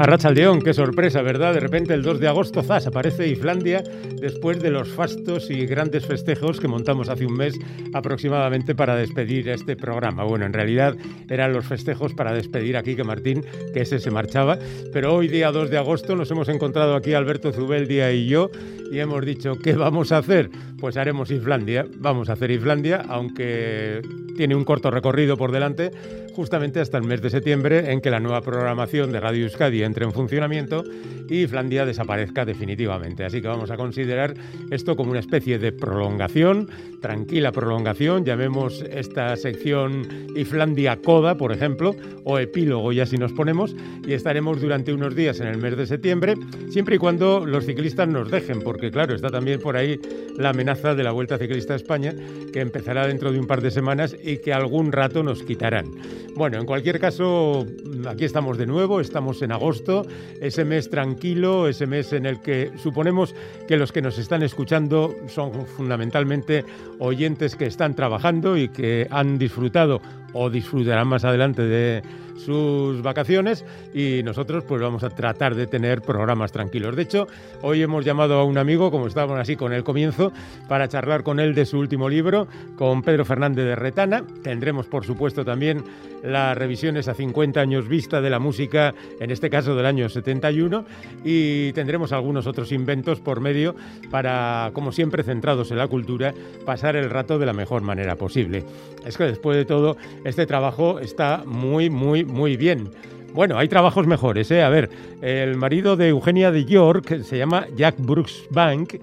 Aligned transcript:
A 0.00 0.30
León, 0.30 0.62
qué 0.62 0.72
sorpresa, 0.72 1.20
¿verdad? 1.20 1.52
De 1.52 1.60
repente 1.60 1.92
el 1.92 2.00
2 2.00 2.20
de 2.20 2.28
agosto, 2.28 2.62
zas, 2.62 2.86
aparece 2.86 3.28
Islandia 3.28 3.84
después 4.18 4.58
de 4.58 4.70
los 4.70 4.88
fastos 4.88 5.50
y 5.50 5.66
grandes 5.66 6.06
festejos 6.06 6.58
que 6.58 6.68
montamos 6.68 7.10
hace 7.10 7.26
un 7.26 7.34
mes 7.34 7.54
aproximadamente 7.92 8.74
para 8.74 8.96
despedir 8.96 9.50
este 9.50 9.76
programa. 9.76 10.24
Bueno, 10.24 10.46
en 10.46 10.54
realidad 10.54 10.96
eran 11.28 11.52
los 11.52 11.66
festejos 11.66 12.14
para 12.14 12.32
despedir 12.32 12.78
a 12.78 12.82
Quique 12.82 13.04
Martín, 13.04 13.44
que 13.74 13.82
ese 13.82 13.98
se 13.98 14.10
marchaba, 14.10 14.58
pero 14.90 15.14
hoy 15.14 15.28
día 15.28 15.52
2 15.52 15.68
de 15.68 15.76
agosto 15.76 16.16
nos 16.16 16.30
hemos 16.30 16.48
encontrado 16.48 16.96
aquí 16.96 17.12
Alberto 17.12 17.52
Zubeldia 17.52 18.10
y 18.10 18.26
yo 18.26 18.48
y 18.90 19.00
hemos 19.00 19.22
dicho, 19.26 19.58
¿qué 19.62 19.74
vamos 19.74 20.12
a 20.12 20.18
hacer? 20.18 20.48
Pues 20.80 20.96
haremos 20.96 21.30
Islandia, 21.30 21.86
vamos 21.98 22.30
a 22.30 22.32
hacer 22.32 22.50
Islandia, 22.50 23.04
aunque 23.06 24.00
tiene 24.34 24.54
un 24.54 24.64
corto 24.64 24.90
recorrido 24.90 25.36
por 25.36 25.52
delante, 25.52 25.90
justamente 26.34 26.80
hasta 26.80 26.98
el 26.98 27.04
mes 27.04 27.22
de 27.22 27.30
septiembre 27.30 27.92
en 27.92 28.00
que 28.00 28.10
la 28.10 28.20
nueva 28.20 28.40
programación 28.40 29.12
de 29.12 29.20
Radio 29.20 29.44
Euskadi 29.44 29.82
entre 29.82 30.04
en 30.04 30.12
funcionamiento 30.12 30.84
y 31.28 31.42
Islandia 31.42 31.86
desaparezca 31.86 32.44
definitivamente. 32.44 33.24
Así 33.24 33.40
que 33.40 33.48
vamos 33.48 33.70
a 33.70 33.76
considerar 33.76 34.34
esto 34.70 34.96
como 34.96 35.12
una 35.12 35.20
especie 35.20 35.58
de 35.58 35.72
prolongación, 35.72 36.68
tranquila 37.00 37.52
prolongación, 37.52 38.24
llamemos 38.24 38.84
esta 38.90 39.36
sección 39.36 40.06
Islandia 40.36 40.96
Coda, 40.96 41.36
por 41.36 41.52
ejemplo, 41.52 41.94
o 42.24 42.38
epílogo 42.38 42.92
ya 42.92 43.06
si 43.06 43.16
nos 43.16 43.32
ponemos, 43.32 43.74
y 44.06 44.12
estaremos 44.12 44.60
durante 44.60 44.92
unos 44.92 45.14
días 45.14 45.40
en 45.40 45.46
el 45.46 45.58
mes 45.58 45.76
de 45.76 45.86
septiembre, 45.86 46.34
siempre 46.68 46.96
y 46.96 46.98
cuando 46.98 47.46
los 47.46 47.64
ciclistas 47.64 48.08
nos 48.08 48.30
dejen, 48.30 48.60
porque 48.60 48.90
claro, 48.90 49.14
está 49.14 49.28
también 49.28 49.60
por 49.60 49.76
ahí 49.76 49.98
la 50.36 50.50
amenaza 50.50 50.94
de 50.94 51.04
la 51.04 51.12
Vuelta 51.12 51.38
Ciclista 51.38 51.74
a 51.74 51.76
España, 51.76 52.14
que 52.52 52.60
empezará 52.60 53.06
dentro 53.06 53.32
de 53.32 53.38
un 53.38 53.46
par 53.46 53.60
de 53.60 53.70
semanas 53.70 54.16
y 54.22 54.38
que 54.38 54.52
algún 54.52 54.92
rato 54.92 55.22
nos 55.22 55.42
quitarán. 55.42 55.86
Bueno, 56.34 56.58
en 56.58 56.66
cualquier 56.66 56.98
caso, 56.98 57.66
aquí 58.08 58.24
estamos 58.24 58.56
de 58.56 58.66
nuevo, 58.66 59.00
estamos 59.00 59.42
en 59.42 59.52
agosto, 59.52 60.06
ese 60.40 60.64
mes 60.64 60.88
tranquilo, 60.88 61.68
ese 61.68 61.86
mes 61.86 62.12
en 62.12 62.26
el 62.26 62.40
que 62.40 62.70
suponemos 62.82 63.34
que 63.68 63.76
los 63.76 63.92
que 63.92 64.02
nos 64.02 64.18
están 64.18 64.42
escuchando 64.42 65.14
son 65.28 65.66
fundamentalmente 65.66 66.64
oyentes 66.98 67.56
que 67.56 67.66
están 67.66 67.94
trabajando 67.94 68.56
y 68.56 68.68
que 68.68 69.06
han 69.10 69.38
disfrutado 69.38 70.00
o 70.32 70.50
disfrutarán 70.50 71.08
más 71.08 71.24
adelante 71.24 71.62
de 71.62 72.02
sus 72.40 73.02
vacaciones 73.02 73.64
y 73.94 74.22
nosotros 74.22 74.64
pues 74.64 74.80
vamos 74.80 75.04
a 75.04 75.10
tratar 75.10 75.54
de 75.54 75.66
tener 75.66 76.00
programas 76.02 76.52
tranquilos. 76.52 76.96
De 76.96 77.02
hecho, 77.02 77.26
hoy 77.62 77.82
hemos 77.82 78.04
llamado 78.04 78.38
a 78.38 78.44
un 78.44 78.58
amigo, 78.58 78.90
como 78.90 79.06
estábamos 79.06 79.38
así 79.38 79.56
con 79.56 79.72
el 79.72 79.84
comienzo, 79.84 80.32
para 80.68 80.88
charlar 80.88 81.22
con 81.22 81.38
él 81.38 81.54
de 81.54 81.66
su 81.66 81.78
último 81.78 82.08
libro, 82.08 82.48
con 82.76 83.02
Pedro 83.02 83.24
Fernández 83.24 83.64
de 83.64 83.76
Retana. 83.76 84.24
Tendremos, 84.42 84.86
por 84.86 85.04
supuesto, 85.04 85.44
también 85.44 85.84
las 86.22 86.56
revisiones 86.56 87.08
a 87.08 87.14
50 87.14 87.60
años 87.60 87.88
vista 87.88 88.20
de 88.20 88.30
la 88.30 88.38
música, 88.38 88.94
en 89.20 89.30
este 89.30 89.50
caso 89.50 89.74
del 89.74 89.86
año 89.86 90.08
71, 90.08 90.84
y 91.24 91.72
tendremos 91.72 92.12
algunos 92.12 92.46
otros 92.46 92.72
inventos 92.72 93.20
por 93.20 93.40
medio 93.40 93.74
para, 94.10 94.70
como 94.72 94.92
siempre, 94.92 95.22
centrados 95.22 95.70
en 95.70 95.78
la 95.78 95.88
cultura, 95.88 96.34
pasar 96.64 96.96
el 96.96 97.10
rato 97.10 97.38
de 97.38 97.46
la 97.46 97.52
mejor 97.52 97.82
manera 97.82 98.16
posible. 98.16 98.64
Es 99.04 99.16
que 99.16 99.24
después 99.24 99.56
de 99.56 99.64
todo, 99.64 99.96
este 100.24 100.46
trabajo 100.46 100.98
está 100.98 101.42
muy, 101.46 101.90
muy, 101.90 102.24
muy 102.24 102.56
bien. 102.56 102.90
Bueno, 103.32 103.58
hay 103.58 103.68
trabajos 103.68 104.06
mejores, 104.06 104.50
¿eh? 104.50 104.62
A 104.62 104.68
ver, 104.68 104.90
el 105.22 105.56
marido 105.56 105.96
de 105.96 106.08
Eugenia 106.08 106.50
de 106.50 106.64
York 106.64 107.22
se 107.22 107.38
llama 107.38 107.66
Jack 107.76 107.94
Brooks 107.98 108.46
Bank 108.50 108.94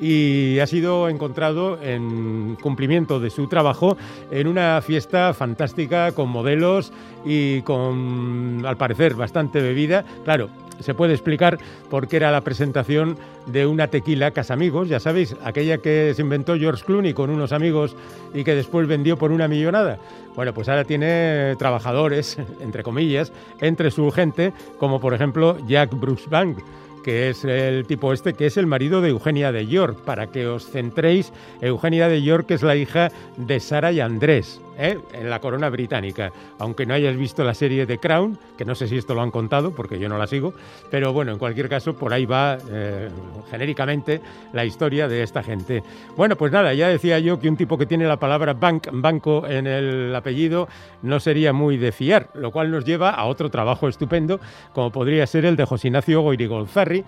y 0.00 0.58
ha 0.58 0.66
sido 0.66 1.08
encontrado 1.08 1.80
en 1.82 2.56
cumplimiento 2.60 3.20
de 3.20 3.30
su 3.30 3.46
trabajo 3.46 3.96
en 4.30 4.48
una 4.48 4.82
fiesta 4.82 5.32
fantástica 5.34 6.12
con 6.12 6.28
modelos 6.28 6.92
y 7.24 7.62
con, 7.62 8.64
al 8.66 8.76
parecer, 8.76 9.14
bastante 9.14 9.60
bebida. 9.62 10.04
Claro, 10.24 10.50
se 10.80 10.94
puede 10.94 11.12
explicar 11.12 11.58
por 11.90 12.08
qué 12.08 12.16
era 12.16 12.30
la 12.30 12.42
presentación 12.42 13.18
de 13.46 13.66
una 13.66 13.88
tequila 13.88 14.30
Casamigos, 14.30 14.88
ya 14.88 15.00
sabéis, 15.00 15.36
aquella 15.44 15.78
que 15.78 16.12
se 16.14 16.22
inventó 16.22 16.56
George 16.56 16.84
Clooney 16.84 17.14
con 17.14 17.30
unos 17.30 17.52
amigos 17.52 17.96
y 18.34 18.44
que 18.44 18.54
después 18.54 18.86
vendió 18.86 19.16
por 19.16 19.30
una 19.30 19.48
millonada. 19.48 19.98
Bueno, 20.34 20.52
pues 20.52 20.68
ahora 20.68 20.84
tiene 20.84 21.54
trabajadores, 21.58 22.38
entre 22.60 22.82
comillas, 22.82 23.32
entre 23.60 23.90
su 23.90 24.10
gente, 24.10 24.52
como 24.78 25.00
por 25.00 25.14
ejemplo 25.14 25.56
Jack 25.66 25.90
Bank 26.28 26.58
que 27.06 27.30
es 27.30 27.44
el 27.44 27.86
tipo 27.86 28.12
este, 28.12 28.34
que 28.34 28.46
es 28.46 28.56
el 28.56 28.66
marido 28.66 29.00
de 29.00 29.10
Eugenia 29.10 29.52
de 29.52 29.68
York. 29.68 30.00
Para 30.04 30.26
que 30.26 30.48
os 30.48 30.68
centréis, 30.68 31.32
Eugenia 31.60 32.08
de 32.08 32.20
York 32.20 32.50
es 32.50 32.64
la 32.64 32.74
hija 32.74 33.12
de 33.36 33.60
Sara 33.60 33.92
y 33.92 34.00
Andrés. 34.00 34.60
¿Eh? 34.78 34.98
en 35.12 35.30
la 35.30 35.40
corona 35.40 35.68
británica. 35.68 36.32
Aunque 36.58 36.86
no 36.86 36.94
hayas 36.94 37.16
visto 37.16 37.44
la 37.44 37.54
serie 37.54 37.86
de 37.86 37.98
Crown, 37.98 38.38
que 38.56 38.64
no 38.64 38.74
sé 38.74 38.88
si 38.88 38.96
esto 38.96 39.14
lo 39.14 39.22
han 39.22 39.30
contado 39.30 39.74
porque 39.74 39.98
yo 39.98 40.08
no 40.08 40.18
la 40.18 40.26
sigo, 40.26 40.54
pero 40.90 41.12
bueno, 41.12 41.32
en 41.32 41.38
cualquier 41.38 41.68
caso, 41.68 41.94
por 41.94 42.12
ahí 42.12 42.26
va 42.26 42.58
eh, 42.70 43.08
genéricamente 43.50 44.20
la 44.52 44.64
historia 44.64 45.08
de 45.08 45.22
esta 45.22 45.42
gente. 45.42 45.82
Bueno, 46.16 46.36
pues 46.36 46.52
nada, 46.52 46.74
ya 46.74 46.88
decía 46.88 47.18
yo 47.18 47.38
que 47.38 47.48
un 47.48 47.56
tipo 47.56 47.78
que 47.78 47.86
tiene 47.86 48.06
la 48.06 48.18
palabra 48.18 48.54
bank, 48.54 48.88
banco 48.92 49.46
en 49.46 49.66
el 49.66 50.14
apellido 50.14 50.68
no 51.02 51.20
sería 51.20 51.52
muy 51.52 51.76
de 51.76 51.92
fiar, 51.92 52.30
lo 52.34 52.50
cual 52.50 52.70
nos 52.70 52.84
lleva 52.84 53.10
a 53.10 53.24
otro 53.24 53.50
trabajo 53.50 53.88
estupendo, 53.88 54.40
como 54.72 54.90
podría 54.90 55.26
ser 55.26 55.44
el 55.44 55.56
de 55.56 55.64
José 55.64 55.88
Ignacio 55.88 56.20
Goirigolzarri, 56.20 57.04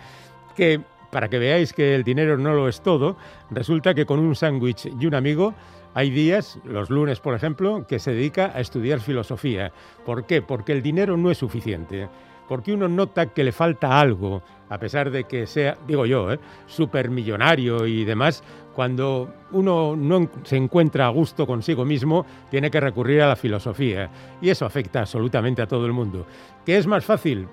que 0.56 0.80
para 1.10 1.28
que 1.28 1.38
veáis 1.38 1.72
que 1.72 1.94
el 1.94 2.04
dinero 2.04 2.36
no 2.36 2.52
lo 2.52 2.68
es 2.68 2.82
todo, 2.82 3.16
resulta 3.50 3.94
que 3.94 4.04
con 4.04 4.18
un 4.18 4.34
sándwich 4.34 4.90
y 5.00 5.06
un 5.06 5.14
amigo 5.14 5.54
hay 5.98 6.10
días, 6.10 6.60
los 6.62 6.90
lunes 6.90 7.18
por 7.18 7.34
ejemplo, 7.34 7.84
que 7.88 7.98
se 7.98 8.12
dedica 8.12 8.52
a 8.54 8.60
estudiar 8.60 9.00
filosofía. 9.00 9.72
¿Por 10.06 10.26
qué? 10.26 10.42
Porque 10.42 10.70
el 10.70 10.80
dinero 10.80 11.16
no 11.16 11.28
es 11.28 11.38
suficiente. 11.38 12.08
Porque 12.46 12.72
uno 12.72 12.86
nota 12.86 13.26
que 13.26 13.42
le 13.42 13.50
falta 13.50 13.98
algo, 13.98 14.40
a 14.68 14.78
pesar 14.78 15.10
de 15.10 15.24
que 15.24 15.48
sea, 15.48 15.76
digo 15.88 16.06
yo, 16.06 16.32
¿eh? 16.32 16.38
supermillonario 16.68 17.84
y 17.84 18.04
demás, 18.04 18.44
cuando 18.76 19.34
uno 19.50 19.96
no 19.96 20.30
se 20.44 20.56
encuentra 20.56 21.06
a 21.06 21.10
gusto 21.10 21.48
consigo 21.48 21.84
mismo, 21.84 22.24
tiene 22.48 22.70
que 22.70 22.78
recurrir 22.78 23.22
a 23.22 23.26
la 23.26 23.34
filosofía. 23.34 24.08
Y 24.40 24.50
eso 24.50 24.66
afecta 24.66 25.00
absolutamente 25.00 25.62
a 25.62 25.66
todo 25.66 25.84
el 25.84 25.92
mundo. 25.92 26.26
¿Qué 26.64 26.76
es 26.76 26.86
más 26.86 27.04
fácil? 27.04 27.48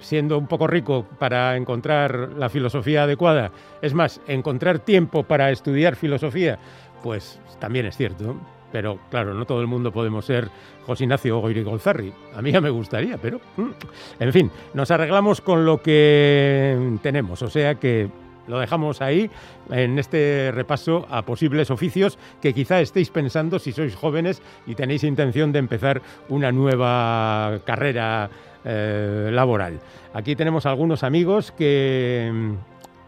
Siendo 0.00 0.38
un 0.38 0.46
poco 0.46 0.66
rico 0.66 1.06
para 1.18 1.56
encontrar 1.56 2.30
la 2.36 2.48
filosofía 2.48 3.04
adecuada. 3.04 3.52
Es 3.82 3.94
más, 3.94 4.20
encontrar 4.26 4.78
tiempo 4.78 5.22
para 5.22 5.50
estudiar 5.50 5.96
filosofía 5.96 6.58
pues 7.06 7.38
también 7.60 7.86
es 7.86 7.96
cierto. 7.96 8.36
Pero 8.72 8.98
claro, 9.10 9.32
no 9.32 9.44
todo 9.44 9.60
el 9.60 9.68
mundo 9.68 9.92
podemos 9.92 10.24
ser 10.24 10.48
José 10.84 11.04
Ignacio 11.04 11.38
Goirigolzarri. 11.38 12.12
A 12.34 12.42
mí 12.42 12.50
ya 12.50 12.60
me 12.60 12.68
gustaría, 12.68 13.16
pero... 13.16 13.40
Mm. 13.56 13.70
En 14.18 14.32
fin, 14.32 14.50
nos 14.74 14.90
arreglamos 14.90 15.40
con 15.40 15.64
lo 15.64 15.80
que 15.80 16.98
tenemos. 17.02 17.42
O 17.42 17.48
sea 17.48 17.76
que 17.76 18.10
lo 18.48 18.58
dejamos 18.58 19.02
ahí 19.02 19.30
en 19.70 20.00
este 20.00 20.50
repaso 20.52 21.06
a 21.10 21.22
posibles 21.22 21.70
oficios 21.70 22.18
que 22.42 22.52
quizá 22.52 22.80
estéis 22.80 23.10
pensando 23.10 23.60
si 23.60 23.70
sois 23.70 23.94
jóvenes 23.94 24.42
y 24.66 24.74
tenéis 24.74 25.04
intención 25.04 25.52
de 25.52 25.60
empezar 25.60 26.02
una 26.28 26.50
nueva 26.50 27.60
carrera 27.64 28.30
eh, 28.66 29.30
laboral. 29.32 29.80
Aquí 30.12 30.36
tenemos 30.36 30.66
algunos 30.66 31.04
amigos 31.04 31.52
que 31.52 32.54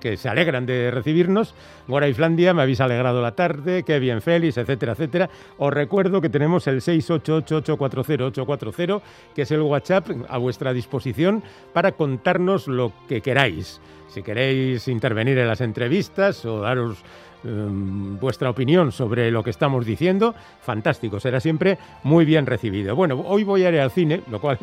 que 0.00 0.16
se 0.16 0.28
alegran 0.28 0.66
de 0.66 0.90
recibirnos. 0.90 1.54
Gora 1.86 2.08
Islandia, 2.08 2.52
me 2.54 2.62
habéis 2.62 2.80
alegrado 2.80 3.22
la 3.22 3.32
tarde, 3.32 3.82
qué 3.82 3.98
bien 3.98 4.22
Félix, 4.22 4.56
etcétera, 4.56 4.92
etcétera. 4.92 5.28
Os 5.58 5.70
recuerdo 5.72 6.20
que 6.20 6.28
tenemos 6.28 6.64
el 6.66 6.80
688840840, 6.80 9.00
que 9.34 9.42
es 9.42 9.50
el 9.50 9.62
WhatsApp 9.62 10.08
a 10.28 10.38
vuestra 10.38 10.72
disposición 10.72 11.42
para 11.72 11.90
contarnos 11.92 12.68
lo 12.68 12.92
que 13.08 13.20
queráis. 13.20 13.80
Si 14.08 14.22
queréis 14.22 14.86
intervenir 14.88 15.36
en 15.38 15.48
las 15.48 15.60
entrevistas 15.60 16.46
o 16.46 16.60
daros 16.60 17.04
em, 17.44 18.18
vuestra 18.18 18.50
opinión 18.50 18.90
sobre 18.90 19.30
lo 19.30 19.44
que 19.44 19.50
estamos 19.50 19.84
diciendo, 19.84 20.34
fantástico, 20.62 21.20
será 21.20 21.40
siempre 21.40 21.76
muy 22.04 22.24
bien 22.24 22.46
recibido. 22.46 22.96
Bueno, 22.96 23.22
hoy 23.26 23.44
voy 23.44 23.64
a 23.64 23.68
ir 23.68 23.78
al 23.80 23.90
cine, 23.90 24.22
lo 24.30 24.40
cual, 24.40 24.58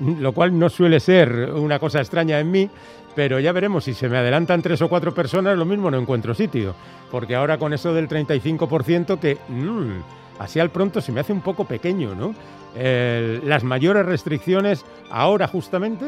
lo 0.18 0.32
cual 0.32 0.58
no 0.58 0.68
suele 0.68 1.00
ser 1.00 1.50
una 1.54 1.78
cosa 1.78 2.00
extraña 2.00 2.38
en 2.40 2.50
mí, 2.50 2.70
pero 3.14 3.40
ya 3.40 3.52
veremos, 3.52 3.84
si 3.84 3.94
se 3.94 4.08
me 4.08 4.18
adelantan 4.18 4.62
tres 4.62 4.80
o 4.82 4.88
cuatro 4.88 5.12
personas, 5.12 5.58
lo 5.58 5.64
mismo 5.64 5.90
no 5.90 5.98
encuentro 5.98 6.34
sitio. 6.34 6.74
Porque 7.10 7.34
ahora 7.34 7.58
con 7.58 7.72
eso 7.72 7.92
del 7.92 8.08
35% 8.08 9.18
que 9.18 9.36
mm, 9.48 10.38
así 10.38 10.60
al 10.60 10.70
pronto 10.70 11.00
se 11.00 11.12
me 11.12 11.20
hace 11.20 11.32
un 11.32 11.40
poco 11.40 11.64
pequeño, 11.64 12.14
¿no? 12.14 12.34
las 12.72 13.64
mayores 13.64 14.06
restricciones 14.06 14.84
ahora 15.10 15.48
justamente 15.48 16.06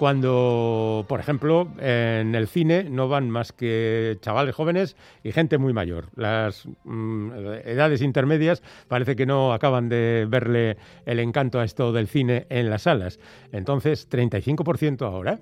cuando, 0.00 1.04
por 1.10 1.20
ejemplo, 1.20 1.68
en 1.78 2.34
el 2.34 2.48
cine 2.48 2.84
no 2.84 3.08
van 3.08 3.28
más 3.28 3.52
que 3.52 4.16
chavales 4.22 4.54
jóvenes 4.54 4.96
y 5.22 5.30
gente 5.30 5.58
muy 5.58 5.74
mayor. 5.74 6.06
Las 6.16 6.66
mm, 6.84 7.32
edades 7.66 8.00
intermedias 8.00 8.62
parece 8.88 9.14
que 9.14 9.26
no 9.26 9.52
acaban 9.52 9.90
de 9.90 10.26
verle 10.26 10.78
el 11.04 11.20
encanto 11.20 11.60
a 11.60 11.64
esto 11.64 11.92
del 11.92 12.08
cine 12.08 12.46
en 12.48 12.70
las 12.70 12.84
salas. 12.84 13.20
Entonces, 13.52 14.08
35% 14.08 15.02
ahora. 15.02 15.38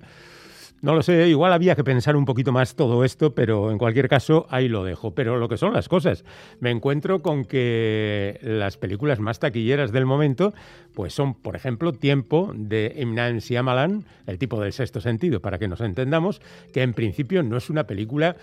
No 0.80 0.94
lo 0.94 1.02
sé, 1.02 1.28
igual 1.28 1.52
había 1.52 1.74
que 1.74 1.82
pensar 1.82 2.14
un 2.14 2.24
poquito 2.24 2.52
más 2.52 2.76
todo 2.76 3.04
esto, 3.04 3.34
pero 3.34 3.72
en 3.72 3.78
cualquier 3.78 4.08
caso 4.08 4.46
ahí 4.48 4.68
lo 4.68 4.84
dejo. 4.84 5.12
Pero 5.12 5.36
lo 5.36 5.48
que 5.48 5.56
son 5.56 5.72
las 5.72 5.88
cosas, 5.88 6.24
me 6.60 6.70
encuentro 6.70 7.20
con 7.20 7.44
que 7.44 8.38
las 8.42 8.76
películas 8.76 9.18
más 9.18 9.40
taquilleras 9.40 9.90
del 9.90 10.06
momento, 10.06 10.54
pues 10.94 11.12
son, 11.14 11.34
por 11.34 11.56
ejemplo, 11.56 11.92
Tiempo 11.92 12.52
de 12.54 12.94
Imnan 12.96 13.38
Shyamalan, 13.38 14.04
el 14.28 14.38
tipo 14.38 14.60
del 14.60 14.72
sexto 14.72 15.00
sentido, 15.00 15.40
para 15.40 15.58
que 15.58 15.66
nos 15.66 15.80
entendamos, 15.80 16.40
que 16.72 16.82
en 16.82 16.94
principio 16.94 17.42
no 17.42 17.56
es 17.56 17.70
una 17.70 17.88
película 17.88 18.36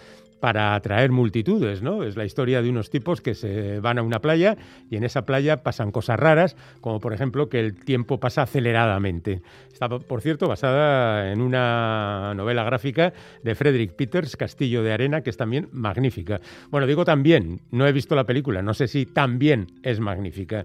para 0.45 0.75
atraer 0.75 1.09
multitudes, 1.09 1.81
¿no? 1.81 2.03
Es 2.03 2.15
la 2.15 2.23
historia 2.23 2.61
de 2.61 2.69
unos 2.69 2.91
tipos 2.91 3.19
que 3.19 3.33
se 3.33 3.79
van 3.79 3.97
a 3.97 4.03
una 4.03 4.19
playa 4.19 4.55
y 4.91 4.95
en 4.95 5.03
esa 5.03 5.25
playa 5.25 5.63
pasan 5.63 5.91
cosas 5.91 6.19
raras, 6.19 6.55
como 6.81 6.99
por 6.99 7.13
ejemplo 7.13 7.49
que 7.49 7.59
el 7.59 7.73
tiempo 7.83 8.19
pasa 8.19 8.43
aceleradamente. 8.43 9.41
Está, 9.73 9.89
por 9.89 10.21
cierto, 10.21 10.47
basada 10.47 11.31
en 11.31 11.41
una 11.41 12.33
novela 12.35 12.63
gráfica 12.63 13.11
de 13.41 13.55
Frederick 13.55 13.93
Peters, 13.93 14.37
Castillo 14.37 14.83
de 14.83 14.93
Arena, 14.93 15.21
que 15.21 15.31
es 15.31 15.37
también 15.37 15.67
magnífica. 15.71 16.39
Bueno, 16.69 16.85
digo 16.85 17.05
también, 17.05 17.61
no 17.71 17.87
he 17.87 17.91
visto 17.91 18.13
la 18.13 18.25
película, 18.25 18.61
no 18.61 18.75
sé 18.75 18.87
si 18.87 19.07
también 19.07 19.65
es 19.81 19.99
magnífica. 19.99 20.63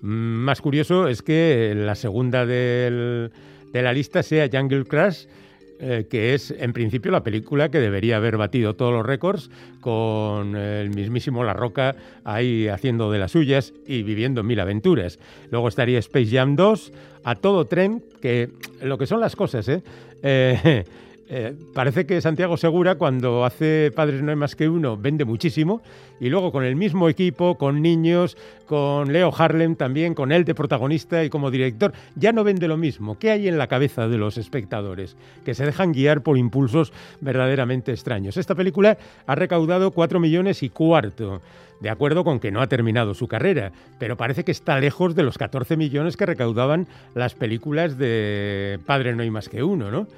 Mm, 0.00 0.08
más 0.08 0.60
curioso 0.60 1.06
es 1.06 1.22
que 1.22 1.72
la 1.76 1.94
segunda 1.94 2.46
de 2.46 3.30
la 3.74 3.92
lista 3.92 4.24
sea 4.24 4.48
Jungle 4.52 4.86
Crash, 4.86 5.26
eh, 5.82 6.06
que 6.10 6.34
es 6.34 6.50
en 6.50 6.72
principio 6.72 7.10
la 7.10 7.22
película 7.22 7.70
que 7.70 7.80
debería 7.80 8.16
haber 8.16 8.36
batido 8.36 8.74
todos 8.74 8.92
los 8.92 9.06
récords 9.06 9.50
con 9.80 10.54
el 10.54 10.90
mismísimo 10.90 11.42
La 11.42 11.54
Roca 11.54 11.96
ahí 12.22 12.68
haciendo 12.68 13.10
de 13.10 13.18
las 13.18 13.32
suyas 13.32 13.72
y 13.86 14.02
viviendo 14.02 14.42
mil 14.42 14.60
aventuras. 14.60 15.18
Luego 15.50 15.68
estaría 15.68 15.98
Space 15.98 16.30
Jam 16.30 16.54
2, 16.54 16.92
a 17.24 17.34
todo 17.34 17.66
tren, 17.66 18.02
que 18.20 18.50
lo 18.82 18.98
que 18.98 19.06
son 19.06 19.20
las 19.20 19.36
cosas, 19.36 19.68
¿eh? 19.68 19.82
eh 20.22 20.84
eh, 21.32 21.54
parece 21.72 22.06
que 22.06 22.20
Santiago 22.20 22.56
Segura, 22.56 22.96
cuando 22.96 23.44
hace 23.44 23.92
Padres 23.94 24.20
no 24.20 24.32
hay 24.32 24.36
más 24.36 24.56
que 24.56 24.68
uno, 24.68 24.96
vende 24.96 25.24
muchísimo. 25.24 25.80
Y 26.18 26.28
luego 26.28 26.50
con 26.50 26.64
el 26.64 26.74
mismo 26.74 27.08
equipo, 27.08 27.56
con 27.56 27.80
niños, 27.80 28.36
con 28.66 29.12
Leo 29.12 29.32
Harlem 29.36 29.76
también, 29.76 30.14
con 30.14 30.32
él 30.32 30.44
de 30.44 30.56
protagonista 30.56 31.22
y 31.22 31.30
como 31.30 31.52
director, 31.52 31.92
ya 32.16 32.32
no 32.32 32.42
vende 32.42 32.66
lo 32.66 32.76
mismo. 32.76 33.16
¿Qué 33.16 33.30
hay 33.30 33.46
en 33.46 33.58
la 33.58 33.68
cabeza 33.68 34.08
de 34.08 34.18
los 34.18 34.38
espectadores? 34.38 35.16
Que 35.44 35.54
se 35.54 35.64
dejan 35.64 35.92
guiar 35.92 36.22
por 36.22 36.36
impulsos 36.36 36.92
verdaderamente 37.20 37.92
extraños. 37.92 38.36
Esta 38.36 38.56
película 38.56 38.98
ha 39.24 39.34
recaudado 39.36 39.92
4 39.92 40.18
millones 40.18 40.64
y 40.64 40.68
cuarto. 40.68 41.40
De 41.80 41.90
acuerdo 41.90 42.24
con 42.24 42.40
que 42.40 42.50
no 42.50 42.60
ha 42.60 42.66
terminado 42.66 43.14
su 43.14 43.28
carrera, 43.28 43.70
pero 44.00 44.16
parece 44.16 44.44
que 44.44 44.52
está 44.52 44.80
lejos 44.80 45.14
de 45.14 45.22
los 45.22 45.38
14 45.38 45.76
millones 45.76 46.16
que 46.16 46.26
recaudaban 46.26 46.88
las 47.14 47.34
películas 47.34 47.96
de 47.96 48.80
Padre 48.84 49.14
no 49.14 49.22
hay 49.22 49.30
más 49.30 49.48
que 49.48 49.62
uno, 49.62 49.92
¿no? 49.92 50.08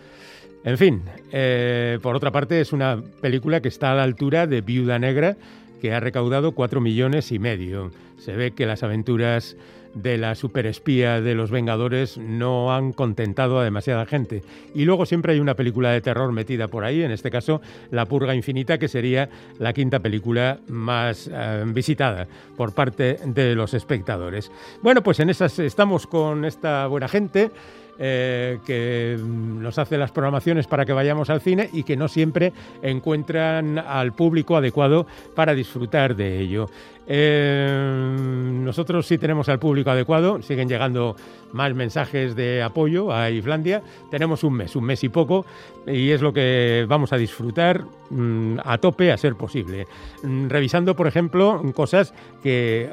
En 0.64 0.78
fin, 0.78 1.02
eh, 1.32 1.98
por 2.02 2.14
otra 2.14 2.30
parte 2.30 2.60
es 2.60 2.72
una 2.72 3.02
película 3.20 3.60
que 3.60 3.68
está 3.68 3.92
a 3.92 3.94
la 3.96 4.04
altura 4.04 4.46
de 4.46 4.60
Viuda 4.60 4.98
Negra, 4.98 5.36
que 5.80 5.92
ha 5.92 5.98
recaudado 5.98 6.52
cuatro 6.52 6.80
millones 6.80 7.32
y 7.32 7.40
medio. 7.40 7.90
Se 8.18 8.36
ve 8.36 8.52
que 8.52 8.66
las 8.66 8.84
aventuras 8.84 9.56
de 9.94 10.16
la 10.16 10.34
superespía 10.34 11.20
de 11.20 11.34
los 11.34 11.50
Vengadores 11.50 12.16
no 12.16 12.74
han 12.74 12.92
contentado 12.92 13.58
a 13.58 13.64
demasiada 13.64 14.06
gente. 14.06 14.42
Y 14.74 14.84
luego 14.84 15.04
siempre 15.04 15.32
hay 15.32 15.40
una 15.40 15.54
película 15.54 15.90
de 15.90 16.00
terror 16.00 16.32
metida 16.32 16.68
por 16.68 16.84
ahí, 16.84 17.02
en 17.02 17.10
este 17.10 17.30
caso 17.30 17.60
La 17.90 18.06
Purga 18.06 18.34
Infinita, 18.34 18.78
que 18.78 18.88
sería 18.88 19.28
la 19.58 19.72
quinta 19.72 20.00
película 20.00 20.60
más 20.68 21.28
eh, 21.32 21.64
visitada 21.66 22.26
por 22.56 22.72
parte 22.72 23.18
de 23.24 23.54
los 23.54 23.74
espectadores. 23.74 24.50
Bueno, 24.82 25.02
pues 25.02 25.20
en 25.20 25.30
esas 25.30 25.58
estamos 25.58 26.06
con 26.06 26.44
esta 26.44 26.86
buena 26.86 27.08
gente. 27.08 27.50
Eh, 27.98 28.58
que 28.66 29.18
nos 29.22 29.78
hace 29.78 29.98
las 29.98 30.10
programaciones 30.10 30.66
para 30.66 30.86
que 30.86 30.94
vayamos 30.94 31.28
al 31.28 31.42
cine 31.42 31.68
y 31.72 31.82
que 31.82 31.96
no 31.96 32.08
siempre 32.08 32.52
encuentran 32.82 33.78
al 33.78 34.12
público 34.12 34.56
adecuado 34.56 35.06
para 35.34 35.54
disfrutar 35.54 36.16
de 36.16 36.40
ello. 36.40 36.70
Eh, 37.06 38.16
nosotros 38.16 39.06
sí 39.06 39.18
tenemos 39.18 39.48
al 39.50 39.58
público 39.58 39.90
adecuado, 39.90 40.40
siguen 40.40 40.68
llegando 40.68 41.16
más 41.52 41.74
mensajes 41.74 42.34
de 42.34 42.62
apoyo 42.62 43.12
a 43.12 43.30
Islandia. 43.30 43.82
Tenemos 44.10 44.42
un 44.42 44.54
mes, 44.54 44.74
un 44.74 44.84
mes 44.84 45.04
y 45.04 45.10
poco, 45.10 45.44
y 45.86 46.10
es 46.10 46.22
lo 46.22 46.32
que 46.32 46.86
vamos 46.88 47.12
a 47.12 47.18
disfrutar 47.18 47.84
mm, 48.08 48.58
a 48.64 48.78
tope 48.78 49.12
a 49.12 49.18
ser 49.18 49.34
posible. 49.34 49.86
Mm, 50.22 50.48
revisando, 50.48 50.96
por 50.96 51.06
ejemplo, 51.06 51.60
cosas 51.74 52.14
que, 52.42 52.88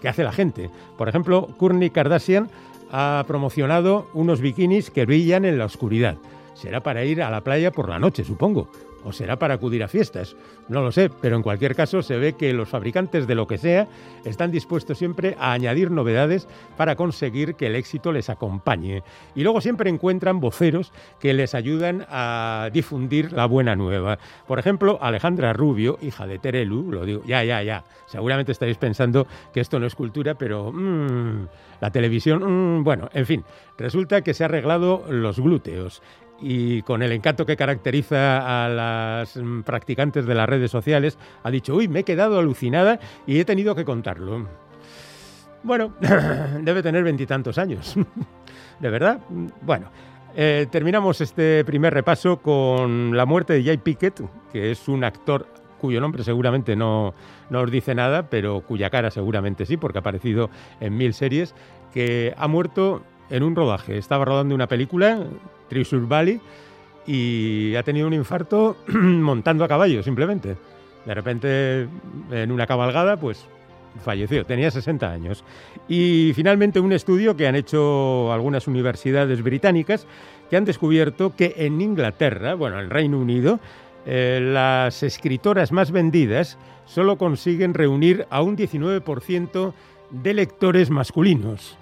que 0.00 0.08
hace 0.08 0.24
la 0.24 0.32
gente. 0.32 0.70
Por 0.96 1.08
ejemplo, 1.08 1.48
Kourtney 1.58 1.90
Kardashian 1.90 2.48
ha 2.90 3.24
promocionado 3.26 4.06
unos 4.14 4.40
bikinis 4.40 4.90
que 4.90 5.06
brillan 5.06 5.44
en 5.44 5.58
la 5.58 5.66
oscuridad. 5.66 6.16
Será 6.54 6.82
para 6.82 7.04
ir 7.04 7.22
a 7.22 7.30
la 7.30 7.42
playa 7.42 7.70
por 7.70 7.88
la 7.88 7.98
noche, 7.98 8.24
supongo 8.24 8.68
o 9.08 9.12
será 9.12 9.38
para 9.38 9.54
acudir 9.54 9.82
a 9.82 9.88
fiestas, 9.88 10.36
no 10.68 10.82
lo 10.82 10.92
sé, 10.92 11.08
pero 11.08 11.36
en 11.36 11.42
cualquier 11.42 11.74
caso 11.74 12.02
se 12.02 12.18
ve 12.18 12.34
que 12.34 12.52
los 12.52 12.68
fabricantes 12.68 13.26
de 13.26 13.34
lo 13.34 13.46
que 13.46 13.56
sea 13.56 13.88
están 14.24 14.50
dispuestos 14.50 14.98
siempre 14.98 15.34
a 15.40 15.52
añadir 15.52 15.90
novedades 15.90 16.46
para 16.76 16.94
conseguir 16.94 17.54
que 17.54 17.66
el 17.66 17.74
éxito 17.74 18.12
les 18.12 18.28
acompañe. 18.28 19.02
Y 19.34 19.42
luego 19.42 19.60
siempre 19.62 19.88
encuentran 19.88 20.40
voceros 20.40 20.92
que 21.20 21.32
les 21.32 21.54
ayudan 21.54 22.06
a 22.10 22.68
difundir 22.72 23.32
la 23.32 23.46
buena 23.46 23.76
nueva. 23.76 24.18
Por 24.46 24.58
ejemplo, 24.58 24.98
Alejandra 25.00 25.54
Rubio, 25.54 25.98
hija 26.02 26.26
de 26.26 26.38
Terelu, 26.38 26.92
lo 26.92 27.06
digo, 27.06 27.22
ya, 27.24 27.42
ya, 27.44 27.62
ya, 27.62 27.84
seguramente 28.06 28.52
estaréis 28.52 28.76
pensando 28.76 29.26
que 29.54 29.60
esto 29.60 29.78
no 29.78 29.86
es 29.86 29.94
cultura, 29.94 30.34
pero 30.34 30.70
mmm, 30.70 31.46
la 31.80 31.90
televisión, 31.90 32.42
mmm, 32.78 32.84
bueno, 32.84 33.08
en 33.14 33.24
fin, 33.24 33.44
resulta 33.78 34.20
que 34.22 34.34
se 34.34 34.44
ha 34.44 34.46
arreglado 34.46 35.04
los 35.08 35.40
glúteos 35.40 36.02
y 36.40 36.82
con 36.82 37.02
el 37.02 37.12
encanto 37.12 37.46
que 37.46 37.56
caracteriza 37.56 38.64
a 38.64 38.68
las 38.68 39.36
mm, 39.36 39.62
practicantes 39.62 40.26
de 40.26 40.34
las 40.34 40.48
redes 40.48 40.70
sociales, 40.70 41.18
ha 41.42 41.50
dicho, 41.50 41.74
uy, 41.74 41.88
me 41.88 42.00
he 42.00 42.04
quedado 42.04 42.38
alucinada 42.38 42.98
y 43.26 43.40
he 43.40 43.44
tenido 43.44 43.74
que 43.74 43.84
contarlo. 43.84 44.46
Bueno, 45.62 45.94
debe 46.62 46.82
tener 46.82 47.02
veintitantos 47.02 47.58
años. 47.58 47.94
¿De 48.80 48.90
verdad? 48.90 49.20
Bueno, 49.62 49.90
eh, 50.36 50.66
terminamos 50.70 51.20
este 51.20 51.64
primer 51.64 51.92
repaso 51.92 52.38
con 52.38 53.16
la 53.16 53.26
muerte 53.26 53.54
de 53.54 53.64
Jay 53.64 53.78
Pickett, 53.78 54.22
que 54.52 54.70
es 54.70 54.86
un 54.88 55.02
actor 55.02 55.46
cuyo 55.80 56.00
nombre 56.00 56.24
seguramente 56.24 56.76
no, 56.76 57.14
no 57.50 57.60
os 57.60 57.70
dice 57.70 57.94
nada, 57.94 58.28
pero 58.28 58.60
cuya 58.60 58.90
cara 58.90 59.10
seguramente 59.10 59.66
sí, 59.66 59.76
porque 59.76 59.98
ha 59.98 60.00
aparecido 60.00 60.50
en 60.80 60.96
mil 60.96 61.14
series, 61.14 61.54
que 61.92 62.34
ha 62.36 62.48
muerto 62.48 63.02
en 63.30 63.42
un 63.42 63.54
rodaje. 63.54 63.98
Estaba 63.98 64.24
rodando 64.24 64.54
una 64.54 64.66
película, 64.66 65.24
Treasure 65.68 66.06
Valley, 66.06 66.40
y 67.06 67.74
ha 67.76 67.82
tenido 67.82 68.06
un 68.06 68.14
infarto 68.14 68.76
montando 68.88 69.64
a 69.64 69.68
caballo, 69.68 70.02
simplemente. 70.02 70.56
De 71.04 71.14
repente, 71.14 71.88
en 72.30 72.52
una 72.52 72.66
cabalgada, 72.66 73.16
pues 73.16 73.46
falleció, 74.04 74.44
tenía 74.44 74.70
60 74.70 75.10
años. 75.10 75.44
Y 75.88 76.32
finalmente 76.34 76.80
un 76.80 76.92
estudio 76.92 77.36
que 77.36 77.46
han 77.46 77.56
hecho 77.56 78.32
algunas 78.32 78.66
universidades 78.66 79.42
británicas 79.42 80.06
que 80.50 80.56
han 80.56 80.64
descubierto 80.64 81.34
que 81.34 81.54
en 81.58 81.80
Inglaterra, 81.80 82.54
bueno, 82.54 82.80
en 82.80 82.90
Reino 82.90 83.18
Unido, 83.18 83.60
eh, 84.06 84.40
las 84.42 85.02
escritoras 85.02 85.72
más 85.72 85.90
vendidas 85.90 86.58
solo 86.86 87.18
consiguen 87.18 87.74
reunir 87.74 88.26
a 88.30 88.42
un 88.42 88.56
19% 88.56 89.74
de 90.10 90.34
lectores 90.34 90.90
masculinos. 90.90 91.76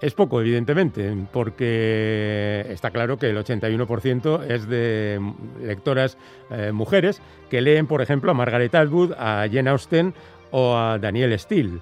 Es 0.00 0.12
poco, 0.12 0.42
evidentemente, 0.42 1.16
porque 1.32 2.66
está 2.68 2.90
claro 2.90 3.16
que 3.16 3.30
el 3.30 3.36
81% 3.38 4.44
es 4.44 4.68
de 4.68 5.18
lectoras 5.62 6.18
eh, 6.50 6.70
mujeres 6.70 7.22
que 7.48 7.62
leen, 7.62 7.86
por 7.86 8.02
ejemplo, 8.02 8.30
a 8.30 8.34
Margaret 8.34 8.74
Atwood, 8.74 9.12
a 9.12 9.46
Jane 9.50 9.70
Austen 9.70 10.12
o 10.50 10.76
a 10.76 10.98
Daniel 10.98 11.38
Steele. 11.38 11.78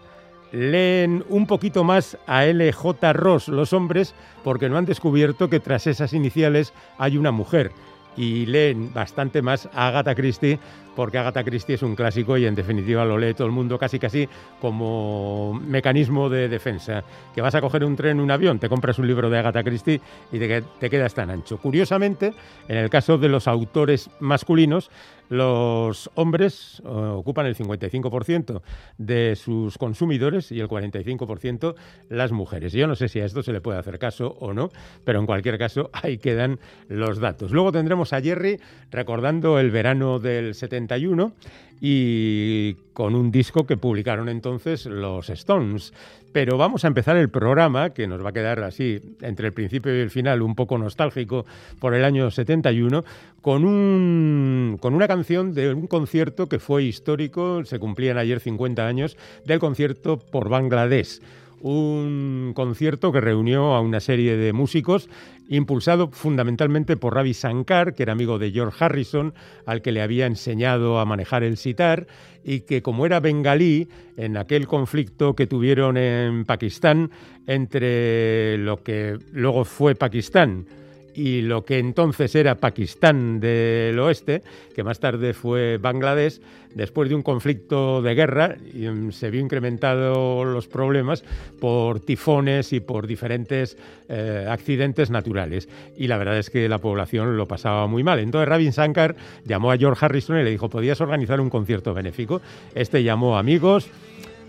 Leen 0.52 1.24
un 1.28 1.48
poquito 1.48 1.82
más 1.82 2.16
a 2.28 2.44
L.J. 2.46 3.12
Ross 3.14 3.48
los 3.48 3.72
hombres 3.72 4.14
porque 4.44 4.68
no 4.68 4.76
han 4.76 4.84
descubierto 4.84 5.50
que 5.50 5.58
tras 5.58 5.88
esas 5.88 6.12
iniciales 6.12 6.72
hay 6.98 7.16
una 7.16 7.32
mujer 7.32 7.72
y 8.16 8.46
leen 8.46 8.94
bastante 8.94 9.42
más 9.42 9.68
a 9.72 9.88
Agatha 9.88 10.14
Christie 10.14 10.60
porque 10.94 11.18
Agatha 11.18 11.44
Christie 11.44 11.74
es 11.74 11.82
un 11.82 11.94
clásico 11.94 12.36
y 12.36 12.46
en 12.46 12.54
definitiva 12.54 13.04
lo 13.04 13.18
lee 13.18 13.34
todo 13.34 13.46
el 13.46 13.52
mundo 13.52 13.78
casi 13.78 13.98
casi 13.98 14.28
como 14.60 15.54
mecanismo 15.54 16.28
de 16.28 16.48
defensa. 16.48 17.04
Que 17.34 17.40
vas 17.40 17.54
a 17.54 17.60
coger 17.60 17.84
un 17.84 17.96
tren, 17.96 18.20
un 18.20 18.30
avión, 18.30 18.58
te 18.58 18.68
compras 18.68 18.98
un 18.98 19.06
libro 19.06 19.30
de 19.30 19.38
Agatha 19.38 19.62
Christie 19.62 20.00
y 20.32 20.38
te, 20.38 20.90
quedas 20.90 21.14
tan 21.14 21.30
ancho. 21.30 21.58
Curiosamente, 21.58 22.32
en 22.68 22.76
el 22.76 22.90
caso 22.90 23.18
de 23.18 23.28
los 23.28 23.48
autores 23.48 24.10
masculinos, 24.20 24.90
los 25.28 26.10
hombres 26.14 26.82
eh, 26.84 26.88
ocupan 26.88 27.46
el 27.46 27.56
55% 27.56 28.60
de 28.98 29.36
sus 29.36 29.78
consumidores 29.78 30.52
y 30.52 30.60
el 30.60 30.68
45% 30.68 31.74
las 32.10 32.32
mujeres. 32.32 32.72
Yo 32.72 32.86
no 32.86 32.94
sé 32.94 33.08
si 33.08 33.20
a 33.20 33.24
esto 33.24 33.42
se 33.42 33.52
le 33.52 33.60
puede 33.60 33.78
hacer 33.78 33.98
caso 33.98 34.36
o 34.38 34.52
no, 34.52 34.70
pero 35.04 35.20
en 35.20 35.26
cualquier 35.26 35.58
caso 35.58 35.90
ahí 35.92 36.18
quedan 36.18 36.60
los 36.88 37.18
datos. 37.18 37.52
Luego 37.52 37.72
tendremos 37.72 38.12
a 38.12 38.20
Jerry 38.20 38.60
recordando 38.90 39.58
el 39.58 39.70
verano 39.70 40.18
del 40.18 40.54
71 40.84 41.32
y 41.80 42.74
con 42.92 43.14
un 43.14 43.30
disco 43.30 43.66
que 43.66 43.76
publicaron 43.76 44.28
entonces 44.28 44.86
los 44.86 45.28
Stones. 45.30 45.92
Pero 46.32 46.56
vamos 46.56 46.84
a 46.84 46.88
empezar 46.88 47.16
el 47.16 47.28
programa, 47.28 47.90
que 47.90 48.06
nos 48.06 48.24
va 48.24 48.30
a 48.30 48.32
quedar 48.32 48.62
así, 48.64 49.00
entre 49.20 49.48
el 49.48 49.52
principio 49.52 49.94
y 49.94 50.00
el 50.00 50.10
final, 50.10 50.42
un 50.42 50.54
poco 50.54 50.78
nostálgico 50.78 51.44
por 51.78 51.94
el 51.94 52.04
año 52.04 52.30
71, 52.30 53.04
con, 53.40 53.64
un, 53.64 54.78
con 54.80 54.94
una 54.94 55.06
canción 55.06 55.52
de 55.52 55.74
un 55.74 55.86
concierto 55.86 56.48
que 56.48 56.58
fue 56.58 56.84
histórico, 56.84 57.64
se 57.64 57.78
cumplían 57.78 58.18
ayer 58.18 58.40
50 58.40 58.86
años, 58.86 59.16
del 59.44 59.58
concierto 59.58 60.18
por 60.18 60.48
Bangladesh 60.48 61.20
un 61.64 62.52
concierto 62.54 63.10
que 63.10 63.22
reunió 63.22 63.74
a 63.74 63.80
una 63.80 63.98
serie 63.98 64.36
de 64.36 64.52
músicos, 64.52 65.08
impulsado 65.48 66.10
fundamentalmente 66.10 66.98
por 66.98 67.14
Ravi 67.14 67.32
Shankar, 67.32 67.94
que 67.94 68.02
era 68.02 68.12
amigo 68.12 68.38
de 68.38 68.50
George 68.50 68.84
Harrison, 68.84 69.32
al 69.64 69.80
que 69.80 69.90
le 69.90 70.02
había 70.02 70.26
enseñado 70.26 70.98
a 70.98 71.06
manejar 71.06 71.42
el 71.42 71.56
sitar, 71.56 72.06
y 72.44 72.60
que 72.60 72.82
como 72.82 73.06
era 73.06 73.18
bengalí, 73.18 73.88
en 74.18 74.36
aquel 74.36 74.66
conflicto 74.66 75.34
que 75.34 75.46
tuvieron 75.46 75.96
en 75.96 76.44
Pakistán 76.44 77.10
entre 77.46 78.58
lo 78.58 78.82
que 78.82 79.16
luego 79.32 79.64
fue 79.64 79.94
Pakistán, 79.94 80.66
y 81.14 81.42
lo 81.42 81.64
que 81.64 81.78
entonces 81.78 82.34
era 82.34 82.56
Pakistán 82.56 83.40
del 83.40 83.98
oeste, 83.98 84.42
que 84.74 84.82
más 84.82 84.98
tarde 84.98 85.32
fue 85.32 85.78
Bangladesh, 85.78 86.40
después 86.74 87.08
de 87.08 87.14
un 87.14 87.22
conflicto 87.22 88.02
de 88.02 88.14
guerra, 88.14 88.56
mm, 88.74 89.10
se 89.10 89.30
vio 89.30 89.40
incrementado 89.40 90.44
los 90.44 90.66
problemas 90.66 91.24
por 91.60 92.00
tifones 92.00 92.72
y 92.72 92.80
por 92.80 93.06
diferentes 93.06 93.76
eh, 94.08 94.46
accidentes 94.48 95.10
naturales. 95.10 95.68
Y 95.96 96.08
la 96.08 96.18
verdad 96.18 96.38
es 96.38 96.50
que 96.50 96.68
la 96.68 96.78
población 96.78 97.36
lo 97.36 97.46
pasaba 97.46 97.86
muy 97.86 98.02
mal. 98.02 98.18
Entonces 98.18 98.48
Rabin 98.48 98.72
Shankar 98.72 99.16
llamó 99.44 99.70
a 99.70 99.78
George 99.78 100.04
Harrison 100.04 100.38
y 100.38 100.42
le 100.42 100.50
dijo, 100.50 100.68
¿podías 100.68 101.00
organizar 101.00 101.40
un 101.40 101.50
concierto 101.50 101.94
benéfico? 101.94 102.40
Este 102.74 103.02
llamó 103.02 103.38
amigos, 103.38 103.88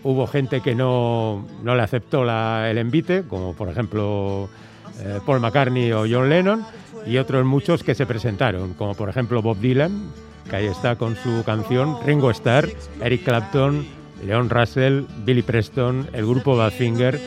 hubo 0.03 0.27
gente 0.27 0.61
que 0.61 0.75
no, 0.75 1.47
no 1.63 1.75
le 1.75 1.81
aceptó 1.81 2.23
el 2.23 2.77
envite, 2.77 3.23
como 3.27 3.55
por 3.55 3.69
ejemplo 3.69 4.49
eh, 4.99 5.19
Paul 5.25 5.39
McCartney 5.39 5.91
o 5.91 6.05
John 6.09 6.29
Lennon, 6.29 6.65
y 7.05 7.17
otros 7.17 7.45
muchos 7.45 7.83
que 7.83 7.95
se 7.95 8.05
presentaron, 8.05 8.73
como 8.73 8.95
por 8.95 9.09
ejemplo 9.09 9.41
Bob 9.41 9.59
Dylan, 9.59 10.11
que 10.49 10.55
ahí 10.55 10.65
está 10.65 10.95
con 10.95 11.15
su 11.15 11.43
canción, 11.43 11.97
Ringo 12.05 12.31
Starr, 12.31 12.69
Eric 13.01 13.23
Clapton, 13.23 13.85
Leon 14.25 14.49
Russell, 14.49 15.03
Billy 15.23 15.41
Preston, 15.41 16.07
el 16.13 16.25
grupo 16.25 16.55
Badfinger. 16.55 17.19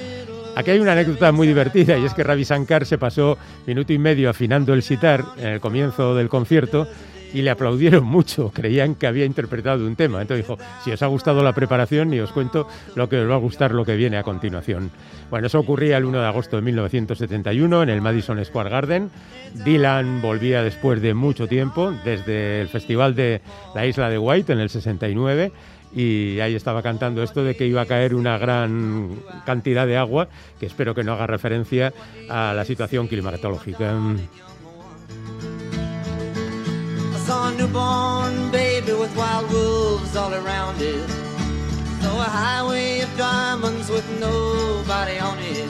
Aquí 0.56 0.72
hay 0.72 0.80
una 0.80 0.92
anécdota 0.92 1.30
muy 1.30 1.46
divertida 1.46 1.96
y 1.98 2.04
es 2.04 2.14
que 2.14 2.24
Ravi 2.24 2.42
Shankar 2.42 2.84
se 2.84 2.98
pasó 2.98 3.38
minuto 3.66 3.92
y 3.92 3.98
medio 3.98 4.30
afinando 4.30 4.74
el 4.74 4.82
sitar 4.82 5.24
en 5.36 5.48
el 5.48 5.60
comienzo 5.60 6.14
del 6.16 6.28
concierto 6.28 6.88
y 7.32 7.42
le 7.42 7.50
aplaudieron 7.50 8.04
mucho, 8.04 8.50
creían 8.54 8.94
que 8.94 9.06
había 9.06 9.24
interpretado 9.24 9.86
un 9.86 9.96
tema. 9.96 10.22
Entonces 10.22 10.46
dijo, 10.46 10.58
si 10.84 10.92
os 10.92 11.02
ha 11.02 11.06
gustado 11.06 11.42
la 11.42 11.54
preparación 11.54 12.12
y 12.14 12.20
os 12.20 12.32
cuento 12.32 12.68
lo 12.94 13.08
que 13.08 13.20
os 13.20 13.30
va 13.30 13.34
a 13.34 13.38
gustar 13.38 13.72
lo 13.72 13.84
que 13.84 13.96
viene 13.96 14.16
a 14.16 14.22
continuación. 14.22 14.90
Bueno, 15.30 15.46
eso 15.46 15.58
ocurría 15.58 15.98
el 15.98 16.04
1 16.04 16.20
de 16.20 16.26
agosto 16.26 16.56
de 16.56 16.62
1971 16.62 17.82
en 17.82 17.88
el 17.90 18.00
Madison 18.00 18.42
Square 18.44 18.70
Garden. 18.70 19.10
Dylan 19.64 20.22
volvía 20.22 20.62
después 20.62 21.02
de 21.02 21.14
mucho 21.14 21.46
tiempo, 21.46 21.92
desde 22.04 22.60
el 22.60 22.68
Festival 22.68 23.14
de 23.14 23.40
la 23.74 23.86
Isla 23.86 24.08
de 24.08 24.18
White 24.18 24.52
en 24.52 24.60
el 24.60 24.70
69 24.70 25.52
y 25.94 26.38
ahí 26.40 26.54
estaba 26.54 26.82
cantando 26.82 27.22
esto 27.22 27.42
de 27.42 27.56
que 27.56 27.66
iba 27.66 27.82
a 27.82 27.86
caer 27.86 28.14
una 28.14 28.36
gran 28.38 29.20
cantidad 29.46 29.86
de 29.86 29.96
agua, 29.96 30.28
que 30.60 30.66
espero 30.66 30.94
que 30.94 31.02
no 31.02 31.12
haga 31.12 31.26
referencia 31.26 31.92
a 32.28 32.52
la 32.54 32.64
situación 32.64 33.08
climatológica. 33.08 33.94
Saw 37.28 37.50
a 37.50 37.54
newborn 37.56 38.50
baby 38.50 38.94
with 38.94 39.14
wild 39.14 39.50
wolves 39.50 40.16
all 40.16 40.32
around 40.32 40.80
it. 40.80 41.06
Saw 42.00 42.20
a 42.20 42.30
highway 42.42 43.00
of 43.00 43.10
diamonds 43.18 43.90
with 43.90 44.08
nobody 44.18 45.18
on 45.18 45.38
it. 45.40 45.68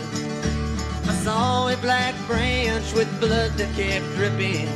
I 1.11 1.15
saw 1.25 1.67
a 1.67 1.77
black 1.79 2.15
branch 2.29 2.93
with 2.93 3.11
blood 3.19 3.51
that 3.59 3.75
kept 3.75 4.07
dripping. 4.15 4.69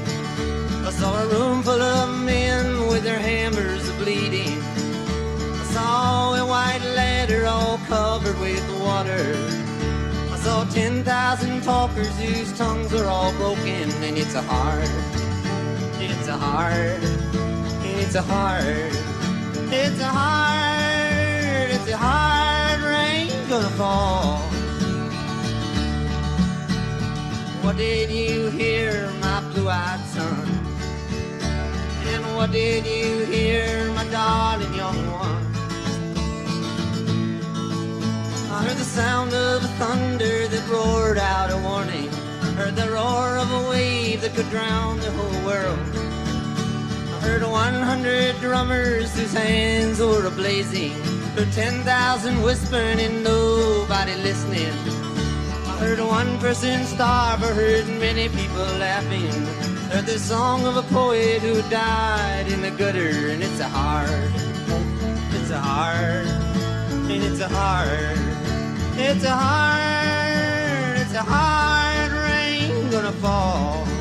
I 0.85 0.91
saw 0.91 1.23
a 1.23 1.29
room 1.29 1.62
full 1.62 1.81
of 1.81 2.19
men 2.25 2.89
with 2.89 3.05
their 3.05 3.21
hammers 3.31 3.89
bleeding. 3.93 4.59
I 5.62 5.65
saw 5.77 6.35
a 6.35 6.45
white 6.45 6.85
ladder 6.97 7.47
all 7.47 7.79
covered 7.87 8.41
with 8.41 8.67
water. 8.81 9.25
I 10.35 10.37
saw 10.39 10.65
10,000 10.65 11.62
talkers 11.62 12.15
whose 12.19 12.53
tongues 12.59 12.93
are 12.93 13.07
all 13.07 13.33
broken, 13.35 13.89
and 14.03 14.19
it's 14.19 14.35
a 14.35 14.43
hard 14.43 15.32
it's 16.04 16.28
a 16.28 16.37
hard, 16.37 17.02
it's 17.85 18.14
a 18.14 18.23
hard, 18.23 18.92
it's 19.71 20.00
a 20.00 20.04
hard, 20.04 21.71
it's 21.71 21.88
a 21.88 21.97
hard 21.97 22.80
rain 22.80 23.30
gonna 23.49 23.68
fall. 23.80 24.38
What 27.62 27.76
did 27.76 28.11
you 28.11 28.50
hear, 28.50 29.11
my 29.21 29.40
blue-eyed 29.52 30.04
son? 30.14 30.49
And 32.12 32.37
what 32.37 32.50
did 32.50 32.85
you 32.85 33.25
hear, 33.25 33.90
my 33.92 34.04
darling 34.11 34.75
young 34.75 35.00
one? 35.11 35.47
I 38.50 38.64
heard 38.64 38.76
the 38.76 38.85
sound 38.85 39.32
of 39.32 39.62
thunder 39.78 40.49
that 40.49 40.68
roared 40.68 41.18
out 41.18 41.50
a 41.50 41.56
warning. 41.59 42.12
Heard 42.56 42.76
the 42.76 42.90
roar 42.90 43.38
of 43.38 43.50
a 43.50 43.71
wave 43.71 44.21
that 44.21 44.35
could 44.35 44.49
drown 44.50 45.00
the 45.00 45.11
whole 45.11 45.47
world. 45.47 45.78
I 47.16 47.21
heard 47.25 47.42
100 47.42 48.40
drummers 48.40 49.14
whose 49.16 49.32
hands 49.32 50.00
were 50.00 50.28
ablazing. 50.28 50.92
Heard 51.35 51.50
10,000 51.52 52.42
whispering 52.42 53.00
and 53.00 53.25
nobody 53.25 54.14
listening. 54.16 54.73
I 55.66 55.76
heard 55.80 55.99
one 55.99 56.38
person 56.40 56.85
starve, 56.85 57.42
I 57.42 57.54
heard 57.54 57.87
many 57.99 58.28
people 58.28 58.68
laughing. 58.78 59.32
Heard 59.90 60.04
the 60.04 60.18
song 60.18 60.66
of 60.66 60.76
a 60.76 60.82
poet 60.82 61.40
who 61.40 61.62
died 61.71 62.49
in 62.49 62.61
the 62.61 62.71
gutter, 62.71 63.30
and 63.30 63.42
it's 63.42 63.61
a 63.61 63.68
hard, 63.68 64.30
it's 65.32 65.50
a 65.50 65.59
hard, 65.59 66.26
and 67.11 67.23
it's 67.23 67.40
a 67.40 67.49
hard, 67.49 68.18
it's 68.99 69.25
a 69.25 69.30
hard, 69.30 70.99
it's 70.99 71.14
a 71.14 71.23
hard 71.23 71.62
fall. 73.21 73.92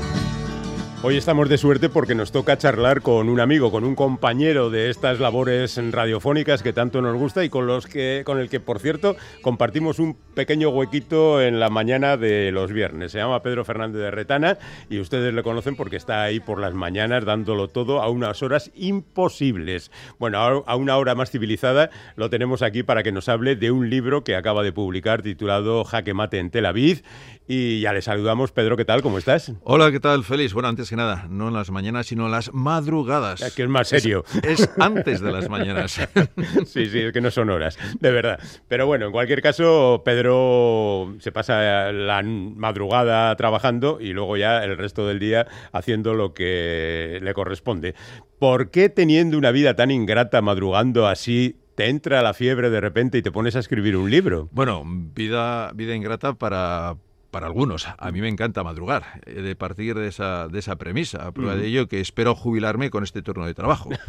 Hoy 1.04 1.18
estamos 1.18 1.50
de 1.50 1.58
suerte 1.58 1.90
porque 1.90 2.14
nos 2.14 2.32
toca 2.32 2.60
charlar 2.60 3.02
con 3.02 3.28
un 3.28 3.40
amigo, 3.40 3.72
con 3.72 3.86
un 3.86 3.96
compañero 3.96 4.70
de 4.70 4.92
estas 4.92 5.20
labores 5.20 5.80
radiofónicas 5.92 6.62
que 6.62 6.74
tanto 6.74 7.02
nos 7.02 7.18
gusta 7.18 7.44
y 7.44 7.50
con 7.50 7.66
los 7.66 7.88
que 7.88 8.22
con 8.24 8.38
el 8.38 8.50
que 8.50 8.60
por 8.60 8.78
cierto 8.78 9.16
compartimos 9.42 9.98
un 9.98 10.16
pequeño 10.36 10.70
huequito 10.70 11.42
en 11.42 11.60
la 11.60 11.72
mañana 11.72 12.18
de 12.18 12.52
los 12.52 12.72
viernes. 12.72 13.14
Se 13.14 13.18
llama 13.18 13.42
Pedro 13.42 13.66
Fernández 13.66 14.00
de 14.00 14.12
Retana 14.12 14.60
y 14.92 15.00
ustedes 15.00 15.34
le 15.34 15.42
conocen 15.42 15.76
porque 15.76 15.96
está 15.96 16.22
ahí 16.22 16.40
por 16.40 16.62
las 16.62 16.76
mañanas 16.76 17.26
dándolo 17.26 17.68
todo 17.68 18.04
a 18.04 18.08
unas 18.08 18.44
horas 18.44 18.70
imposibles. 18.76 19.90
Bueno, 20.20 20.38
a 20.38 20.76
una 20.76 20.98
hora 20.98 21.16
más 21.16 21.32
civilizada 21.32 21.90
lo 22.16 22.30
tenemos 22.30 22.62
aquí 22.62 22.84
para 22.84 23.02
que 23.02 23.12
nos 23.12 23.28
hable 23.28 23.56
de 23.56 23.72
un 23.72 23.90
libro 23.90 24.24
que 24.24 24.36
acaba 24.36 24.62
de 24.62 24.72
publicar 24.72 25.24
titulado 25.24 25.84
Jaque 25.84 26.14
mate 26.14 26.38
en 26.38 26.52
Tel 26.52 26.68
Aviv 26.68 27.02
y 27.48 27.82
ya 27.82 27.92
le 27.92 28.04
saludamos. 28.04 28.52
Pedro, 28.52 28.78
¿qué 28.78 28.86
tal? 28.86 29.02
¿Cómo 29.02 29.18
estás? 29.18 29.52
Hola, 29.64 29.92
¿qué 29.92 30.00
tal, 30.00 30.24
Félix? 30.24 30.54
Bueno, 30.54 30.70
antes 30.70 30.91
nada, 30.96 31.28
no 31.30 31.48
en 31.48 31.54
las 31.54 31.72
mañanas, 31.72 32.08
sino 32.08 32.26
en 32.26 32.32
las 32.32 32.54
madrugadas. 32.54 33.42
Es 33.42 33.54
que 33.54 33.64
es 33.64 33.70
más 33.70 33.88
serio. 33.88 34.24
Es, 34.44 34.70
antes 34.80 35.22
de 35.22 35.32
las 35.32 35.50
mañanas. 35.50 36.00
sí, 36.66 36.86
sí, 36.88 37.00
es 37.00 37.12
que 37.14 37.22
no 37.22 37.32
son 37.32 37.50
horas, 37.50 37.78
de 38.00 38.12
verdad. 38.12 38.40
Pero 38.68 38.86
bueno, 38.86 39.08
en 39.08 39.12
cualquier 39.12 39.42
caso, 39.42 40.02
Pedro 40.06 41.16
se 41.20 41.32
pasa 41.32 41.92
la 41.92 42.22
madrugada 42.24 43.36
trabajando 43.36 44.00
y 44.00 44.14
luego 44.14 44.38
ya 44.38 44.64
el 44.64 44.78
resto 44.78 45.08
del 45.08 45.20
día 45.20 45.48
haciendo 45.72 46.14
lo 46.14 46.34
que 46.34 47.20
le 47.22 47.34
corresponde. 47.34 47.96
¿Por 48.40 48.72
qué 48.72 48.90
teniendo 48.90 49.38
una 49.38 49.52
vida 49.52 49.76
tan 49.76 49.92
ingrata, 49.92 50.42
madrugando 50.42 51.08
así, 51.08 51.58
te 51.76 51.90
entra 51.90 52.22
la 52.22 52.34
fiebre 52.34 52.70
de 52.70 52.82
repente 52.82 53.18
y 53.18 53.22
te 53.22 53.32
pones 53.32 53.56
a 53.56 53.60
escribir 53.60 53.96
un 53.96 54.10
libro? 54.10 54.50
Bueno, 54.52 54.84
vida, 54.86 55.72
vida 55.74 55.96
ingrata 55.96 56.34
para 56.34 56.96
para 57.32 57.48
algunos. 57.48 57.88
A 57.98 58.12
mí 58.12 58.22
me 58.22 58.28
encanta 58.28 58.64
madrugar, 58.64 59.22
eh, 59.26 59.42
de 59.42 59.56
partir 59.56 59.96
de 59.96 60.08
esa, 60.08 60.48
de 60.48 60.60
esa 60.60 60.76
premisa. 60.76 61.26
A 61.26 61.32
prueba 61.32 61.56
de 61.56 61.68
ello 61.68 61.88
que 61.88 62.00
espero 62.00 62.36
jubilarme 62.36 62.90
con 62.90 63.04
este 63.04 63.22
turno 63.22 63.46
de 63.46 63.54
trabajo. 63.54 63.90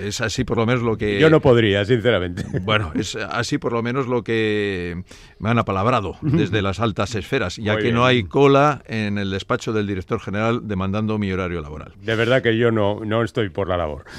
Es 0.00 0.20
así 0.20 0.44
por 0.44 0.58
lo 0.58 0.66
menos 0.66 0.82
lo 0.82 0.96
que... 0.96 1.18
Yo 1.18 1.30
no 1.30 1.40
podría, 1.40 1.84
sinceramente. 1.84 2.44
Bueno, 2.60 2.92
es 2.94 3.16
así 3.16 3.58
por 3.58 3.72
lo 3.72 3.82
menos 3.82 4.06
lo 4.06 4.22
que 4.22 5.02
me 5.38 5.50
han 5.50 5.58
apalabrado 5.58 6.16
desde 6.20 6.62
las 6.62 6.80
altas 6.80 7.14
esferas, 7.14 7.56
ya 7.56 7.78
que 7.78 7.92
no 7.92 8.04
hay 8.04 8.24
cola 8.24 8.82
en 8.86 9.18
el 9.18 9.30
despacho 9.30 9.72
del 9.72 9.86
director 9.86 10.20
general 10.20 10.68
demandando 10.68 11.18
mi 11.18 11.32
horario 11.32 11.60
laboral. 11.60 11.94
De 12.02 12.14
verdad 12.14 12.42
que 12.42 12.56
yo 12.56 12.70
no, 12.70 13.04
no 13.04 13.22
estoy 13.22 13.48
por 13.48 13.68
la 13.68 13.76
labor. 13.76 14.04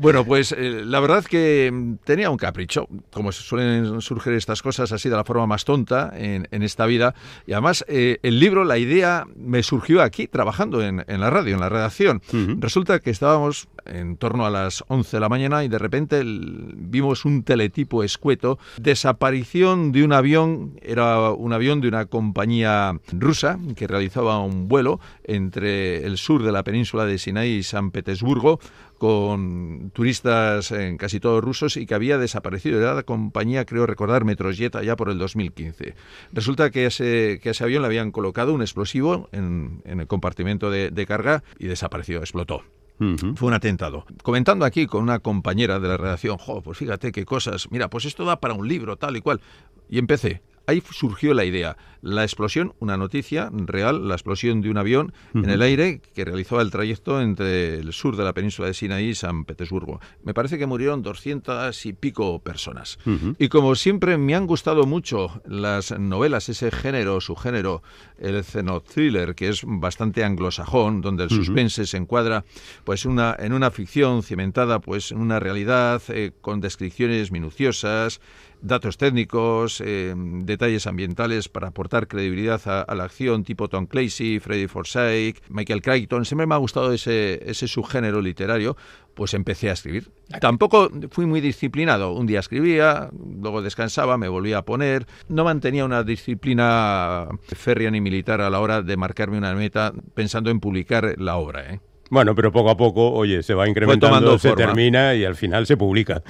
Bueno, 0.00 0.24
pues 0.24 0.52
eh, 0.52 0.82
la 0.84 1.00
verdad 1.00 1.24
que 1.24 1.72
tenía 2.04 2.30
un 2.30 2.36
capricho, 2.36 2.88
como 3.12 3.32
suelen 3.32 4.00
surgir 4.00 4.32
estas 4.32 4.62
cosas 4.62 4.92
así 4.92 5.08
de 5.08 5.16
la 5.16 5.24
forma 5.24 5.46
más 5.46 5.64
tonta 5.64 6.12
en, 6.14 6.46
esta 6.62 6.86
vida. 6.86 7.14
Y 7.46 7.52
además, 7.52 7.84
eh, 7.88 8.18
el 8.22 8.40
libro, 8.40 8.64
la 8.64 8.78
idea 8.78 9.26
me 9.36 9.62
surgió 9.62 10.02
aquí, 10.02 10.26
trabajando 10.26 10.82
en, 10.82 11.04
la 11.06 11.30
radio, 11.30 11.54
en 11.54 11.60
la 11.60 11.68
redacción. 11.68 12.22
Resulta 12.58 13.00
que 13.00 13.10
estábamos 13.10 13.68
en 13.86 14.16
torno 14.16 14.46
a 14.46 14.50
las 14.50 14.84
11 14.88 15.16
de 15.16 15.20
la 15.20 15.28
mañana 15.28 15.64
y 15.64 15.68
de 15.68 15.78
repente 15.78 16.22
vimos 16.24 17.24
un 17.24 17.42
teletipo 17.42 18.02
escueto, 18.02 18.58
desaparición 18.78 19.92
de 19.92 20.04
un 20.04 20.12
avión, 20.12 20.78
era 20.82 21.30
un 21.30 21.52
avión 21.52 21.80
de 21.80 21.88
una 21.88 22.06
compañía 22.06 22.98
rusa 23.12 23.58
que 23.76 23.86
realizaba 23.86 24.40
un 24.40 24.68
vuelo 24.68 25.00
entre 25.24 26.04
el 26.04 26.16
sur 26.16 26.42
de 26.42 26.52
la 26.52 26.62
península 26.62 27.04
de 27.04 27.18
Sinai 27.18 27.50
y 27.50 27.62
San 27.62 27.90
Petersburgo 27.90 28.58
con 29.04 29.90
turistas 29.92 30.70
en 30.70 30.96
casi 30.96 31.20
todos 31.20 31.44
rusos 31.44 31.76
y 31.76 31.84
que 31.84 31.94
había 31.94 32.16
desaparecido. 32.16 32.80
Era 32.80 32.94
la 32.94 33.02
compañía, 33.02 33.66
creo 33.66 33.84
recordar, 33.84 34.24
Metrojet 34.24 34.74
allá 34.76 34.96
por 34.96 35.10
el 35.10 35.18
2015. 35.18 35.94
Resulta 36.32 36.70
que 36.70 36.86
ese, 36.86 37.38
que 37.42 37.50
ese 37.50 37.64
avión 37.64 37.82
le 37.82 37.88
habían 37.88 38.12
colocado 38.12 38.54
un 38.54 38.62
explosivo 38.62 39.28
en, 39.30 39.82
el 39.84 40.06
compartimento 40.06 40.70
de, 40.70 40.90
de 40.90 41.04
carga 41.04 41.44
y 41.58 41.66
desapareció, 41.66 42.20
explotó. 42.20 42.62
Fue 42.96 43.48
un 43.48 43.52
atentado. 43.52 44.06
Comentando 44.22 44.64
aquí 44.64 44.86
con 44.86 45.02
una 45.02 45.18
compañera 45.18 45.78
de 45.80 45.88
la 45.88 45.98
redacción, 45.98 46.38
jo, 46.38 46.62
pues 46.62 46.78
fíjate 46.78 47.12
qué 47.12 47.26
cosas, 47.26 47.70
mira, 47.70 47.90
pues 47.90 48.06
esto 48.06 48.24
da 48.24 48.40
para 48.40 48.54
un 48.54 48.66
libro, 48.66 48.96
tal 48.96 49.18
y 49.18 49.20
cual. 49.20 49.42
Y 49.90 49.98
empecé. 49.98 50.40
Ahí 50.66 50.82
surgió 50.90 51.34
la 51.34 51.44
idea. 51.44 51.76
La 52.00 52.22
explosión, 52.22 52.74
una 52.80 52.98
noticia 52.98 53.50
real, 53.50 54.08
la 54.08 54.14
explosión 54.14 54.60
de 54.60 54.68
un 54.68 54.76
avión 54.76 55.14
en 55.32 55.48
el 55.48 55.62
aire 55.62 56.02
que 56.14 56.26
realizaba 56.26 56.60
el 56.60 56.70
trayecto 56.70 57.20
entre 57.22 57.76
el 57.76 57.94
sur 57.94 58.16
de 58.16 58.24
la 58.24 58.34
península 58.34 58.68
de 58.68 58.74
Sinaí 58.74 59.08
y 59.08 59.14
San 59.14 59.46
Petersburgo. 59.46 60.00
Me 60.22 60.34
parece 60.34 60.58
que 60.58 60.66
murieron 60.66 61.02
doscientas 61.02 61.86
y 61.86 61.94
pico 61.94 62.40
personas. 62.40 62.98
Y 63.38 63.48
como 63.48 63.74
siempre 63.74 64.18
me 64.18 64.34
han 64.34 64.46
gustado 64.46 64.84
mucho 64.84 65.40
las 65.46 65.98
novelas, 65.98 66.50
ese 66.50 66.70
género, 66.70 67.22
su 67.22 67.36
género, 67.36 67.82
el 68.18 68.44
thriller, 68.44 69.34
que 69.34 69.48
es 69.48 69.62
bastante 69.64 70.24
anglosajón, 70.24 71.00
donde 71.00 71.24
el 71.24 71.30
suspense 71.30 71.86
se 71.86 71.96
encuadra 71.96 72.44
pues 72.84 73.06
una, 73.06 73.34
en 73.38 73.54
una 73.54 73.70
ficción 73.70 74.22
cimentada 74.22 74.78
pues 74.80 75.10
en 75.10 75.18
una 75.18 75.40
realidad 75.40 76.02
eh, 76.08 76.32
con 76.40 76.60
descripciones 76.60 77.32
minuciosas, 77.32 78.20
datos 78.64 78.96
técnicos, 78.96 79.80
eh, 79.84 80.14
detalles 80.16 80.86
ambientales 80.86 81.48
para 81.48 81.68
aportar 81.68 82.08
credibilidad 82.08 82.60
a, 82.66 82.94
la 82.94 83.04
acción, 83.04 83.44
tipo 83.44 83.68
Tom 83.68 83.86
Clancy, 83.86 84.40
Freddy 84.40 84.66
Forsyth, 84.66 85.42
Michael 85.48 85.82
Crichton. 85.82 86.24
Siempre 86.24 86.46
me 86.46 86.54
ha 86.54 86.58
gustado 86.58 86.92
ese, 86.92 87.42
ese 87.48 87.68
subgénero 87.68 88.22
literario, 88.22 88.76
pues 89.14 89.34
empecé 89.34 89.70
a 89.70 89.74
escribir. 89.74 90.10
Tampoco 90.40 90.90
fui 91.10 91.26
muy 91.26 91.40
disciplinado. 91.40 92.12
Un 92.12 92.26
día 92.26 92.40
escribía, 92.40 93.10
luego 93.12 93.62
descansaba, 93.62 94.16
me 94.16 94.28
volvía 94.28 94.58
a 94.58 94.64
poner. 94.64 95.06
No 95.28 95.44
mantenía 95.44 95.84
una 95.84 96.02
disciplina 96.02 97.28
férrea 97.48 97.90
ni 97.90 98.00
militar 98.00 98.40
a 98.40 98.50
la 98.50 98.60
hora 98.60 98.82
de 98.82 98.96
marcarme 98.96 99.38
una 99.38 99.54
meta 99.54 99.92
pensando 100.14 100.50
en 100.50 100.60
publicar 100.60 101.14
la 101.18 101.36
obra. 101.36 101.74
¿eh? 101.74 101.80
Bueno, 102.10 102.34
pero 102.34 102.52
poco 102.52 102.70
a 102.70 102.76
poco, 102.76 103.12
oye, 103.12 103.42
se 103.42 103.54
va 103.54 103.68
incrementando, 103.68 104.38
se 104.38 104.52
termina 104.52 105.14
y 105.14 105.24
al 105.24 105.36
final 105.36 105.66
se 105.66 105.76
publica. 105.76 106.22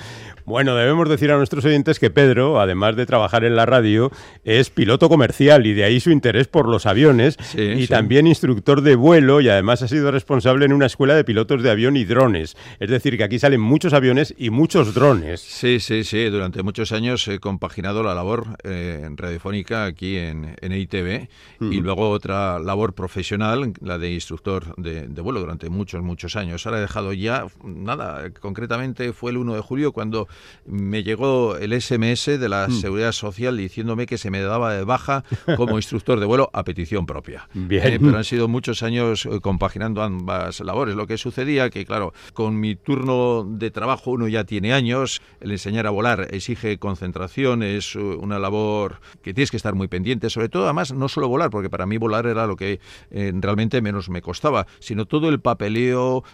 Bueno, 0.46 0.74
debemos 0.74 1.08
decir 1.08 1.30
a 1.30 1.38
nuestros 1.38 1.64
oyentes 1.64 1.98
que 1.98 2.10
Pedro, 2.10 2.60
además 2.60 2.96
de 2.96 3.06
trabajar 3.06 3.44
en 3.44 3.56
la 3.56 3.64
radio, 3.64 4.10
es 4.44 4.68
piloto 4.68 5.08
comercial 5.08 5.66
y 5.66 5.72
de 5.72 5.84
ahí 5.84 6.00
su 6.00 6.10
interés 6.10 6.48
por 6.48 6.68
los 6.68 6.84
aviones 6.84 7.38
y 7.56 7.86
también 7.86 8.26
instructor 8.26 8.82
de 8.82 8.94
vuelo 8.94 9.40
y 9.40 9.48
además 9.48 9.80
ha 9.80 9.88
sido 9.88 10.10
responsable 10.10 10.66
en 10.66 10.74
una 10.74 10.84
escuela 10.84 11.14
de 11.14 11.24
pilotos 11.24 11.62
de 11.62 11.70
avión 11.70 11.96
y 11.96 12.04
drones. 12.04 12.56
Es 12.78 12.90
decir, 12.90 13.16
que 13.16 13.24
aquí 13.24 13.38
salen 13.38 13.62
muchos 13.62 13.94
aviones 13.94 14.34
y 14.36 14.50
muchos 14.50 14.92
drones. 14.92 15.40
Sí, 15.40 15.80
sí, 15.80 16.04
sí. 16.04 16.24
Durante 16.26 16.62
muchos 16.62 16.92
años 16.92 17.26
he 17.28 17.38
compaginado 17.38 18.02
la 18.02 18.14
labor 18.14 18.58
eh, 18.64 19.08
radiofónica 19.16 19.86
aquí 19.86 20.18
en, 20.18 20.56
en 20.60 20.72
EITV 20.72 21.28
y 21.60 21.80
luego 21.80 22.10
otra 22.10 22.58
labor 22.58 22.92
profesional, 22.92 23.72
la 23.80 23.96
de 23.96 24.12
instructor 24.12 24.74
de, 24.76 25.08
de 25.08 25.22
vuelo 25.22 25.40
durante 25.40 25.63
muchos, 25.70 26.02
muchos 26.02 26.36
años. 26.36 26.66
Ahora 26.66 26.78
he 26.78 26.82
dejado 26.82 27.12
ya, 27.12 27.46
nada, 27.62 28.30
concretamente 28.40 29.12
fue 29.12 29.30
el 29.30 29.38
1 29.38 29.54
de 29.54 29.60
julio 29.60 29.92
cuando 29.92 30.28
me 30.66 31.02
llegó 31.02 31.56
el 31.56 31.80
SMS 31.80 32.38
de 32.38 32.48
la 32.48 32.68
mm. 32.68 32.72
Seguridad 32.72 33.12
Social 33.12 33.56
diciéndome 33.56 34.06
que 34.06 34.18
se 34.18 34.30
me 34.30 34.40
daba 34.40 34.74
de 34.74 34.84
baja 34.84 35.24
como 35.56 35.76
instructor 35.76 36.20
de 36.20 36.26
vuelo 36.26 36.50
a 36.52 36.64
petición 36.64 37.06
propia. 37.06 37.48
Bien. 37.54 37.86
Eh, 37.86 37.98
pero 38.00 38.16
han 38.16 38.24
sido 38.24 38.48
muchos 38.48 38.82
años 38.82 39.26
eh, 39.26 39.40
compaginando 39.40 40.02
ambas 40.02 40.60
labores. 40.60 40.94
Lo 40.94 41.06
que 41.06 41.18
sucedía 41.18 41.70
que, 41.70 41.84
claro, 41.84 42.12
con 42.32 42.58
mi 42.58 42.76
turno 42.76 43.44
de 43.44 43.70
trabajo 43.70 44.12
uno 44.12 44.28
ya 44.28 44.44
tiene 44.44 44.72
años, 44.72 45.22
el 45.40 45.50
enseñar 45.52 45.86
a 45.86 45.90
volar 45.90 46.28
exige 46.30 46.78
concentración, 46.78 47.62
es 47.62 47.94
una 47.96 48.38
labor 48.38 49.00
que 49.22 49.34
tienes 49.34 49.50
que 49.50 49.56
estar 49.56 49.74
muy 49.74 49.88
pendiente, 49.88 50.30
sobre 50.30 50.48
todo 50.48 50.64
además 50.64 50.92
no 50.92 51.08
solo 51.08 51.28
volar, 51.28 51.50
porque 51.50 51.70
para 51.70 51.86
mí 51.86 51.98
volar 51.98 52.26
era 52.26 52.46
lo 52.46 52.56
que 52.56 52.80
eh, 53.10 53.32
realmente 53.34 53.80
menos 53.82 54.08
me 54.08 54.22
costaba, 54.22 54.66
sino 54.78 55.06
todo 55.06 55.28
el 55.28 55.40
papeleo, 55.54 56.24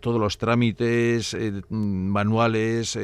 todos 0.00 0.20
los 0.20 0.38
trámites 0.38 1.36
manuales, 1.68 2.98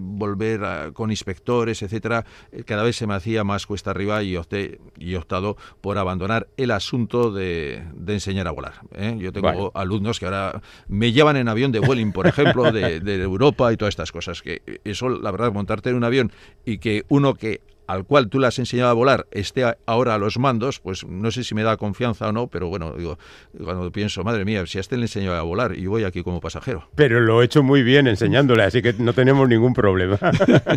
volver 0.00 0.92
con 0.92 1.10
inspectores, 1.10 1.82
etcétera, 1.82 2.24
eh, 2.52 2.64
cada 2.64 2.82
vez 2.82 2.96
se 2.96 3.06
me 3.06 3.14
hacía 3.14 3.44
más 3.44 3.66
cuesta 3.66 3.90
arriba 3.90 4.22
y 4.22 4.36
opté 4.36 4.80
y 4.98 5.14
optado 5.14 5.56
por 5.80 5.98
abandonar 5.98 6.48
el 6.56 6.70
asunto 6.70 7.30
de, 7.30 7.82
enseñar 8.06 8.48
a 8.48 8.50
volar. 8.50 8.74
¿eh? 8.94 9.16
Yo 9.18 9.32
tengo 9.32 9.72
alumnos 9.74 10.18
que 10.18 10.26
ahora 10.26 10.60
me 10.88 11.12
llevan 11.12 11.36
en 11.36 11.48
avión 11.48 11.72
de 11.72 11.80
Vueling, 11.80 12.12
por 12.12 12.26
ejemplo, 12.26 12.70
de, 12.72 13.00
de 13.00 13.22
Europa 13.22 13.72
y 13.72 13.76
todas 13.76 13.92
estas 13.92 14.12
cosas. 14.12 14.42
Que 14.42 14.80
eso, 14.84 15.08
la 15.08 15.30
verdad, 15.30 15.52
montarte 15.52 15.90
en 15.90 15.96
un 15.96 16.04
avión 16.04 16.32
y 16.64 16.78
que 16.78 17.04
uno 17.08 17.34
que 17.34 17.60
al 17.88 18.04
cual 18.04 18.28
tú 18.28 18.38
le 18.38 18.46
has 18.46 18.58
enseñado 18.58 18.90
a 18.90 18.92
volar 18.92 19.26
esté 19.32 19.64
ahora 19.86 20.14
a 20.14 20.18
los 20.18 20.38
mandos, 20.38 20.78
pues 20.78 21.04
no 21.06 21.30
sé 21.30 21.42
si 21.42 21.54
me 21.54 21.62
da 21.62 21.76
confianza 21.76 22.28
o 22.28 22.32
no, 22.32 22.46
pero 22.48 22.68
bueno, 22.68 22.92
digo, 22.92 23.18
cuando 23.64 23.90
pienso, 23.90 24.22
madre 24.22 24.44
mía, 24.44 24.64
si 24.66 24.78
a 24.78 24.80
este 24.82 24.96
le 24.96 25.04
enseñado 25.04 25.36
a 25.36 25.42
volar 25.42 25.76
y 25.76 25.86
voy 25.86 26.04
aquí 26.04 26.22
como 26.22 26.40
pasajero. 26.40 26.88
Pero 26.94 27.20
lo 27.20 27.40
he 27.40 27.46
hecho 27.46 27.62
muy 27.62 27.82
bien 27.82 28.06
enseñándole, 28.06 28.62
así 28.62 28.82
que 28.82 28.92
no 28.92 29.14
tenemos 29.14 29.48
ningún 29.48 29.72
problema. 29.72 30.18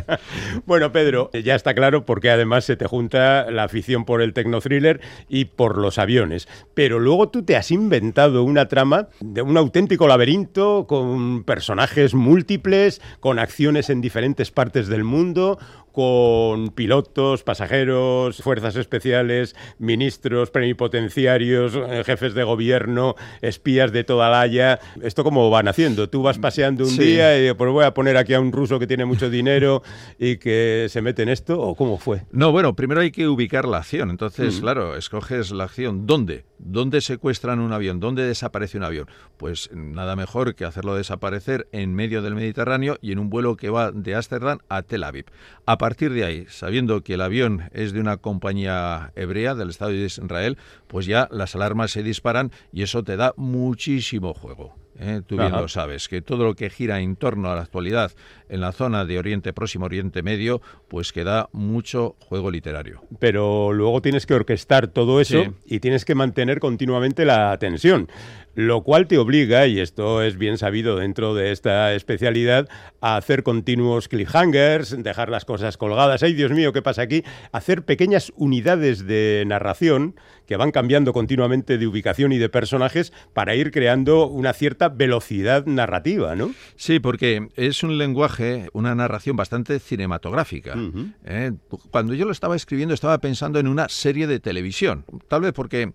bueno, 0.65 0.91
Pedro, 0.93 1.30
ya 1.34 1.56
está 1.56 1.74
claro 1.74 2.06
porque 2.06 2.32
además 2.32 2.63
se 2.63 2.78
te 2.78 2.88
junta 2.88 3.52
la 3.52 3.65
afición 3.65 4.06
por 4.06 4.21
el 4.21 4.34
tecnothriller 4.34 5.02
y 5.28 5.45
por 5.45 5.78
los 5.78 5.97
aviones. 5.97 6.47
Pero 6.74 7.00
luego 7.00 7.30
tú 7.30 7.43
te 7.43 7.58
has 7.58 7.71
inventado 7.71 8.43
una 8.43 8.69
trama 8.69 9.10
de 9.19 9.41
un 9.41 9.58
auténtico 9.58 10.08
laberinto 10.08 10.86
con 10.88 11.43
personajes 11.43 12.13
múltiples, 12.13 13.02
con 13.19 13.38
acciones 13.38 13.89
en 13.89 14.00
diferentes 14.00 14.50
partes 14.50 14.88
del 14.88 15.04
mundo, 15.04 15.60
con 15.91 16.69
pilotos, 16.69 17.43
pasajeros, 17.43 18.38
fuerzas 18.38 18.75
especiales, 18.75 19.56
ministros, 19.80 20.51
plenipotenciarios, 20.51 21.75
eh, 21.75 22.04
jefes 22.06 22.34
de 22.34 22.43
gobierno, 22.43 23.15
espías 23.41 23.91
de 23.91 24.04
toda 24.04 24.30
la 24.30 24.41
Haya. 24.41 24.80
¿Esto 25.01 25.23
cómo 25.23 25.49
van 25.49 25.67
haciendo? 25.67 26.10
Tú 26.10 26.23
vas 26.23 26.39
paseando 26.39 26.86
un 26.86 26.97
día 26.97 27.38
y 27.38 27.54
pues 27.54 27.71
voy 27.71 27.86
a 27.86 27.93
poner 27.93 28.17
aquí 28.17 28.34
a 28.34 28.39
un 28.39 28.51
ruso 28.51 28.80
que 28.80 28.88
tiene 28.88 29.06
mucho 29.06 29.30
dinero 29.30 29.84
y 30.17 30.38
que 30.38 30.88
se 30.89 31.01
mete 31.01 31.23
en 31.23 31.30
esto, 31.30 31.60
¿o 31.60 31.75
cómo 31.75 31.97
fue? 31.97 32.23
No, 32.32 32.51
bueno, 32.51 32.75
primero 32.75 33.01
hay 33.01 33.12
que 33.12 33.27
ubicar 33.27 33.65
la 33.65 33.77
acción. 33.77 34.10
Entonces, 34.10 34.58
mm. 34.58 34.62
claro, 34.62 34.95
escoges 34.95 35.51
la 35.51 35.65
acción. 35.65 36.08
¿Dónde? 36.08 36.45
¿Dónde 36.58 37.01
secuestran 37.01 37.60
un 37.60 37.73
avión? 37.73 37.99
¿Dónde 37.99 38.23
desaparece 38.23 38.77
un 38.77 38.84
avión? 38.84 39.08
Pues 39.38 39.69
nada 39.73 40.15
mejor 40.15 40.56
que 40.56 40.65
hacerlo 40.65 40.95
desaparecer 40.95 41.67
en 41.71 41.95
medio 41.95 42.21
del 42.21 42.36
Mediterráneo 42.36 42.97
y 43.01 43.12
en 43.12 43.19
un 43.19 43.30
vuelo 43.30 43.58
que 43.58 43.69
va 43.69 43.91
de 43.91 44.15
Ámsterdam 44.15 44.60
a 44.69 44.84
Tel 44.84 45.04
Aviv. 45.04 45.25
A 45.65 45.77
partir 45.82 46.13
de 46.13 46.24
ahí, 46.24 46.46
sabiendo 46.48 47.02
que 47.02 47.15
el 47.15 47.22
avión 47.22 47.63
es 47.74 47.91
de 47.91 48.00
una 48.00 48.17
compañía 48.17 49.12
hebrea 49.15 49.56
del 49.56 49.72
Estado 49.72 49.89
de 49.89 50.06
Israel, 50.06 50.60
pues 50.86 51.08
ya 51.08 51.28
las 51.32 51.56
alarmas 51.56 51.89
se 51.89 52.04
disparan 52.04 52.52
y 52.72 52.84
eso 52.84 53.04
te 53.04 53.17
da 53.17 53.34
muchísimo 53.36 54.36
juego. 54.36 54.76
¿eh? 55.00 55.22
tú 55.26 55.38
bien 55.38 55.52
lo 55.52 55.67
sabes, 55.67 56.08
que 56.08 56.22
todo 56.22 56.44
lo 56.44 56.56
que 56.56 56.70
gira 56.70 57.00
en 57.00 57.15
torno 57.15 57.52
a 57.52 57.56
la 57.56 57.62
actualidad 57.62 58.12
en 58.48 58.62
la 58.62 58.72
zona 58.72 59.06
de 59.06 59.17
Oriente 59.17 59.54
Próximo, 59.54 59.86
Oriente 59.86 60.22
Medio, 60.22 60.62
pues 60.88 61.12
que 61.12 61.24
da 61.24 61.50
mucho 61.52 62.15
juego 62.20 62.52
literario. 62.52 63.02
Pero 63.20 63.74
luego 63.74 64.02
tienes 64.02 64.26
que 64.26 64.34
orquestar 64.34 64.88
todo 64.88 65.20
eso 65.20 65.56
y 65.65 65.80
tienes 65.80 66.06
que 66.06 66.15
mantener 66.15 66.60
continuamente 66.60 67.26
la 67.26 67.58
tensión 67.58 68.08
lo 68.55 68.81
cual 68.83 69.07
te 69.07 69.17
obliga, 69.17 69.67
y 69.67 69.79
esto 69.79 70.21
es 70.21 70.37
bien 70.37 70.57
sabido 70.57 70.97
dentro 70.97 71.33
de 71.33 71.51
esta 71.51 71.93
especialidad, 71.93 72.67
a 72.99 73.17
hacer 73.17 73.43
continuos 73.43 74.07
cliffhangers, 74.07 75.01
dejar 75.03 75.29
las 75.29 75.45
cosas 75.45 75.77
colgadas, 75.77 76.23
ay 76.23 76.33
Dios 76.33 76.51
mío, 76.51 76.73
¿qué 76.73 76.81
pasa 76.81 77.03
aquí? 77.03 77.23
Hacer 77.51 77.83
pequeñas 77.83 78.31
unidades 78.35 79.05
de 79.07 79.43
narración 79.47 80.15
que 80.51 80.57
van 80.57 80.71
cambiando 80.71 81.13
continuamente 81.13 81.77
de 81.77 81.87
ubicación 81.87 82.33
y 82.33 82.37
de 82.37 82.49
personajes 82.49 83.13
para 83.33 83.55
ir 83.55 83.71
creando 83.71 84.27
una 84.27 84.51
cierta 84.51 84.89
velocidad 84.89 85.65
narrativa, 85.65 86.35
¿no? 86.35 86.53
Sí, 86.75 86.99
porque 86.99 87.47
es 87.55 87.83
un 87.83 87.97
lenguaje, 87.97 88.67
una 88.73 88.93
narración 88.93 89.37
bastante 89.37 89.79
cinematográfica. 89.79 90.75
¿eh? 91.23 91.53
Cuando 91.89 92.15
yo 92.15 92.25
lo 92.25 92.33
estaba 92.33 92.57
escribiendo 92.57 92.93
estaba 92.93 93.19
pensando 93.19 93.59
en 93.59 93.67
una 93.67 93.87
serie 93.87 94.27
de 94.27 94.41
televisión, 94.41 95.05
tal 95.29 95.39
vez 95.39 95.53
porque 95.53 95.93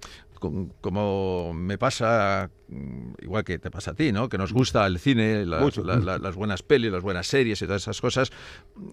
como 0.80 1.52
me 1.54 1.78
pasa, 1.78 2.50
mm, 2.68 3.12
igual 3.22 3.44
que 3.44 3.59
te 3.59 3.70
pasa 3.70 3.92
a 3.92 3.94
ti, 3.94 4.12
¿no? 4.12 4.28
Que 4.28 4.38
nos 4.38 4.52
gusta 4.52 4.87
el 4.87 4.98
cine, 4.98 5.44
las 5.46 6.37
buenas 6.37 6.62
pelis, 6.62 6.90
las 6.90 7.02
buenas 7.02 7.26
series 7.26 7.61
y 7.62 7.66
todas 7.66 7.82
esas 7.82 8.00
cosas, 8.00 8.30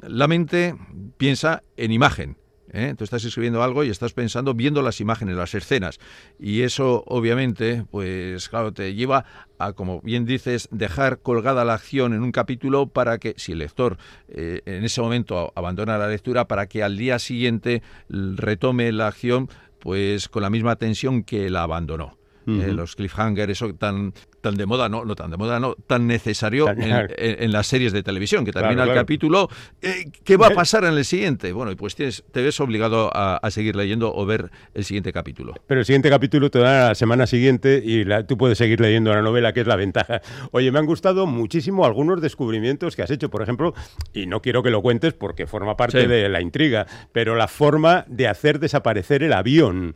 la 0.01 0.27
mente 0.27 0.75
piensa 1.17 1.63
en 1.77 1.91
imagen. 1.91 2.37
¿eh? 2.73 2.95
Tú 2.97 3.03
estás 3.03 3.23
escribiendo 3.23 3.63
algo 3.63 3.83
y 3.83 3.89
estás 3.89 4.13
pensando 4.13 4.53
viendo 4.53 4.81
las 4.81 4.99
imágenes, 4.99 5.35
las 5.35 5.53
escenas. 5.53 5.99
Y 6.39 6.61
eso, 6.61 7.03
obviamente, 7.07 7.85
pues 7.89 8.49
claro, 8.49 8.73
te 8.73 8.93
lleva 8.93 9.25
a, 9.59 9.73
como 9.73 10.01
bien 10.01 10.25
dices, 10.25 10.67
dejar 10.71 11.19
colgada 11.19 11.63
la 11.63 11.75
acción 11.75 12.13
en 12.13 12.23
un 12.23 12.31
capítulo 12.31 12.87
para 12.87 13.19
que, 13.19 13.35
si 13.37 13.53
el 13.53 13.59
lector 13.59 13.97
eh, 14.27 14.61
en 14.65 14.83
ese 14.83 15.01
momento 15.01 15.53
abandona 15.55 15.97
la 15.97 16.07
lectura, 16.07 16.47
para 16.47 16.67
que 16.67 16.83
al 16.83 16.97
día 16.97 17.19
siguiente 17.19 17.81
retome 18.09 18.91
la 18.91 19.07
acción 19.07 19.49
pues 19.83 20.29
con 20.29 20.43
la 20.43 20.49
misma 20.49 20.77
tensión 20.77 21.23
que 21.23 21.49
la 21.49 21.63
abandonó. 21.63 22.17
Eh, 22.45 22.73
los 22.73 22.95
cliffhangers, 22.95 23.51
eso 23.51 23.73
tan, 23.75 24.13
tan 24.41 24.55
de 24.55 24.65
moda, 24.65 24.89
no, 24.89 25.05
no 25.05 25.15
tan 25.15 25.31
de 25.31 25.37
moda, 25.37 25.59
no, 25.59 25.75
tan 25.87 26.07
necesario 26.07 26.67
en, 26.69 27.51
las 27.51 27.67
series 27.67 27.93
de 27.93 28.03
televisión, 28.03 28.43
que 28.43 28.51
termina 28.51 28.83
el 28.83 28.93
capítulo, 28.93 29.49
eh, 29.81 30.05
¿qué 30.23 30.35
va 30.35 30.47
a 30.47 30.49
pasar 30.51 30.83
en 30.83 30.95
el 30.95 31.05
siguiente? 31.05 31.53
Bueno, 31.53 31.71
y 31.71 31.75
pues 31.75 31.95
tienes, 31.95 32.23
te 32.31 32.41
ves 32.41 32.59
obligado 32.59 33.09
a, 33.13 33.39
seguir 33.49 33.75
leyendo 33.75 34.13
o 34.13 34.25
ver 34.25 34.49
el 34.73 34.83
siguiente 34.83 35.13
capítulo. 35.13 35.53
Pero 35.67 35.79
el 35.81 35.85
siguiente 35.85 36.09
capítulo 36.09 36.49
te 36.49 36.59
da 36.59 36.89
la 36.89 36.95
semana 36.95 37.27
siguiente 37.27 37.81
y 37.83 38.03
tú 38.27 38.37
puedes 38.37 38.57
seguir 38.57 38.81
leyendo 38.81 39.13
la 39.13 39.21
novela, 39.21 39.53
que 39.53 39.61
es 39.61 39.67
la 39.67 39.75
ventaja. 39.75 40.21
Oye, 40.51 40.71
me 40.71 40.79
han 40.79 40.85
gustado 40.85 41.27
muchísimo 41.27 41.85
algunos 41.85 42.19
descubrimientos 42.19 42.95
que 42.95 43.03
has 43.03 43.11
hecho, 43.11 43.29
por 43.29 43.41
ejemplo, 43.41 43.73
y 44.13 44.25
no 44.25 44.41
quiero 44.41 44.63
que 44.63 44.71
lo 44.71 44.81
cuentes 44.81 45.13
porque 45.13 45.47
forma 45.47 45.77
parte 45.77 46.07
de 46.07 46.29
la 46.29 46.41
intriga, 46.41 46.87
pero 47.11 47.35
la 47.35 47.47
forma 47.47 48.05
de 48.07 48.27
hacer 48.27 48.59
desaparecer 48.59 49.23
el 49.23 49.33
avión. 49.33 49.95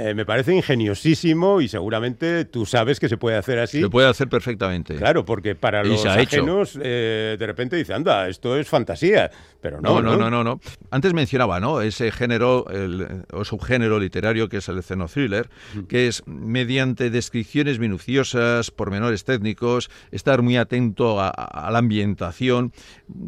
Eh, 0.00 0.14
me 0.14 0.24
parece 0.24 0.54
ingeniosísimo 0.54 1.60
y 1.60 1.66
seguramente 1.66 2.44
tú 2.44 2.64
sabes 2.64 3.00
que 3.00 3.08
se 3.08 3.16
puede 3.16 3.36
hacer 3.36 3.58
así. 3.58 3.80
Se 3.80 3.90
puede 3.90 4.06
hacer 4.06 4.28
perfectamente. 4.28 4.94
Claro, 4.94 5.24
porque 5.24 5.56
para 5.56 5.82
los 5.82 6.06
ajenos 6.06 6.78
eh, 6.80 7.34
de 7.36 7.46
repente 7.46 7.74
dice, 7.74 7.94
anda, 7.94 8.28
esto 8.28 8.56
es 8.56 8.68
fantasía, 8.68 9.28
pero 9.60 9.80
no. 9.80 10.00
No, 10.00 10.16
no, 10.16 10.30
no, 10.30 10.44
no. 10.44 10.60
Antes 10.92 11.14
mencionaba, 11.14 11.58
¿no? 11.58 11.80
Ese 11.80 12.12
género 12.12 12.66
el, 12.70 13.24
o 13.32 13.44
subgénero 13.44 13.98
literario 13.98 14.48
que 14.48 14.58
es 14.58 14.68
el 14.68 14.80
thriller, 14.84 15.50
que 15.88 16.06
es 16.06 16.22
mediante 16.28 17.10
descripciones 17.10 17.80
minuciosas, 17.80 18.70
pormenores 18.70 19.24
técnicos, 19.24 19.90
estar 20.12 20.42
muy 20.42 20.58
atento 20.58 21.20
a, 21.20 21.28
a 21.30 21.72
la 21.72 21.78
ambientación, 21.78 22.72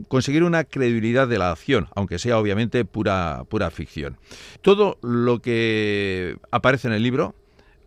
conseguir 0.06 0.44
una 0.44 0.62
credibilidad 0.62 1.26
de 1.26 1.38
la 1.38 1.50
acción, 1.50 1.88
aunque 1.96 2.20
sea 2.20 2.38
obviamente 2.38 2.84
pura, 2.84 3.42
pura 3.48 3.72
ficción. 3.72 4.18
Todo 4.62 4.98
lo 5.02 5.40
que 5.40 6.36
aparece 6.60 6.88
en 6.88 6.94
el 6.94 7.02
libro, 7.02 7.34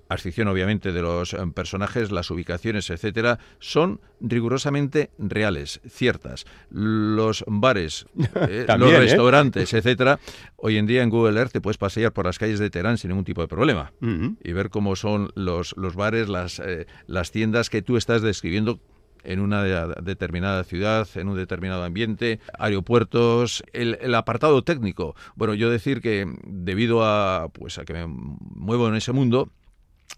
a 0.09 0.15
excepción 0.15 0.47
obviamente 0.47 0.91
de 0.91 1.01
los 1.01 1.33
eh, 1.33 1.37
personajes, 1.53 2.11
las 2.11 2.29
ubicaciones, 2.31 2.89
etcétera, 2.89 3.39
son 3.59 4.01
rigurosamente 4.19 5.11
reales, 5.17 5.79
ciertas. 5.87 6.45
Los 6.71 7.43
bares, 7.47 8.05
eh, 8.35 8.65
los 8.77 8.91
¿eh? 8.91 8.99
restaurantes, 8.99 9.73
etcétera, 9.73 10.19
hoy 10.55 10.77
en 10.77 10.87
día 10.87 11.03
en 11.03 11.09
Google 11.09 11.39
Earth 11.39 11.51
te 11.51 11.61
puedes 11.61 11.77
pasear 11.77 12.11
por 12.11 12.25
las 12.25 12.39
calles 12.39 12.59
de 12.59 12.69
Teherán 12.69 12.97
sin 12.97 13.09
ningún 13.09 13.25
tipo 13.25 13.41
de 13.41 13.47
problema 13.47 13.93
y 14.01 14.51
ver 14.53 14.69
cómo 14.69 14.95
son 14.95 15.31
los, 15.35 15.75
los 15.77 15.95
bares, 15.95 16.27
las, 16.27 16.61
las 17.07 17.31
tiendas 17.31 17.69
que 17.69 17.81
tú 17.81 17.95
estás 17.95 18.21
describiendo 18.21 18.79
en 19.23 19.39
una 19.39 19.63
determinada 19.63 20.63
ciudad, 20.63 21.07
en 21.15 21.29
un 21.29 21.37
determinado 21.37 21.83
ambiente, 21.83 22.39
aeropuertos, 22.57 23.63
el, 23.73 24.13
apartado 24.15 24.63
técnico. 24.63 25.15
Bueno, 25.35 25.53
yo 25.53 25.69
decir 25.69 26.01
que 26.01 26.27
debido 26.45 27.03
a, 27.03 27.49
pues, 27.53 27.77
a 27.77 27.85
que 27.85 27.93
me 27.93 28.05
muevo 28.07 28.87
en 28.87 28.95
ese 28.95 29.11
mundo, 29.11 29.49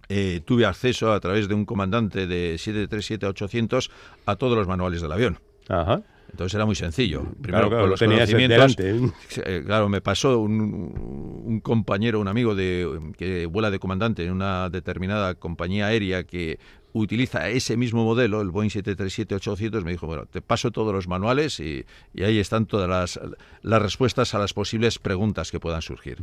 eh, 0.10 0.42
tuve 0.46 0.66
acceso 0.66 1.14
a 1.14 1.20
través 1.20 1.48
de 1.48 1.56
un 1.56 1.66
comandante 1.66 2.28
de 2.28 2.56
737-800 2.56 3.90
a 4.26 4.36
todos 4.36 4.58
los 4.58 4.68
manuales 4.68 5.02
del 5.02 5.12
avión. 5.12 5.40
Ajá. 5.70 6.04
Entonces 6.32 6.56
era 6.56 6.66
muy 6.66 6.76
sencillo. 6.76 7.24
Primero 7.42 7.70
con 7.70 7.90
los 7.90 8.00
conocimientos. 8.00 8.76
Eh, 8.78 9.64
claro, 9.66 9.88
me 9.88 10.02
pasó 10.02 10.40
un, 10.40 11.42
un, 11.46 11.60
compañero, 11.62 12.20
un 12.20 12.28
amigo 12.28 12.56
de 12.56 13.14
que 13.18 13.46
vuela 13.46 13.72
de 13.72 13.80
comandante 13.80 14.26
en 14.26 14.34
una 14.34 14.70
determinada 14.70 15.36
compañía 15.36 15.88
aérea 15.88 16.26
que 16.26 16.60
utiliza 16.96 17.50
ese 17.50 17.76
mismo 17.76 18.06
modelo, 18.06 18.40
el 18.40 18.52
Boeing 18.52 18.70
737-800, 18.70 19.84
me 19.84 19.92
dijo, 19.92 20.08
bueno, 20.08 20.26
te 20.28 20.42
paso 20.42 20.72
todos 20.72 20.94
los 20.94 21.10
manuales 21.10 21.60
y, 21.60 21.86
ahí 22.24 22.40
están 22.40 22.68
todas 22.68 22.88
las, 22.90 23.20
las, 23.64 23.82
respuestas 23.82 24.34
a 24.34 24.40
las 24.40 24.54
posibles 24.54 24.98
preguntas 24.98 25.52
que 25.52 25.60
puedan 25.60 25.82
surgir. 25.82 26.20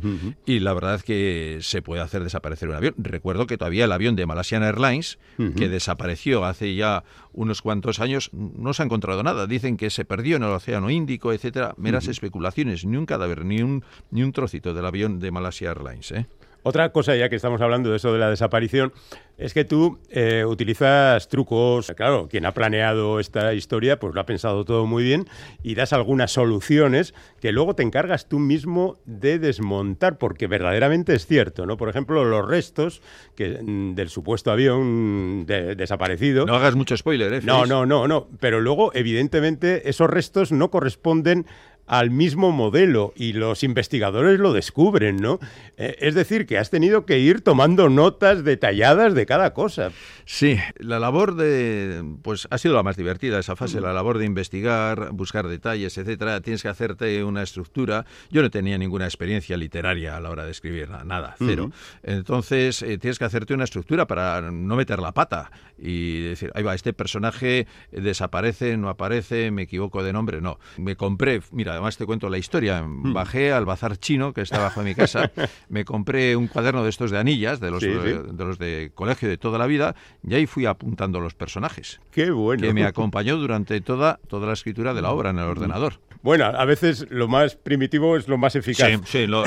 Y 0.47 0.59
la 0.61 0.73
verdad 0.73 0.95
es 0.95 1.03
que 1.03 1.59
se 1.61 1.83
puede 1.83 2.01
hacer 2.01 2.23
desaparecer 2.23 2.69
un 2.69 2.75
avión. 2.75 2.95
Recuerdo 2.97 3.45
que 3.45 3.55
todavía 3.57 3.85
el 3.85 3.91
avión 3.91 4.15
de 4.15 4.25
Malaysian 4.25 4.63
Airlines, 4.63 5.19
que 5.55 5.69
desapareció 5.69 6.43
hace 6.43 6.73
ya 6.73 7.03
unos 7.33 7.61
cuantos 7.61 7.99
años, 7.99 8.31
no 8.33 8.73
se 8.73 8.81
ha 8.81 8.85
encontrado 8.85 9.21
nada. 9.21 9.45
Dicen 9.45 9.77
que 9.77 9.91
se 9.91 10.05
perdió 10.05 10.37
en 10.37 10.43
el 10.43 10.49
Océano 10.49 10.89
Índico, 10.89 11.33
etcétera. 11.33 11.75
Meras 11.77 12.07
especulaciones, 12.07 12.83
ni 12.83 12.97
un 12.97 13.05
cadáver, 13.05 13.45
ni 13.45 13.61
un, 13.61 13.83
ni 14.09 14.23
un 14.23 14.31
trocito 14.31 14.73
del 14.73 14.85
avión 14.87 15.19
de 15.19 15.29
Malaysia 15.29 15.69
Airlines. 15.69 16.11
¿eh? 16.11 16.25
Otra 16.63 16.91
cosa, 16.91 17.15
ya 17.15 17.29
que 17.29 17.35
estamos 17.35 17.61
hablando 17.61 17.89
de 17.89 17.97
eso 17.97 18.13
de 18.13 18.19
la 18.19 18.29
desaparición, 18.29 18.93
es 19.37 19.53
que 19.53 19.65
tú 19.65 19.99
eh, 20.09 20.45
utilizas 20.45 21.27
trucos. 21.27 21.91
Claro, 21.95 22.27
quien 22.29 22.45
ha 22.45 22.53
planeado 22.53 23.19
esta 23.19 23.53
historia, 23.53 23.99
pues 23.99 24.13
lo 24.13 24.21
ha 24.21 24.25
pensado 24.25 24.63
todo 24.63 24.85
muy 24.85 25.03
bien 25.03 25.27
y 25.61 25.75
das 25.75 25.91
algunas 25.91 26.31
soluciones 26.31 27.13
que 27.41 27.51
luego 27.51 27.75
te 27.75 27.83
encargas 27.83 28.29
tú 28.29 28.39
mismo 28.39 28.97
de 29.05 29.39
desmontar, 29.39 30.17
porque 30.17 30.47
verdaderamente 30.47 31.13
es 31.13 31.25
cierto, 31.25 31.65
¿no? 31.65 31.75
Por 31.75 31.89
ejemplo, 31.89 32.23
los 32.23 32.47
restos 32.47 33.01
que, 33.35 33.59
mm, 33.61 33.95
del 33.95 34.09
supuesto 34.09 34.51
avión 34.51 35.45
desaparecido. 35.45 36.45
No 36.45 36.55
hagas 36.55 36.75
mucho 36.75 36.95
spoiler, 36.95 37.33
¿eh? 37.33 37.41
No, 37.43 37.65
no, 37.65 37.85
no, 37.85 38.07
no. 38.07 38.27
Pero 38.39 38.61
luego, 38.61 38.91
evidentemente, 38.93 39.89
esos 39.89 40.09
restos 40.09 40.51
no 40.51 40.69
corresponden 40.71 41.45
al 41.85 42.11
mismo 42.11 42.51
modelo 42.51 43.13
y 43.15 43.33
los 43.33 43.63
investigadores 43.63 44.39
lo 44.39 44.53
descubren, 44.53 45.17
¿no? 45.17 45.39
Eh, 45.77 45.95
es 45.99 46.15
decir, 46.15 46.45
que 46.45 46.57
has 46.57 46.69
tenido 46.69 47.05
que 47.05 47.19
ir 47.19 47.41
tomando 47.41 47.89
notas 47.89 48.43
detalladas 48.43 49.13
de 49.13 49.25
cada 49.25 49.53
cosa. 49.53 49.91
Sí, 50.25 50.57
la 50.77 50.99
labor 50.99 51.35
de, 51.35 52.03
pues 52.21 52.47
ha 52.49 52.57
sido 52.57 52.75
la 52.75 52.83
más 52.83 52.95
divertida 52.95 53.39
esa 53.39 53.55
fase, 53.55 53.81
la 53.81 53.93
labor 53.93 54.17
de 54.17 54.25
investigar, 54.25 55.11
buscar 55.11 55.47
detalles, 55.47 55.97
etcétera. 55.97 56.39
Tienes 56.41 56.61
que 56.61 56.69
hacerte 56.69 57.23
una 57.23 57.43
estructura. 57.43 58.05
Yo 58.29 58.41
no 58.41 58.49
tenía 58.49 58.77
ninguna 58.77 59.05
experiencia 59.05 59.57
literaria 59.57 60.15
a 60.15 60.21
la 60.21 60.29
hora 60.29 60.45
de 60.45 60.51
escribir 60.51 60.89
nada, 60.89 61.35
cero. 61.37 61.71
Entonces 62.03 62.81
eh, 62.81 62.97
tienes 62.97 63.19
que 63.19 63.25
hacerte 63.25 63.53
una 63.53 63.65
estructura 63.65 64.07
para 64.07 64.51
no 64.51 64.75
meter 64.75 64.99
la 64.99 65.11
pata 65.11 65.51
y 65.77 66.21
decir, 66.21 66.51
ahí 66.55 66.63
va, 66.63 66.75
este 66.75 66.93
personaje 66.93 67.67
desaparece, 67.91 68.77
no 68.77 68.89
aparece, 68.89 69.51
me 69.51 69.63
equivoco 69.63 70.03
de 70.03 70.13
nombre, 70.13 70.39
no. 70.39 70.59
Me 70.77 70.95
compré, 70.95 71.41
mira 71.51 71.72
además 71.73 71.97
te 71.97 72.05
cuento 72.05 72.29
la 72.29 72.37
historia. 72.37 72.81
Hmm. 72.81 73.13
Bajé 73.13 73.51
al 73.51 73.65
bazar 73.65 73.97
chino 73.97 74.33
que 74.33 74.41
está 74.41 74.59
bajo 74.59 74.81
de 74.81 74.89
mi 74.89 74.95
casa, 74.95 75.31
me 75.69 75.85
compré 75.85 76.35
un 76.35 76.47
cuaderno 76.47 76.83
de 76.83 76.89
estos 76.89 77.11
de 77.11 77.19
anillas, 77.19 77.59
de 77.59 77.71
los, 77.71 77.81
de, 77.81 78.33
los 78.37 78.57
de 78.57 78.91
colegio 78.93 79.29
de 79.29 79.37
toda 79.37 79.57
la 79.57 79.67
vida, 79.67 79.95
y 80.27 80.33
ahí 80.35 80.45
fui 80.45 80.65
apuntando 80.65 81.19
los 81.19 81.33
personajes. 81.33 81.99
Qué 82.11 82.31
bueno. 82.31 82.61
Que 82.61 82.73
me 82.73 82.85
acompañó 82.85 83.37
durante 83.37 83.81
toda, 83.81 84.19
toda 84.27 84.47
la 84.47 84.53
escritura 84.53 84.93
de 84.93 85.01
la 85.01 85.11
obra 85.11 85.31
en 85.31 85.39
el 85.39 85.45
ordenador. 85.45 85.99
Bueno, 86.23 86.45
a 86.45 86.63
veces 86.63 87.05
lo 87.09 87.27
más 87.27 87.57
primitivo 87.57 88.15
es 88.15 88.29
lo 88.29 88.37
más 88.37 88.55
eficaz. 88.55 88.87
Sí, 88.87 88.97
sí 89.03 89.27
lo, 89.27 89.43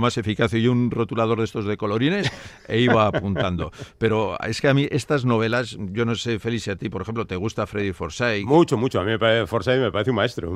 más, 0.00 0.16
eficaz. 0.16 0.54
Y 0.54 0.66
un 0.66 0.90
rotulador 0.90 1.38
de 1.38 1.44
estos 1.44 1.66
de 1.66 1.76
colorines 1.76 2.32
e 2.68 2.80
iba 2.80 3.06
apuntando. 3.06 3.70
Pero 3.98 4.40
es 4.40 4.62
que 4.62 4.68
a 4.68 4.72
mí 4.74 4.88
estas 4.90 5.26
novelas, 5.26 5.76
yo 5.78 6.06
no 6.06 6.14
sé, 6.14 6.38
Felicia, 6.38 6.72
a 6.72 6.76
ti, 6.76 6.88
por 6.88 7.02
ejemplo, 7.02 7.26
¿te 7.26 7.36
gusta 7.36 7.66
Freddy 7.66 7.92
Forsyth? 7.92 8.46
Mucho, 8.46 8.78
mucho. 8.78 8.98
A 8.98 9.04
mí 9.04 9.12
Forsyth 9.46 9.78
me 9.78 9.92
parece 9.92 10.10
un 10.10 10.16
maestro. 10.16 10.54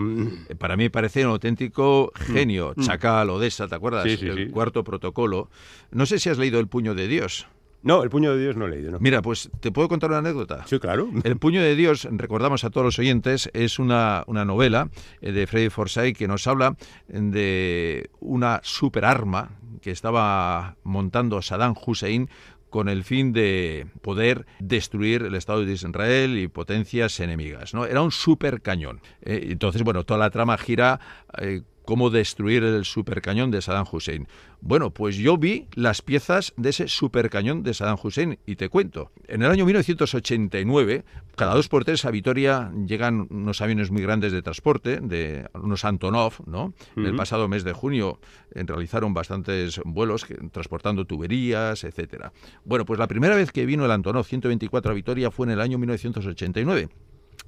Para 0.58 0.78
mí 0.78 0.88
parece 1.00 1.24
un 1.24 1.32
auténtico 1.32 2.12
mm. 2.14 2.32
genio. 2.32 2.74
Mm. 2.76 2.82
Chacal, 2.82 3.30
Odessa, 3.30 3.66
¿te 3.68 3.74
acuerdas? 3.74 4.04
Sí, 4.04 4.18
sí, 4.18 4.26
el 4.26 4.50
cuarto 4.50 4.84
protocolo. 4.84 5.48
No 5.90 6.04
sé 6.04 6.18
si 6.18 6.28
has 6.28 6.36
leído 6.36 6.60
El 6.60 6.68
puño 6.68 6.94
de 6.94 7.08
Dios. 7.08 7.46
No, 7.82 8.02
El 8.02 8.10
puño 8.10 8.36
de 8.36 8.42
Dios 8.42 8.56
no 8.56 8.66
he 8.66 8.70
leído. 8.70 8.98
Mira, 9.00 9.22
pues 9.22 9.48
te 9.60 9.72
puedo 9.72 9.88
contar 9.88 10.10
una 10.10 10.18
anécdota. 10.18 10.66
Sí, 10.66 10.78
claro. 10.78 11.08
El 11.24 11.38
puño 11.38 11.62
de 11.62 11.74
Dios, 11.74 12.06
recordamos 12.10 12.64
a 12.64 12.70
todos 12.70 12.84
los 12.84 12.98
oyentes, 12.98 13.48
es 13.54 13.78
una, 13.78 14.24
una 14.26 14.44
novela 14.44 14.90
eh, 15.22 15.32
de 15.32 15.46
Freddy 15.46 15.70
Forsyth 15.70 16.18
que 16.18 16.28
nos 16.28 16.46
habla 16.46 16.76
de 17.08 18.10
una 18.20 18.60
superarma 18.62 19.52
que 19.80 19.92
estaba 19.92 20.76
montando 20.84 21.40
Saddam 21.40 21.74
Hussein 21.86 22.28
con 22.70 22.88
el 22.88 23.04
fin 23.04 23.32
de 23.32 23.86
poder 24.00 24.46
destruir 24.60 25.22
el 25.22 25.34
Estado 25.34 25.64
de 25.64 25.72
Israel 25.72 26.38
y 26.38 26.48
potencias 26.48 27.20
enemigas. 27.20 27.74
¿no? 27.74 27.84
Era 27.84 28.00
un 28.02 28.12
super 28.12 28.62
cañón. 28.62 29.00
Eh, 29.22 29.48
entonces, 29.50 29.82
bueno, 29.82 30.04
toda 30.04 30.18
la 30.18 30.30
trama 30.30 30.56
gira 30.56 31.00
eh, 31.38 31.62
cómo 31.90 32.08
destruir 32.08 32.62
el 32.62 32.84
supercañón 32.84 33.50
de 33.50 33.60
Saddam 33.60 33.84
Hussein. 33.90 34.28
Bueno, 34.60 34.92
pues 34.92 35.16
yo 35.16 35.36
vi 35.38 35.66
las 35.74 36.02
piezas 36.02 36.54
de 36.56 36.70
ese 36.70 36.86
supercañón 36.86 37.64
de 37.64 37.74
Saddam 37.74 37.98
Hussein 38.00 38.38
y 38.46 38.54
te 38.54 38.68
cuento. 38.68 39.10
En 39.26 39.42
el 39.42 39.50
año 39.50 39.64
1989, 39.64 41.04
cada 41.34 41.52
dos 41.52 41.68
por 41.68 41.84
tres 41.84 42.04
a 42.04 42.12
Vitoria 42.12 42.70
llegan 42.86 43.26
unos 43.28 43.60
aviones 43.60 43.90
muy 43.90 44.02
grandes 44.02 44.30
de 44.30 44.40
transporte, 44.40 45.00
de 45.00 45.48
unos 45.54 45.84
Antonov, 45.84 46.34
¿no? 46.46 46.74
En 46.94 47.06
el 47.06 47.16
pasado 47.16 47.48
mes 47.48 47.64
de 47.64 47.72
junio 47.72 48.20
eh, 48.54 48.62
realizaron 48.64 49.12
bastantes 49.12 49.80
vuelos 49.84 50.28
transportando 50.52 51.06
tuberías, 51.06 51.82
etcétera. 51.82 52.32
Bueno, 52.64 52.84
pues 52.84 53.00
la 53.00 53.08
primera 53.08 53.34
vez 53.34 53.50
que 53.50 53.66
vino 53.66 53.84
el 53.84 53.90
Antonov 53.90 54.26
124 54.26 54.92
a 54.92 54.94
Vitoria 54.94 55.32
fue 55.32 55.46
en 55.46 55.54
el 55.54 55.60
año 55.60 55.76
1989 55.76 56.88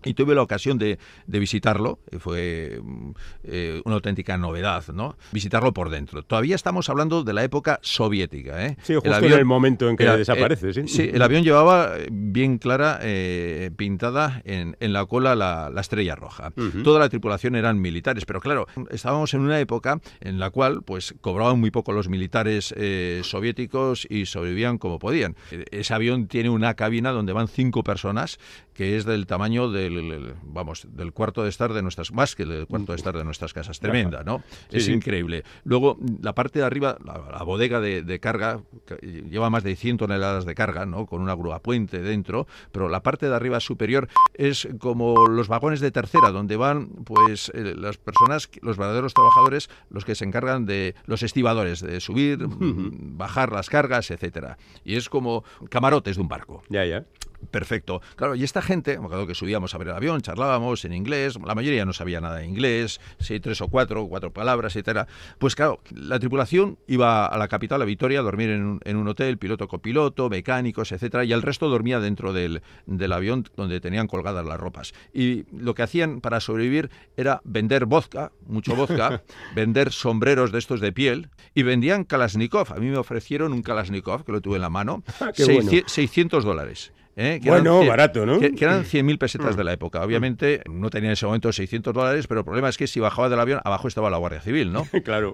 y 0.04 0.14
tuve 0.14 0.34
la 0.34 0.42
ocasión 0.42 0.78
de, 0.78 0.98
visitarlo, 1.26 1.98
fue 2.18 2.80
mm, 2.82 3.10
eh, 3.44 3.82
una 3.84 3.96
auténtica 3.96 4.36
novedad, 4.36 4.84
¿no? 4.92 5.16
Visitarlo 5.32 5.72
por 5.72 5.90
dentro. 5.90 6.22
Todavía 6.22 6.54
estamos 6.54 6.88
hablando 6.88 7.24
de 7.24 7.32
la 7.32 7.44
época 7.44 7.78
soviética, 7.82 8.66
¿eh? 8.66 8.76
Sí, 8.82 8.94
justo 8.94 9.16
el 9.16 9.24
en 9.24 9.38
el 9.38 9.44
momento 9.44 9.88
en 9.88 9.96
que 9.96 10.04
desaparece, 10.04 10.70
eh, 10.70 10.88
¿sí? 10.88 11.10
el 11.12 11.22
avión 11.22 11.42
llevaba 11.42 11.94
bien 12.10 12.58
clara, 12.58 12.98
eh, 13.02 13.70
pintada 13.76 14.42
en, 14.44 14.76
la 14.80 15.06
cola 15.06 15.34
la, 15.34 15.72
estrella 15.80 16.14
roja. 16.14 16.52
Toda 16.84 17.00
la 17.00 17.08
tripulación 17.08 17.56
eran 17.56 17.80
militares, 17.80 18.24
pero 18.24 18.40
claro, 18.40 18.66
estábamos 18.90 19.34
en 19.34 19.40
una 19.40 19.58
época 19.58 20.00
en 20.20 20.38
la 20.38 20.50
cual, 20.50 20.82
pues, 20.84 21.14
cobraban 21.20 21.58
muy 21.58 21.70
poco 21.70 21.92
los 21.92 22.08
militares 22.08 22.74
soviéticos 23.22 24.06
y 24.08 24.26
sobrevivían 24.26 24.78
como 24.78 24.98
podían. 24.98 25.36
Ese 25.70 25.94
avión 25.94 26.28
tiene 26.28 26.50
una 26.50 26.74
cabina 26.74 27.10
donde 27.10 27.32
van 27.32 27.48
cinco 27.48 27.82
personas, 27.82 28.38
que 28.74 28.96
es 28.96 29.04
del 29.04 29.26
tamaño 29.26 29.70
del 29.90 30.34
vamos, 30.42 30.86
del 30.90 31.12
cuarto 31.12 31.42
de 31.42 31.48
estar 31.48 31.72
de 31.72 31.82
nuestras, 31.82 32.12
más 32.12 32.34
que 32.34 32.44
del 32.44 32.66
cuarto 32.66 32.92
de 32.92 32.96
estar 32.96 33.16
de 33.16 33.24
nuestras 33.24 33.52
casas, 33.52 33.80
tremenda, 33.80 34.22
¿no? 34.24 34.42
es 34.70 34.88
increíble. 34.88 35.44
Luego, 35.64 35.98
la 36.20 36.34
parte 36.34 36.58
de 36.60 36.64
arriba, 36.64 36.98
la, 37.04 37.42
bodega 37.42 37.80
de, 37.80 38.20
carga, 38.20 38.60
lleva 39.02 39.50
más 39.50 39.64
de 39.64 39.76
100 39.76 39.98
toneladas 39.98 40.44
de 40.44 40.54
carga, 40.54 40.86
¿no? 40.86 41.06
Con 41.06 41.20
una 41.20 41.34
grúa 41.34 41.60
puente 41.60 42.00
dentro, 42.00 42.46
pero 42.70 42.88
la 42.88 43.02
parte 43.02 43.28
de 43.28 43.34
arriba 43.34 43.60
superior 43.60 44.08
es 44.34 44.68
como 44.78 45.26
los 45.26 45.48
vagones 45.48 45.80
de 45.80 45.90
tercera, 45.90 46.30
donde 46.30 46.56
van, 46.56 46.88
pues, 47.04 47.50
eh, 47.54 47.74
las 47.76 47.98
personas, 47.98 48.48
los 48.60 48.76
verdaderos 48.76 49.14
trabajadores, 49.14 49.68
los 49.90 50.04
que 50.04 50.14
se 50.14 50.24
encargan 50.24 50.66
de 50.66 50.94
los 51.06 51.22
estibadores, 51.22 51.80
de 51.80 52.00
subir, 52.00 52.38
bajar 52.48 53.52
las 53.52 53.68
cargas, 53.68 54.10
etcétera. 54.10 54.58
Y 54.84 54.96
es 54.96 55.08
como 55.08 55.44
camarotes 55.70 56.16
de 56.16 56.22
un 56.22 56.28
barco. 56.28 56.62
Ya, 56.68 56.84
ya. 56.84 57.04
Perfecto. 57.50 58.00
Claro, 58.16 58.34
y 58.34 58.44
esta 58.44 58.62
gente, 58.62 58.92
acuerdo 58.94 59.26
que 59.26 59.34
subíamos 59.34 59.74
a 59.74 59.78
ver 59.78 59.88
el 59.88 59.94
avión, 59.94 60.20
charlábamos 60.20 60.84
en 60.84 60.92
inglés, 60.92 61.38
la 61.44 61.54
mayoría 61.54 61.84
no 61.84 61.92
sabía 61.92 62.20
nada 62.20 62.36
de 62.38 62.46
inglés, 62.46 63.00
sí, 63.18 63.40
tres 63.40 63.60
o 63.60 63.68
cuatro, 63.68 64.06
cuatro 64.06 64.32
palabras, 64.32 64.74
etcétera. 64.74 65.06
Pues 65.38 65.54
claro, 65.54 65.80
la 65.94 66.18
tripulación 66.18 66.78
iba 66.86 67.26
a 67.26 67.36
la 67.38 67.48
capital, 67.48 67.82
a 67.82 67.84
Vitoria, 67.84 68.20
a 68.20 68.22
dormir 68.22 68.50
en 68.50 68.96
un, 68.96 69.08
hotel, 69.08 69.38
piloto 69.38 69.68
copiloto, 69.68 70.30
mecánicos, 70.30 70.92
etcétera, 70.92 71.24
y 71.24 71.32
el 71.32 71.42
resto 71.42 71.68
dormía 71.68 72.00
dentro 72.00 72.32
del, 72.32 72.62
del 72.86 73.12
avión 73.12 73.44
donde 73.56 73.80
tenían 73.80 74.06
colgadas 74.06 74.44
las 74.44 74.58
ropas. 74.58 74.92
Y 75.12 75.44
lo 75.52 75.74
que 75.74 75.82
hacían 75.82 76.20
para 76.20 76.40
sobrevivir 76.40 76.90
era 77.16 77.40
vender 77.44 77.86
vodka, 77.86 78.32
mucho 78.46 78.74
vodka, 78.76 79.22
vender 79.54 79.92
sombreros 79.92 80.52
de 80.52 80.58
estos 80.58 80.80
de 80.80 80.92
piel, 80.92 81.30
y 81.54 81.62
vendían 81.62 82.04
Kalashnikov. 82.04 82.72
A 82.72 82.76
mí 82.76 82.86
me 82.86 82.98
ofrecieron 82.98 83.52
un 83.52 83.62
Kalashnikov, 83.62 84.24
que 84.24 84.32
lo 84.32 84.40
tuve 84.40 84.56
en 84.56 84.62
la 84.62 84.70
mano, 84.70 85.02
600 85.34 86.44
dólares. 86.44 86.92
¿Eh? 87.16 87.40
bueno, 87.42 87.84
barato, 87.84 88.26
¿no? 88.26 88.40
Que, 88.40 88.52
eran 88.60 88.84
100.000 88.84 89.18
pesetas 89.18 89.56
de 89.56 89.64
la 89.64 89.72
época. 89.72 90.02
Obviamente 90.02 90.62
no 90.70 90.90
tenía 90.90 91.10
en 91.10 91.12
ese 91.14 91.26
momento 91.26 91.52
600 91.52 91.92
dólares, 91.92 92.26
pero 92.26 92.40
el 92.40 92.44
problema 92.44 92.68
es 92.68 92.76
que 92.76 92.86
si 92.86 93.00
bajaba 93.00 93.28
del 93.28 93.40
avión, 93.40 93.60
abajo 93.64 93.88
estaba 93.88 94.10
la 94.10 94.16
Guardia 94.16 94.40
Civil, 94.40 94.72
¿no? 94.72 94.84
claro. 95.04 95.32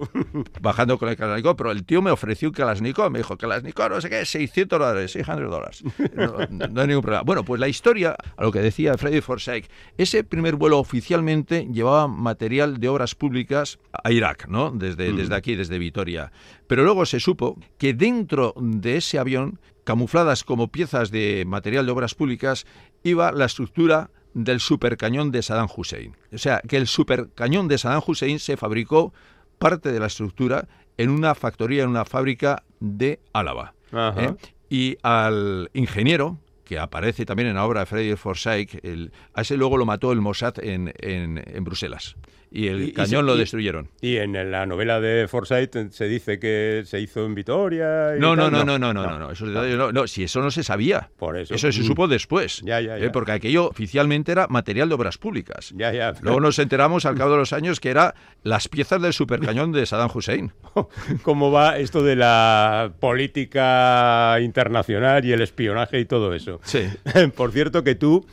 Bajando 0.61 0.97
con 0.97 1.09
el 1.09 1.15
Kalashnikov, 1.15 1.55
pero 1.55 1.71
el 1.71 1.83
tío 1.85 2.01
me 2.01 2.11
ofreció 2.11 2.49
un 2.49 2.53
Kalashnikov, 2.53 3.11
me 3.11 3.19
dijo, 3.19 3.37
Kalashnikov, 3.37 3.89
no 3.89 4.01
sé 4.01 4.09
qué, 4.09 4.25
600 4.25 4.79
dólares, 4.79 5.11
600 5.11 5.49
dólares. 5.49 5.83
No, 6.19 6.81
hay 6.81 6.87
ningún 6.87 7.01
problema. 7.01 7.23
Bueno, 7.23 7.43
pues 7.43 7.59
la 7.59 7.67
historia, 7.67 8.15
a 8.35 8.43
lo 8.43 8.51
que 8.51 8.59
decía 8.59 8.97
Freddy 8.97 9.21
Forsyth, 9.21 9.69
ese 9.97 10.23
primer 10.23 10.55
vuelo 10.55 10.79
oficialmente 10.79 11.67
llevaba 11.71 12.07
material 12.07 12.79
de 12.79 12.89
obras 12.89 13.15
públicas 13.15 13.79
a 14.03 14.11
Irak, 14.11 14.47
¿no? 14.47 14.71
Desde, 14.71 15.13
desde 15.13 15.35
aquí, 15.35 15.55
desde 15.55 15.77
Vitoria. 15.77 16.31
Pero 16.67 16.83
luego 16.83 17.05
se 17.05 17.19
supo 17.19 17.57
que 17.77 17.93
dentro 17.93 18.53
de 18.57 18.97
ese 18.97 19.17
avión 19.17 19.59
camufladas 19.89 20.43
como 20.43 20.67
piezas 20.67 21.09
de 21.09 21.45
material 21.47 21.87
de 21.87 21.91
obras 21.91 22.13
públicas, 22.13 22.67
iba 23.01 23.31
la 23.31 23.45
estructura 23.45 24.11
del 24.35 24.59
supercañón 24.59 25.31
de 25.31 25.41
Saddam 25.41 25.67
Hussein. 25.75 26.15
O 26.31 26.37
sea, 26.37 26.61
que 26.61 26.77
el 26.77 26.85
supercañón 26.85 27.67
de 27.67 27.79
Saddam 27.79 28.03
Hussein 28.05 28.37
se 28.37 28.55
fabricó 28.55 29.15
parte 29.57 29.91
de 29.91 29.99
la 29.99 30.05
estructura 30.05 30.67
en 30.97 31.09
una 31.09 31.33
factoría, 31.33 31.81
en 31.81 31.89
una 31.89 32.05
fábrica 32.05 32.61
de 32.79 33.19
Álava. 33.33 33.73
¿eh? 33.91 34.35
Y 34.69 34.97
al 35.01 35.71
ingeniero, 35.73 36.37
que 36.69 36.77
aparece 36.77 37.25
también 37.25 37.49
en 37.49 37.55
la 37.55 37.65
obra 37.65 37.79
de 37.79 37.85
Freddy 37.87 38.15
Forsyth, 38.15 38.85
a 39.33 39.41
ese 39.41 39.57
luego 39.57 39.75
lo 39.75 39.87
mató 39.87 40.11
el 40.11 40.21
Mossad 40.21 40.63
en, 40.63 40.93
en 41.01 41.63
Bruselas 41.63 42.15
y 42.51 42.67
el 42.67 42.93
cañón 42.93 43.25
lo 43.25 43.35
destruyeron. 43.37 43.89
Y 44.01 44.17
en 44.17 44.33
la 44.51 44.65
novela 44.65 44.99
de 44.99 45.27
Forsyth 45.27 45.91
se 45.91 46.07
dice 46.07 46.39
que 46.39 46.83
se 46.85 46.99
hizo 46.99 47.25
en 47.25 47.35
Vitoria. 47.35 48.13
no, 48.17 48.35
no, 48.35 48.49
no, 48.49 48.63
no, 48.63 48.79
no, 48.79 48.93
no, 48.93 49.19
no, 49.19 49.31
eso, 49.31 49.45
no, 49.45 50.07
si 50.07 50.23
eso 50.23 50.41
no 50.41 50.51
se 50.51 50.63
sabía. 50.63 51.09
Por 51.17 51.37
eso. 51.37 51.53
Eso 51.53 51.71
se 51.71 51.83
supo 51.83 52.07
después. 52.07 52.61
Ya, 52.63 52.81
ya, 52.81 52.97
¿eh? 52.97 53.09
porque 53.11 53.31
aquello 53.33 53.67
oficialmente 53.69 54.31
era 54.31 54.47
material 54.47 54.89
de 54.89 54.95
obras 54.95 55.17
públicas. 55.17 55.73
Ya, 55.75 55.91
ya. 55.91 56.13
Luego 56.21 56.39
nos 56.39 56.57
enteramos 56.59 57.05
al 57.05 57.15
cabo 57.15 57.31
de 57.31 57.37
los 57.37 57.53
años 57.53 57.79
que 57.79 57.89
era 57.89 58.15
las 58.43 58.67
piezas 58.67 59.01
del 59.01 59.13
supercañón 59.13 59.71
de 59.71 59.85
Saddam 59.85 60.09
Hussein. 60.13 60.51
¿Cómo 61.23 61.51
va 61.51 61.77
esto 61.77 62.03
de 62.03 62.15
la 62.15 62.93
política 62.99 64.37
internacional 64.41 65.25
y 65.25 65.33
el 65.33 65.41
espionaje 65.41 65.99
y 65.99 66.05
todo 66.05 66.33
eso? 66.33 66.58
Sí. 66.63 66.87
Por 67.35 67.51
cierto 67.51 67.83
que 67.83 67.95
tú 67.95 68.25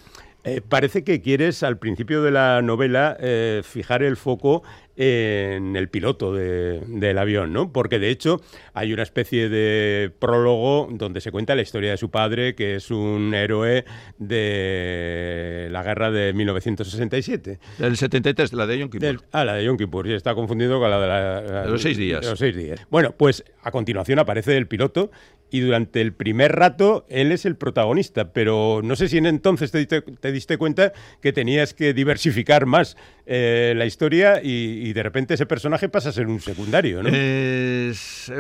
eh, 0.45 0.61
parece 0.61 1.03
que 1.03 1.21
quieres 1.21 1.65
al 1.65 1.77
principio 1.77 2.23
de 2.23 2.31
la 2.31 2.63
novela 2.63 3.17
eh, 3.19 3.63
fijar 3.65 4.05
el 4.05 4.17
foco 4.17 4.63
en 4.97 5.77
el 5.77 5.89
piloto 5.89 6.33
del 6.33 7.19
avión, 7.19 7.53
¿no? 7.53 7.73
Porque 7.73 7.99
de 7.99 8.11
hecho 8.11 8.41
hay 8.73 8.93
una 8.93 9.03
especie 9.03 9.49
de 9.49 10.11
prólogo 10.19 10.89
donde 10.91 11.21
se 11.21 11.31
cuenta 11.31 11.55
la 11.55 11.63
historia 11.63 11.91
de 11.91 11.97
su 11.97 12.11
padre, 12.11 12.55
que 12.55 12.77
es 12.77 12.91
un 12.91 13.35
héroe 13.35 13.85
de 14.19 15.69
la 15.71 15.83
guerra 15.83 16.11
de 16.11 16.33
1967. 16.33 17.59
Del 17.79 17.97
73, 17.97 18.53
la 18.55 18.67
de 18.67 18.79
Yom 18.79 18.89
Kippur. 18.89 19.23
ah, 19.33 19.45
la 19.45 19.55
de 19.55 19.65
Yom 19.65 19.77
Kippur, 19.77 20.09
está 20.09 20.35
confundido 20.35 20.81
con 20.81 20.89
la 20.89 21.01
de, 21.01 21.07
la, 21.07 21.67
los 21.67 21.83
seis 21.83 21.99
días. 21.99 22.25
los 22.25 22.39
seis 22.39 22.57
días. 22.57 22.87
Bueno, 22.89 23.15
pues 23.17 23.45
a 23.63 23.71
continuación 23.71 24.19
aparece 24.19 24.57
el 24.57 24.67
piloto 24.67 25.11
y 25.51 25.61
durante 25.61 26.01
el 26.01 26.13
primer 26.13 26.53
rato 26.53 27.07
él 27.09 27.33
es 27.33 27.45
el 27.47 27.57
protagonista, 27.57 28.33
pero 28.33 28.81
no 28.83 28.97
sé 28.97 29.09
si 29.09 29.19
en 29.19 29.27
entonces 29.27 29.71
te, 29.71 30.33
diste 30.33 30.59
cuenta 30.59 30.93
que 31.21 31.33
tenías 31.33 31.75
que 31.75 31.95
diversificar 31.95 32.67
más 32.67 32.97
eh, 33.27 33.75
la 33.77 33.87
historia 33.87 34.41
y, 34.43 34.93
de 34.93 35.03
repente 35.03 35.35
ese 35.35 35.47
personaje 35.47 35.89
pasa 35.89 36.09
a 36.09 36.13
ser 36.13 36.27
un 36.27 36.41
secundario, 36.41 37.03
¿no? 37.03 37.11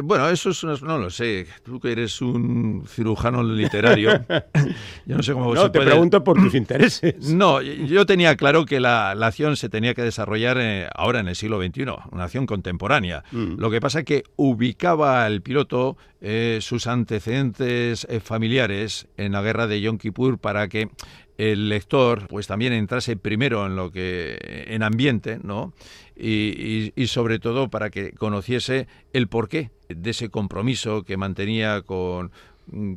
bueno, 0.03 0.29
eso 0.31 0.51
es, 0.51 0.83
no 0.83 0.99
lo 0.99 1.11
sé, 1.11 1.47
tú 1.64 1.81
que 1.81 1.92
eres 1.92 2.21
un 2.23 2.85
cirujano 2.88 3.42
literario, 3.42 4.11
yo 5.07 5.16
no 5.16 5.23
sé 5.23 5.33
cómo 5.33 5.55
no, 5.55 5.71
te 5.71 5.81
pregunto 5.81 6.23
por 6.25 6.40
tus 6.40 6.55
intereses. 6.55 7.14
No, 7.37 7.61
yo 7.61 8.07
tenía 8.07 8.37
claro 8.37 8.64
que 8.64 8.81
la, 8.81 9.11
acción 9.11 9.57
se 9.57 9.69
tenía 9.69 9.95
que 9.95 10.03
desarrollar 10.03 10.59
eh, 10.61 10.88
ahora 10.95 11.21
en 11.21 11.29
el 11.29 11.37
siglo 11.37 11.61
XXI, 11.61 11.83
una 12.12 12.25
acción 12.25 12.47
contemporánea. 12.47 13.25
Mm. 13.33 13.59
Lo 13.59 13.71
que 13.71 13.81
pasa 13.81 14.01
es 14.01 14.05
que 14.05 14.25
ubicaba 14.37 15.25
al 15.25 15.42
piloto 15.42 15.97
eh, 16.21 16.59
sus 16.62 16.87
antecedentes 16.96 18.06
eh, 18.09 18.20
familiares 18.20 19.06
en 19.16 19.32
la 19.32 19.42
guerra 19.42 19.66
de 19.66 19.80
Yom 19.80 19.98
Kippur 19.98 20.38
para 20.38 20.68
que 20.68 20.90
el 21.38 21.68
lector 21.68 22.26
pues 22.28 22.46
también 22.46 22.72
entrase 22.72 23.16
primero 23.16 23.66
en 23.66 23.76
lo 23.76 23.92
que 23.92 24.38
en 24.68 24.82
ambiente 24.82 25.38
no 25.42 25.74
y, 26.16 26.92
y, 26.96 27.06
sobre 27.09 27.38
todo 27.38 27.68
para 27.68 27.90
que 27.90 28.12
conociese 28.12 28.88
el 29.12 29.28
porqué 29.28 29.70
de 29.88 30.11
ese 30.11 30.30
compromiso 30.30 31.02
que 31.02 31.18
mantenía 31.18 31.82
con 31.82 32.32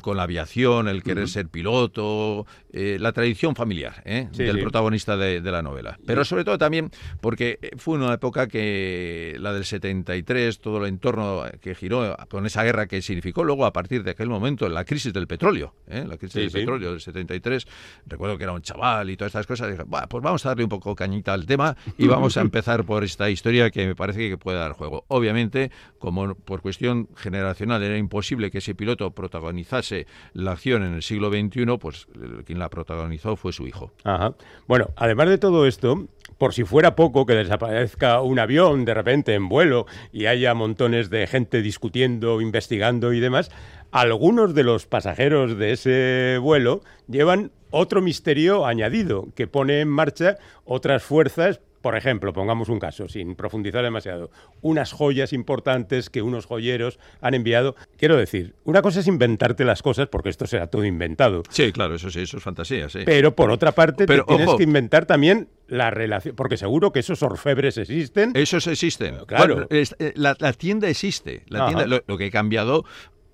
con 0.01 0.17
la 0.17 0.23
aviación, 0.23 0.87
el 0.87 1.03
querer 1.03 1.27
ser 1.27 1.47
piloto, 1.47 2.45
eh, 2.71 2.97
la 2.99 3.11
tradición 3.11 3.55
familiar 3.55 4.01
¿eh? 4.05 4.27
del 4.31 4.59
protagonista 4.59 5.15
de, 5.15 5.41
la 5.41 5.61
novela. 5.61 5.99
Pero 6.05 6.25
sobre 6.25 6.43
todo 6.43 6.57
también 6.57 6.91
porque 7.21 7.59
fue 7.77 7.97
una 7.97 8.13
época 8.13 8.47
que 8.47 9.35
la 9.39 9.53
del 9.53 9.65
73, 9.65 10.59
todo 10.59 10.83
el 10.83 10.89
entorno 10.89 11.43
que 11.61 11.75
giró 11.75 12.15
con 12.29 12.45
esa 12.45 12.63
guerra 12.63 12.87
que 12.87 13.01
significó 13.01 13.43
luego 13.43 13.65
a 13.65 13.73
partir 13.73 14.03
de 14.03 14.11
aquel 14.11 14.29
momento 14.29 14.67
la 14.69 14.85
crisis 14.85 15.13
del 15.13 15.27
petróleo, 15.27 15.75
¿eh? 15.87 16.03
la 16.07 16.17
crisis 16.17 16.35
del 16.35 16.51
petróleo 16.51 16.91
del 16.91 17.01
73, 17.01 17.67
recuerdo 18.07 18.37
que 18.37 18.43
era 18.43 18.53
un 18.53 18.61
chaval 18.61 19.09
y 19.09 19.17
todas 19.17 19.29
estas 19.29 19.47
cosas, 19.47 19.71
dije, 19.71 19.83
pues 19.85 20.23
vamos 20.23 20.45
a 20.45 20.49
darle 20.49 20.63
un 20.63 20.69
poco 20.69 20.95
cañita 20.95 21.33
al 21.33 21.45
tema 21.45 21.75
y 21.97 22.07
vamos 22.07 22.37
a 22.37 22.41
empezar 22.49 22.85
por 22.85 23.03
esta 23.03 23.29
historia 23.29 23.69
que 23.69 23.85
me 23.85 23.95
parece 23.95 24.29
que 24.29 24.37
puede 24.37 24.57
dar 24.57 24.73
juego. 24.73 25.05
Obviamente, 25.07 25.71
como 25.99 26.35
por 26.35 26.61
cuestión 26.61 27.07
generacional 27.15 27.81
era 27.83 27.97
imposible 27.97 28.51
que 28.51 28.59
ese 28.59 28.75
piloto 28.75 29.11
protagonice 29.63 30.07
la 30.33 30.51
acción 30.51 30.83
en 30.83 30.93
el 30.93 31.01
siglo 31.01 31.29
XXI, 31.29 31.77
pues 31.79 32.07
quien 32.45 32.59
la 32.59 32.69
protagonizó 32.69 33.35
fue 33.35 33.53
su 33.53 33.67
hijo. 33.67 33.91
Bueno, 34.67 34.89
además 34.95 35.29
de 35.29 35.37
todo 35.37 35.65
esto, 35.65 36.07
por 36.37 36.53
si 36.53 36.63
fuera 36.63 36.95
poco 36.95 37.25
que 37.25 37.33
desaparezca 37.33 38.21
un 38.21 38.39
avión 38.39 38.85
de 38.85 38.93
repente 38.93 39.33
en 39.33 39.49
vuelo 39.49 39.85
y 40.11 40.25
haya 40.27 40.53
montones 40.53 41.09
de 41.09 41.27
gente 41.27 41.61
discutiendo, 41.61 42.41
investigando 42.41 43.13
y 43.13 43.19
demás, 43.19 43.51
algunos 43.91 44.53
de 44.53 44.63
los 44.63 44.85
pasajeros 44.85 45.57
de 45.57 45.71
ese 45.71 46.37
vuelo 46.39 46.81
llevan 47.07 47.51
otro 47.71 48.01
misterio 48.01 48.65
añadido 48.65 49.27
que 49.35 49.47
pone 49.47 49.81
en 49.81 49.89
marcha 49.89 50.37
otras 50.65 51.03
fuerzas 51.03 51.59
por 51.81 51.95
ejemplo, 51.95 52.33
pongamos 52.33 52.69
un 52.69 52.79
caso, 52.79 53.07
sin 53.07 53.35
profundizar 53.35 53.83
demasiado, 53.83 54.31
unas 54.61 54.91
joyas 54.91 55.33
importantes 55.33 56.09
que 56.09 56.21
unos 56.21 56.45
joyeros 56.45 56.99
han 57.21 57.33
enviado. 57.33 57.75
Quiero 57.97 58.17
decir, 58.17 58.55
una 58.63 58.81
cosa 58.81 58.99
es 58.99 59.07
inventarte 59.07 59.63
las 59.65 59.81
cosas, 59.81 60.07
porque 60.07 60.29
esto 60.29 60.45
será 60.45 60.67
todo 60.67 60.85
inventado. 60.85 61.43
Sí, 61.49 61.71
claro, 61.71 61.95
eso 61.95 62.09
sí, 62.09 62.21
eso 62.21 62.37
es 62.37 62.43
fantasía, 62.43 62.89
sí. 62.89 62.99
Pero 63.05 63.35
por 63.35 63.51
otra 63.51 63.71
parte, 63.71 64.05
tienes 64.05 64.53
que 64.55 64.63
inventar 64.63 65.05
también 65.05 65.49
la 65.67 65.91
relación, 65.91 66.35
porque 66.35 66.57
seguro 66.57 66.91
que 66.91 66.99
esos 66.99 67.23
orfebres 67.23 67.77
existen. 67.77 68.31
Esos 68.33 68.67
existen. 68.67 69.17
Claro. 69.25 69.67
Eh, 69.69 70.13
la, 70.15 70.35
tienda 70.53 70.89
existe. 70.89 71.43
La 71.47 71.67
tienda, 71.67 72.01
lo, 72.05 72.17
que 72.17 72.25
he 72.25 72.31
cambiado 72.31 72.85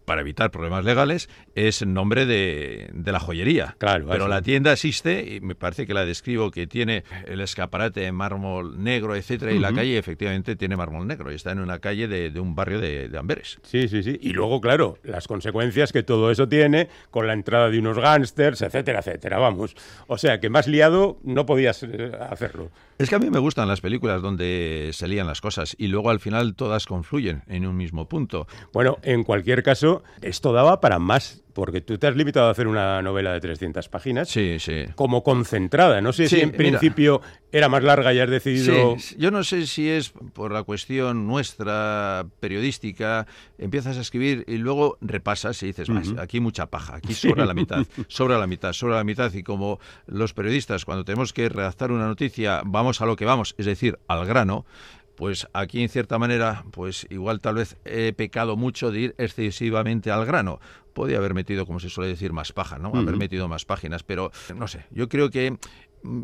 para 0.06 0.22
evitar 0.22 0.52
problemas 0.52 0.86
legales, 0.86 1.30
es 1.56 1.82
el 1.82 1.94
nombre 1.94 2.26
de, 2.26 2.91
la 3.06 3.20
joyería. 3.20 3.76
Claro, 3.78 4.06
Pero 4.10 4.28
la 4.28 4.41
tienda 4.41 4.72
existe 4.72 5.36
y 5.36 5.41
me 5.41 5.56
parece 5.56 5.86
que 5.86 5.94
la 5.94 6.06
describo 6.06 6.52
que 6.52 6.68
tiene 6.68 7.04
el 7.26 7.41
escaparate 7.41 8.06
en 8.06 8.15
mármol 8.15 8.84
negro, 8.84 9.15
etcétera, 9.15 9.52
y 9.52 9.60
la 9.60 9.74
calle 9.74 9.98
efectivamente 9.98 10.56
tiene 10.56 10.76
mármol 10.76 11.08
negro 11.08 11.32
y 11.32 11.36
está 11.36 11.52
en 11.52 11.60
una 11.60 11.80
calle 11.80 12.08
de, 12.08 12.39
un 12.39 12.56
barrio 12.56 12.80
de, 12.80 13.15
Amberes. 13.15 13.60
Sí, 13.63 13.88
sí, 13.88 14.04
sí. 14.04 14.18
Y 14.22 14.34
luego, 14.34 14.60
claro, 14.60 14.98
las 15.04 15.28
consecuencias 15.28 15.94
que 15.94 16.04
todo 16.04 16.32
eso 16.32 16.48
tiene 16.48 16.89
con 17.12 17.28
la 17.28 17.34
entrada 17.34 17.70
de 17.70 17.80
unos 17.80 17.98
gángsters, 17.98 18.62
etcétera, 18.62 19.00
etcétera. 19.00 19.39
Vamos. 19.39 19.76
O 20.08 20.18
sea, 20.18 20.39
que 20.39 20.50
más 20.50 20.68
liado 20.68 21.18
no 21.24 21.46
podías 21.46 21.84
eh, 21.84 22.12
hacerlo. 22.30 22.72
Es 22.98 23.10
que 23.10 23.15
a 23.15 23.20
mí 23.20 23.30
me 23.30 23.39
gustan 23.39 23.68
las 23.68 23.82
películas 23.82 24.22
donde 24.22 24.91
se 24.94 25.08
lían 25.08 25.28
las 25.28 25.41
cosas 25.41 25.76
y 25.78 25.88
luego 25.88 26.10
al 26.10 26.22
final 26.22 26.56
todas 26.56 26.86
confluyen 26.86 27.44
en 27.48 27.65
un 27.65 27.76
mismo 27.76 28.08
punto. 28.08 28.48
Bueno, 28.72 29.00
en 29.04 29.24
cualquier 29.24 29.63
caso, 29.63 29.95
esto 30.22 30.54
daba 30.54 30.82
para 30.82 31.00
más 31.00 31.46
porque 31.56 31.80
tú 31.80 31.98
te 31.98 32.06
has 32.06 32.16
limitado 32.18 32.50
a 32.50 32.52
hacer 32.52 32.68
una 32.68 33.02
novela 33.02 33.32
de 33.32 33.40
300 33.40 33.88
páginas. 33.88 34.28
Sí, 34.28 34.58
sí. 34.60 34.84
Como 34.96 35.24
concentrada. 35.24 36.02
No 36.02 36.12
sé 36.12 36.28
si 36.28 36.42
en 36.42 36.52
principio 36.52 37.22
era 37.50 37.70
más 37.70 37.82
larga 37.82 38.14
y 38.14 38.20
has 38.20 38.30
decidido. 38.30 39.00
Sí, 39.00 39.16
yo 39.18 39.32
no 39.32 39.42
sé 39.46 39.66
si 39.66 39.90
es 39.90 40.10
por 40.34 40.52
la 40.52 40.64
cuestión 40.64 41.28
nuestra 41.28 42.28
periodística. 42.42 43.26
Empiezas 43.58 43.98
a 43.98 44.02
escribir 44.02 44.44
y 44.50 44.58
luego 44.58 44.98
repasas 45.00 45.64
y 45.64 45.68
dices, 45.68 45.90
más, 45.90 46.14
aquí 46.20 46.42
mucha 46.42 46.66
paja, 46.66 46.98
aquí 46.98 47.14
sobra 47.14 47.46
la 47.46 47.54
mitad, 47.54 47.86
sobra 48.10 48.38
la 48.38 48.48
mitad, 48.48 48.74
sobra 48.74 48.98
la 48.98 49.06
mitad. 49.06 49.34
Y 49.34 49.42
como 49.42 49.80
los 50.08 50.34
periodistas, 50.34 50.84
cuando 50.84 51.06
tenemos 51.06 51.32
que 51.32 51.48
redactar 51.48 51.94
una 51.94 52.06
noticia, 52.06 52.64
vamos 52.66 53.00
a 53.00 53.06
lo 53.06 53.16
que 53.16 53.24
vamos, 53.24 53.56
es 53.58 53.66
decir, 53.66 53.98
al 54.10 54.26
grano 54.26 54.66
pues 55.15 55.47
aquí 55.54 55.82
en 55.82 55.89
cierta 55.89 56.17
manera, 56.19 56.65
pues 56.71 57.08
igual 57.10 57.39
tal 57.39 57.56
vez 57.56 57.78
he 57.86 58.13
pecado 58.13 58.56
mucho 58.56 58.91
de 58.91 58.99
ir 58.99 59.15
excesivamente 59.17 60.12
al 60.12 60.25
grano. 60.25 60.60
Podía 60.93 61.17
haber 61.17 61.34
metido, 61.34 61.65
como 61.65 61.80
se 61.80 61.89
suele 61.89 62.10
decir, 62.10 62.32
más 62.32 62.54
paja, 62.54 62.78
¿no? 62.78 62.89
Haber 62.93 63.17
metido 63.17 63.47
más 63.47 63.65
páginas, 63.65 64.04
pero 64.04 64.32
no 64.56 64.67
sé, 64.67 64.86
yo 64.91 65.10
creo 65.10 65.30
que 65.30 65.58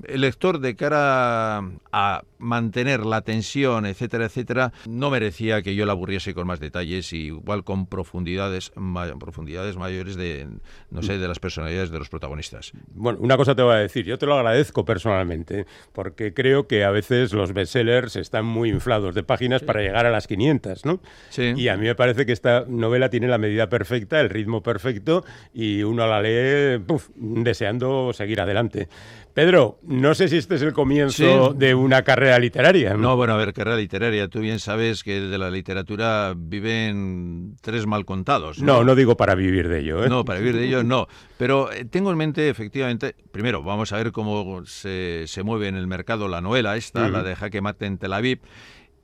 el 0.08 0.22
lector 0.22 0.60
de 0.60 0.76
cara 0.76 1.64
a 1.92 2.24
mantener 2.38 3.06
la 3.06 3.22
tensión, 3.22 3.86
etcétera, 3.86 4.26
etcétera, 4.26 4.74
no 4.88 5.10
merecía 5.10 5.62
que 5.62 5.76
yo 5.76 5.86
la 5.86 5.92
aburriese 5.92 6.34
con 6.34 6.48
más 6.48 6.60
detalles 6.60 7.14
y 7.14 7.28
igual 7.28 7.64
con 7.64 7.86
profundidades, 7.86 8.72
profundidades 9.20 9.78
mayores 9.78 10.16
de, 10.16 10.48
no 10.90 11.04
sé, 11.04 11.18
de 11.18 11.28
las 11.28 11.40
personalidades 11.40 11.92
de 11.92 12.00
los 12.00 12.10
protagonistas. 12.10 12.72
Bueno, 12.94 13.20
una 13.22 13.38
cosa 13.38 13.56
te 13.56 13.62
voy 13.62 13.76
a 13.76 13.78
decir, 13.78 14.06
yo 14.06 14.18
te 14.18 14.26
lo 14.26 14.36
agradezco 14.36 14.86
personalmente, 14.86 15.66
porque 15.94 16.34
creo 16.34 16.68
que 16.68 16.84
a 16.84 16.92
veces 16.92 17.34
los 17.34 17.54
bestsellers 17.54 18.16
están 18.16 18.46
muy 18.46 18.70
inflados 18.70 19.14
de 19.14 19.24
páginas 19.24 19.62
para 19.62 19.82
llegar 19.82 20.06
a 20.06 20.12
las 20.12 20.28
500, 20.28 20.86
¿no? 20.86 21.00
Sí. 21.30 21.54
Y 21.56 21.68
a 21.68 21.78
mí 21.78 21.86
me 21.86 21.96
parece 21.96 22.26
que 22.26 22.32
esta 22.32 22.66
novela 22.68 23.10
tiene 23.10 23.28
la 23.28 23.38
medida 23.38 23.70
perfecta, 23.70 24.20
el 24.20 24.30
ritmo 24.30 24.64
perfecto, 24.64 25.24
y 25.54 25.84
uno 25.84 26.08
la 26.08 26.22
lee 26.22 26.84
deseando 27.16 28.14
seguir 28.14 28.42
adelante. 28.42 28.90
Pedro, 29.34 29.80
no 29.84 30.14
sé 30.14 30.28
si 30.28 30.38
este 30.38 30.56
es 30.56 30.62
el 30.62 30.74
comienzo 30.74 31.54
de 31.54 31.74
una 31.74 32.04
carrera 32.04 32.38
literaria. 32.38 32.96
¿no? 32.96 33.16
bueno, 33.16 33.34
a 33.34 33.38
ver, 33.38 33.54
carrera 33.54 33.78
literaria. 33.78 34.28
Tú 34.28 34.40
bien 34.40 34.60
sabes 34.60 35.04
que 35.04 35.22
de 35.22 35.38
la 35.38 35.50
literatura 35.50 36.34
viven 36.36 37.56
tres 37.62 37.88
mal 37.88 38.04
contados. 38.04 38.62
No, 38.62 38.84
no, 38.84 38.94
digo 38.94 39.16
para 39.16 39.36
vivir 39.36 39.70
de 39.70 39.80
ello. 39.80 40.04
¿eh? 40.04 40.10
No, 40.10 40.26
para 40.26 40.40
vivir 40.40 40.58
de 40.58 40.66
ello 40.66 40.84
no. 40.84 41.08
Pero 41.38 41.72
eh, 41.72 41.86
tengo 41.86 42.12
en 42.12 42.18
mente, 42.18 42.50
efectivamente, 42.50 43.16
primero, 43.32 43.64
vamos 43.64 43.94
a 43.94 43.98
ver 43.98 44.12
cómo 44.12 44.66
se, 44.66 45.26
mueve 45.46 45.70
en 45.70 45.76
el 45.76 45.88
mercado 45.88 46.28
la 46.28 46.42
novela 46.42 46.76
esta, 46.76 47.08
la 47.08 47.24
de 47.24 47.36
Jaque 47.36 47.62
Mate 47.62 47.86
en 47.86 47.98
Tel 47.98 48.14
Aviv. 48.14 48.40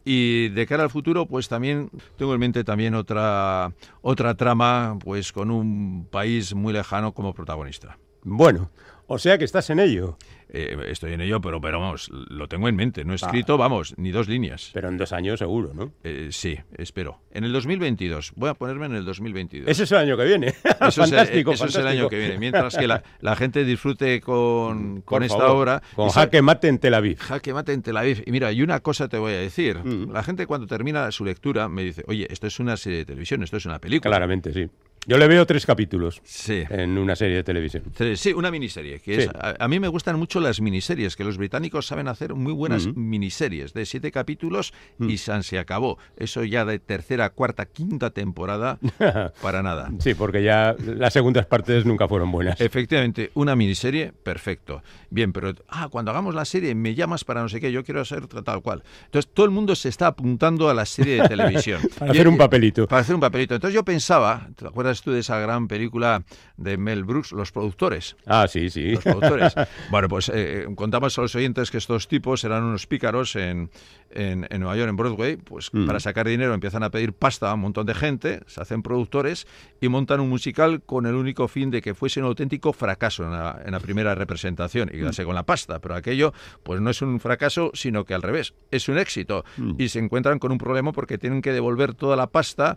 Y 0.03 0.49
de 0.49 0.65
cara 0.65 0.83
al 0.83 0.89
futuro, 0.89 1.25
pues 1.25 1.49
también 1.49 1.89
tengo 2.17 2.33
en 2.33 2.39
mente 2.39 2.63
también 2.63 2.95
otra, 2.95 3.73
otra 4.01 4.35
trama, 4.35 4.97
pues 5.03 5.33
con 5.33 5.51
un 5.51 6.07
país 6.09 6.55
muy 6.55 6.71
lejano 6.71 7.13
como 7.13 7.33
protagonista. 7.33 7.97
Bueno, 8.23 8.71
o 9.07 9.17
sea 9.17 9.37
que 9.37 9.45
estás 9.45 9.69
en 9.69 9.79
ello. 9.79 10.17
Eh, 10.49 10.77
estoy 10.87 11.13
en 11.13 11.21
ello, 11.21 11.41
pero, 11.41 11.59
pero 11.59 11.79
vamos, 11.79 12.09
lo 12.11 12.47
tengo 12.47 12.69
en 12.69 12.75
mente. 12.75 13.03
No 13.03 13.13
he 13.13 13.15
escrito, 13.15 13.57
vamos, 13.57 13.93
ni 13.97 14.11
dos 14.11 14.27
líneas. 14.27 14.71
Pero 14.73 14.87
en 14.89 14.97
dos 14.97 15.11
años 15.11 15.39
seguro, 15.39 15.73
¿no? 15.73 15.91
Eh, 16.03 16.29
sí, 16.31 16.57
espero. 16.77 17.19
En 17.31 17.43
el 17.43 17.51
2022. 17.51 18.33
Voy 18.35 18.49
a 18.49 18.53
ponerme 18.53 18.85
en 18.85 18.95
el 18.95 19.05
2022. 19.05 19.69
Ese 19.69 19.83
es 19.83 19.91
el 19.91 19.97
año 19.97 20.17
que 20.17 20.23
viene. 20.23 20.47
Eso 20.47 21.01
fantástico, 21.01 21.51
es, 21.51 21.59
eso 21.59 21.67
es 21.67 21.75
el 21.75 21.87
año 21.87 22.09
que 22.09 22.17
viene. 22.17 22.37
Mientras 22.37 22.77
que 22.77 22.87
la, 22.87 23.35
gente 23.35 23.65
disfrute 23.65 24.21
con, 24.21 25.01
con 25.01 25.23
esta 25.23 25.51
obra. 25.51 25.81
Con 25.95 26.09
Jaque 26.09 26.41
Mate 26.41 26.69
en 26.69 26.79
Tel 26.79 26.93
Aviv. 26.93 27.19
Jaque 27.19 27.53
Mate 27.53 27.73
en 27.73 27.81
Tel 27.81 27.97
Aviv. 27.97 28.23
Y 28.25 28.31
mira, 28.31 28.51
y 28.51 28.61
una 28.61 28.79
cosa 28.79 29.07
te 29.07 29.17
voy 29.17 29.33
a 29.33 29.39
decir. 29.39 29.77
Mm. 29.83 30.11
La 30.11 30.23
gente 30.23 30.47
cuando 30.47 30.65
termina 30.65 31.11
su 31.11 31.25
lectura 31.25 31.67
me 31.67 31.83
dice, 31.83 32.03
oye, 32.07 32.27
esto 32.29 32.47
es 32.47 32.59
una 32.59 32.77
serie 32.77 32.99
de 32.99 33.05
televisión, 33.05 33.43
esto 33.43 33.57
es 33.57 33.65
una 33.65 33.79
película. 33.79 34.11
Claramente, 34.11 34.53
sí. 34.53 34.69
Yo 35.05 35.17
le 35.17 35.27
veo 35.27 35.45
tres 35.45 35.65
capítulos 35.65 36.21
sí. 36.25 36.63
en 36.69 36.97
una 36.97 37.15
serie 37.15 37.37
de 37.37 37.43
televisión. 37.43 37.83
Sí, 38.15 38.33
una 38.33 38.51
miniserie. 38.51 38.99
Que 38.99 39.29
a, 39.33 39.67
mí 39.67 39.79
me 39.79 39.87
gustan 39.87 40.19
mucho 40.19 40.39
las 40.39 40.59
miniseries, 40.59 41.15
que 41.15 41.23
los 41.23 41.37
británicos 41.37 41.87
saben 41.87 42.07
hacer 42.07 42.33
muy 42.33 42.51
buenas 42.51 42.87
miniseries 42.95 43.73
de 43.73 43.85
siete 43.85 44.11
capítulos 44.11 44.73
y 44.99 45.17
se 45.17 45.59
acabó. 45.59 45.97
Eso 46.17 46.43
ya 46.43 46.65
de 46.65 46.79
tercera, 46.79 47.29
cuarta, 47.29 47.65
quinta 47.65 48.09
temporada, 48.09 48.79
para 49.41 49.63
nada. 49.63 49.91
Sí, 49.99 50.13
porque 50.13 50.43
ya 50.43 50.75
las 50.77 51.13
segundas 51.13 51.45
partes 51.45 51.85
nunca 51.85 52.07
fueron 52.07 52.31
buenas. 52.31 52.59
Efectivamente, 52.59 53.31
una 53.33 53.55
miniserie, 53.55 54.11
perfecto. 54.11 54.81
Bien, 55.09 55.31
pero 55.31 55.53
ah, 55.69 55.87
cuando 55.89 56.11
hagamos 56.11 56.35
la 56.35 56.45
serie 56.45 56.75
me 56.75 56.95
llamas 56.95 57.23
para 57.23 57.41
no 57.41 57.49
sé 57.49 57.59
qué, 57.59 57.71
yo 57.71 57.83
quiero 57.83 58.01
hacer 58.01 58.27
tal 58.27 58.61
cual. 58.61 58.83
Entonces 59.05 59.31
todo 59.33 59.45
el 59.45 59.51
mundo 59.51 59.75
se 59.75 59.89
está 59.89 60.07
apuntando 60.07 60.69
a 60.69 60.73
la 60.73 60.85
serie 60.85 61.21
de 61.21 61.27
televisión. 61.29 61.81
para 61.97 62.11
hacer 62.11 62.27
un 62.27 62.37
papelito. 62.37 62.87
Para 62.87 63.01
hacer 63.01 63.15
un 63.15 63.21
papelito. 63.21 63.55
Entonces 63.55 63.75
yo 63.75 63.83
pensaba, 63.83 64.47
¿te 64.55 64.67
acuerdas? 64.67 65.01
tú 65.01 65.11
de 65.11 65.19
esa 65.19 65.39
gran 65.39 65.67
película 65.67 66.23
de 66.57 66.77
Mel 66.77 67.03
Brooks, 67.03 67.31
Los 67.31 67.51
Productores? 67.51 68.15
Ah, 68.25 68.47
sí, 68.47 68.69
sí. 68.69 68.91
Los 68.91 69.03
Productores. 69.03 69.53
bueno, 69.91 70.07
pues 70.09 70.31
eh, 70.33 70.67
contamos 70.75 71.17
a 71.17 71.21
los 71.21 71.35
oyentes 71.35 71.71
que 71.71 71.77
estos 71.77 72.07
tipos 72.07 72.43
eran 72.43 72.63
unos 72.63 72.87
pícaros 72.87 73.35
en, 73.35 73.69
en, 74.11 74.47
Nueva 74.59 74.75
York, 74.75 74.89
en 74.89 74.95
Broadway, 74.95 75.35
pues 75.37 75.69
mm. 75.71 75.85
para 75.85 75.99
sacar 75.99 76.27
dinero 76.27 76.53
empiezan 76.53 76.83
a 76.83 76.89
pedir 76.89 77.13
pasta 77.13 77.51
a 77.51 77.53
un 77.53 77.61
montón 77.61 77.85
de 77.85 77.93
gente, 77.93 78.41
se 78.47 78.61
hacen 78.61 78.81
productores 78.81 79.47
y 79.81 79.89
montan 79.89 80.19
un 80.19 80.29
musical 80.29 80.81
con 80.81 81.05
el 81.05 81.15
único 81.15 81.47
fin 81.47 81.71
de 81.71 81.81
que 81.81 81.93
fuese 81.93 82.19
un 82.19 82.25
auténtico 82.25 82.73
fracaso 82.73 83.23
en 83.23 83.31
la, 83.31 83.79
primera 83.79 84.15
representación 84.15 84.89
quedarse 84.97 85.23
mm. 85.23 85.25
con 85.25 85.35
la 85.35 85.43
pasta. 85.43 85.79
Pero 85.79 85.95
aquello, 85.95 86.33
pues 86.63 86.81
no 86.81 86.89
es 86.89 87.01
un 87.01 87.19
fracaso, 87.19 87.71
sino 87.73 88.05
que 88.05 88.13
al 88.13 88.21
revés, 88.21 88.53
es 88.71 88.89
un 88.89 88.97
éxito. 88.97 89.45
Mm. 89.57 89.73
Y 89.77 89.89
se 89.89 89.99
encuentran 89.99 90.39
con 90.39 90.51
un 90.51 90.57
problema 90.57 90.91
porque 90.91 91.17
tienen 91.17 91.41
que 91.41 91.51
devolver 91.51 91.93
toda 91.93 92.15
la 92.15 92.27
pasta 92.27 92.75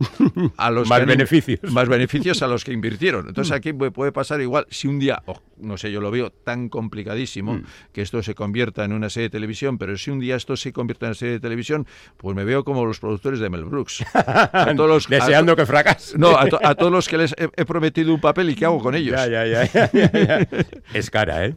a 0.56 0.70
los 0.70 0.88
más 0.88 1.04
beneficios. 1.06 1.60
Más 1.72 1.88
beneficios 1.88 2.42
a 2.42 2.48
los 2.48 2.64
que 2.64 2.72
invirtieron. 2.72 3.28
Entonces 3.28 3.52
aquí 3.52 3.72
puede 3.72 4.12
pasar 4.12 4.40
igual 4.40 4.66
si 4.70 4.88
un 4.88 4.98
día, 4.98 5.22
no 5.58 5.76
sé, 5.76 5.90
yo 5.92 6.00
lo 6.00 6.10
veo 6.10 6.30
tan 6.30 6.68
complicadísimo 6.68 7.60
que 7.92 8.02
esto 8.02 8.22
se 8.22 8.34
convierta 8.34 8.84
en 8.84 8.92
una 8.92 9.10
serie 9.10 9.28
de 9.28 9.30
televisión, 9.30 9.78
pero 9.78 9.96
si 9.96 10.10
un 10.10 10.20
día 10.20 10.36
esto 10.36 10.56
se 10.56 10.72
convierte 10.72 11.04
en 11.06 11.10
una 11.10 11.14
serie 11.14 11.34
de 11.34 11.40
televisión, 11.40 11.86
pues 12.16 12.36
me 12.36 12.44
veo 12.44 12.64
como 12.64 12.84
los 12.84 12.98
productores 12.98 13.40
de 13.40 13.50
Mel 13.50 13.64
Brooks. 13.64 14.04
Deseando 15.08 15.56
que 15.56 15.66
fracase. 15.66 16.18
No, 16.18 16.36
a, 16.38 16.74
todos 16.74 16.92
los 16.92 17.08
que 17.08 17.18
les 17.18 17.34
he, 17.36 17.64
prometido 17.64 18.14
un 18.14 18.20
papel 18.20 18.50
y 18.50 18.54
qué 18.54 18.64
hago 18.64 18.80
con 18.80 18.94
ellos. 18.96 19.16
Ya, 19.16 19.46
ya, 19.46 19.64
ya, 19.64 20.48
es 20.92 21.10
cara, 21.10 21.46
¿eh? 21.46 21.56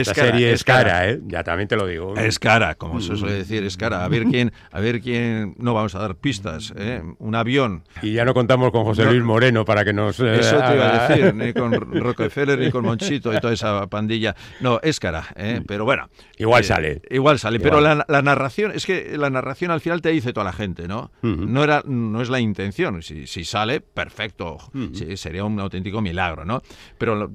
Esta 0.00 0.14
serie 0.14 0.52
es 0.52 0.64
cara, 0.64 1.08
¿eh? 1.08 1.20
Ya 1.26 1.42
también 1.44 1.68
te 1.68 1.76
lo 1.76 1.86
digo. 1.86 2.16
Es 2.16 2.38
cara, 2.38 2.74
como 2.74 3.00
se 3.00 3.16
suele 3.16 3.34
decir, 3.34 3.64
es 3.64 3.76
cara. 3.76 4.04
A 4.04 4.08
ver 4.08 4.24
quién, 4.24 4.52
a 4.70 4.80
ver 4.80 5.00
quién, 5.00 5.54
no 5.58 5.74
vamos 5.74 5.94
a 5.94 5.98
dar 6.00 6.16
pistas, 6.16 6.72
¿eh? 6.76 7.02
Un 7.18 7.34
avión. 7.34 7.84
Y 8.02 8.12
ya 8.12 8.24
no 8.24 8.34
contamos 8.34 8.70
con 8.70 8.84
José 8.84 9.04
Luis 9.04 9.22
Moreno 9.22 9.64
para 9.64 9.84
que 9.84 9.92
nos... 9.92 10.18
Eh, 10.20 10.40
Eso 10.40 10.56
te 10.58 10.74
iba 10.74 11.06
a 11.06 11.08
decir, 11.08 11.34
ni 11.34 11.52
con 11.54 11.72
Rockefeller, 11.72 12.58
ni 12.58 12.70
con 12.70 12.84
Monchito 12.84 13.32
y 13.34 13.38
toda 13.40 13.52
esa 13.52 13.86
pandilla. 13.88 14.34
No, 14.60 14.80
es 14.82 15.00
cara, 15.00 15.26
¿eh? 15.36 15.60
Pero 15.66 15.84
bueno. 15.84 16.08
Igual 16.38 16.64
sale. 16.64 17.02
Igual 17.10 17.38
sale, 17.38 17.60
pero 17.60 17.80
la, 17.80 18.04
la 18.08 18.22
narración, 18.22 18.72
es 18.74 18.86
que 18.86 19.16
la 19.16 19.30
narración 19.30 19.70
al 19.70 19.80
final 19.80 20.00
te 20.00 20.10
dice 20.10 20.32
toda 20.32 20.44
la 20.44 20.52
gente, 20.52 20.88
¿no? 20.88 21.10
No 21.22 21.64
era 21.64 21.82
no 21.86 22.22
es 22.22 22.28
la 22.28 22.40
intención. 22.40 23.02
Si, 23.02 23.26
sale, 23.44 23.80
perfecto. 23.80 24.58
sería 25.14 25.44
un 25.44 25.58
auténtico 25.60 26.00
milagro, 26.00 26.44
¿no? 26.44 26.62
Pero 26.98 27.30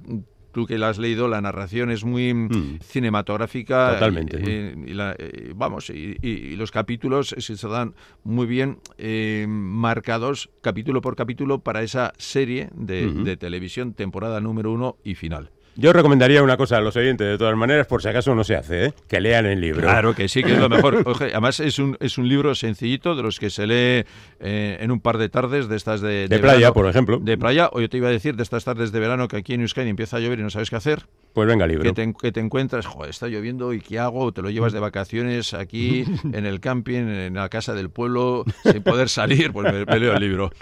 tú 0.56 0.66
que 0.66 0.78
la 0.78 0.88
has 0.88 0.98
leído, 0.98 1.28
la 1.28 1.42
narración 1.42 1.92
es 1.92 2.06
muy 2.06 2.34
mm. 2.34 2.80
cinematográfica. 2.82 3.92
Totalmente. 3.96 4.40
Y, 4.40 5.54
vamos, 5.54 5.90
y, 5.90 6.56
los 6.56 6.72
capítulos 6.72 7.36
se 7.38 7.68
dan 7.68 7.94
muy 8.24 8.48
bien 8.48 8.80
eh, 8.98 9.46
marcados 9.50 10.50
capítulo 10.62 11.02
por 11.02 11.18
capítulo 11.18 11.60
para 11.60 11.84
esa 11.84 12.14
serie 12.18 12.70
de, 12.74 13.12
de 13.12 13.36
televisión, 13.36 13.94
temporada 13.94 14.40
número 14.40 14.72
uno 14.72 14.96
y 15.04 15.16
final. 15.16 15.52
Yo 15.78 15.92
recomendaría 15.92 16.42
una 16.42 16.56
cosa 16.56 16.78
a 16.78 16.82
los 16.82 16.96
oyentes, 16.96 17.28
de 17.28 17.38
todas 17.38 17.56
maneras, 17.58 17.86
por 17.86 18.02
si 18.02 18.08
acaso 18.08 18.34
no 18.34 18.46
se 18.46 18.56
hace, 18.56 18.86
¿eh? 18.86 18.94
que 19.10 19.20
lean 19.20 19.46
el 19.46 19.60
libro. 19.60 19.82
Claro 19.82 20.16
que 20.16 20.30
sí, 20.30 20.42
que 20.42 20.54
es 20.54 20.60
lo 20.60 20.70
mejor. 20.70 21.04
además, 21.20 21.60
es 21.60 21.80
un, 21.80 21.98
es 22.00 22.18
un 22.18 22.30
libro 22.30 22.56
sencillito 22.56 23.14
de 23.14 23.24
los 23.24 23.40
que 23.40 23.50
se 23.50 23.68
lee 23.68 24.06
eh, 24.40 24.78
en 24.80 24.92
un 24.92 25.02
par 25.02 25.18
de 25.18 25.28
tardes 25.28 25.68
de 25.68 25.76
estas 25.76 26.00
de, 26.00 26.30
de, 26.30 26.40
playa, 26.40 26.72
por 26.72 26.88
ejemplo. 26.88 27.20
De 27.20 27.38
playa, 27.38 27.70
o 27.74 27.82
yo 27.82 27.90
te 27.90 27.98
iba 27.98 28.08
a 28.08 28.12
decir 28.12 28.38
de 28.38 28.44
estas 28.44 28.64
tardes 28.64 28.94
de 28.94 29.00
verano 29.02 29.28
que 29.28 29.36
aquí 29.36 29.54
en 29.54 29.62
Euskadi 29.62 29.90
empieza 29.90 30.16
a 30.16 30.20
llover 30.22 30.40
y 30.40 30.44
no 30.44 30.50
sabes 30.50 30.70
qué 30.70 30.78
hacer. 30.78 31.08
Pues 31.36 31.50
venga, 31.50 31.68
libro. 31.68 31.84
Que 31.84 31.92
te, 31.92 32.14
que 32.14 32.32
te 32.32 32.40
encuentras, 32.40 32.86
joder, 32.86 33.10
está 33.10 33.28
lloviendo 33.28 33.74
y 33.74 33.82
¿qué 33.82 34.00
hago? 34.00 34.32
Te 34.32 34.42
lo 34.42 34.50
llevas 34.50 34.72
de 34.72 34.80
vacaciones 34.80 35.54
aquí, 35.54 36.06
en 36.32 36.46
el 36.46 36.62
camping, 36.62 37.10
en 37.10 37.34
la 37.34 37.50
casa 37.50 37.74
del 37.74 37.90
pueblo, 37.90 38.46
sin 38.64 38.82
poder 38.82 39.10
salir, 39.10 39.52
pues 39.52 39.74
me, 39.74 40.00
leo 40.00 40.14
el 40.14 40.22
libro. 40.22 40.54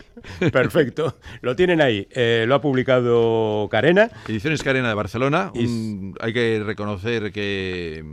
Perfecto. 0.52 1.16
Lo 1.42 1.56
tienen 1.56 1.80
ahí. 1.80 2.08
Eh, 2.10 2.46
lo 2.48 2.56
ha 2.56 2.62
publicado 2.62 3.68
Carena. 3.70 4.10
Ediciones 4.28 4.64
Carena 4.64 4.88
de 4.88 4.96
Barcelona. 5.04 5.52
hay 6.22 6.34
que 6.34 6.64
reconocer 6.66 7.34
que 7.34 8.06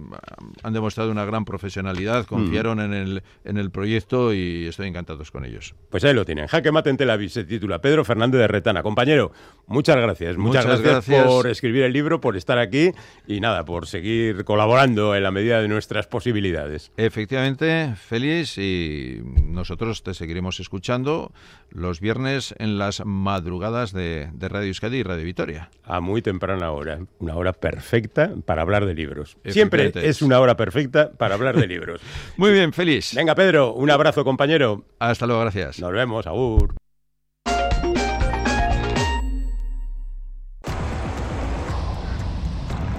han 0.63 0.73
demostrado 0.73 1.11
una 1.13 1.25
gran 1.25 1.45
profesionalidad, 1.45 2.27
confiaron 2.27 2.79
mm. 2.79 2.81
en, 2.81 2.93
el, 2.93 3.23
en 3.45 3.59
el 3.59 3.71
proyecto 3.71 4.35
y 4.35 4.67
estoy 4.67 4.89
encantados 4.89 5.31
con 5.31 5.45
ellos. 5.45 5.75
Pues 5.89 6.03
ahí 6.05 6.15
lo 6.15 6.25
tienen. 6.25 6.49
Jaque 6.49 6.73
Mate 6.73 6.91
en 6.91 6.97
Tel 6.97 7.11
Aviv 7.11 7.31
se 7.31 7.45
titula 7.45 7.81
Pedro 7.81 8.05
Fernández 8.05 8.41
de 8.41 8.49
Retana. 8.49 8.83
Compañero, 8.83 9.31
muchas 9.69 9.97
gracias. 9.97 10.37
Muchas, 10.37 10.81
gracias 10.81 11.27
por 11.27 11.47
escribir 11.47 11.85
el 11.85 11.93
libro, 11.93 12.21
por 12.21 12.37
estar 12.37 12.59
aquí 12.59 12.91
y 13.27 13.41
nada, 13.41 13.65
por 13.65 13.87
seguir 13.87 14.45
colaborando 14.45 15.15
en 15.15 15.23
la 15.23 15.31
medida 15.31 15.63
de 15.63 15.69
nuestras 15.69 16.09
posibilidades. 16.09 16.91
Efectivamente, 16.97 17.95
feliz 17.97 18.59
y 18.59 19.21
nosotros 19.45 20.03
te 20.03 20.15
seguiremos 20.15 20.59
escuchando 20.59 21.33
los 21.71 22.01
viernes 22.01 22.53
en 22.59 22.79
las 22.79 23.05
madrugadas 23.05 23.93
de, 23.93 24.29
Radio 24.41 24.69
Euskadi 24.69 24.99
y 24.99 25.03
Radio 25.05 25.25
Vitoria. 25.25 25.71
A 25.85 26.01
muy 26.01 26.21
temprana 26.23 26.73
hora, 26.73 26.80
una 27.19 27.37
hora 27.37 27.53
perfecta 27.53 28.33
para 28.45 28.63
hablar 28.63 28.87
de 28.87 28.95
libros. 28.95 29.37
Siempre 29.47 29.93
es 29.95 30.23
una 30.23 30.41
hora 30.41 30.57
perfecta 30.57 31.13
para 31.13 31.35
hablar 31.35 31.57
de 31.57 31.67
libros. 31.67 32.01
muy 32.37 32.53
bien, 32.53 32.73
feliz. 32.73 33.15
Venga, 33.15 33.35
Pedro, 33.35 33.75
un 33.75 33.91
abrazo, 33.91 34.25
compañero. 34.25 34.85
Hasta 34.99 35.27
luego, 35.27 35.43
gracias. 35.43 35.81
Nos 35.81 35.93
vemos, 35.93 36.27
agur. 36.27 36.75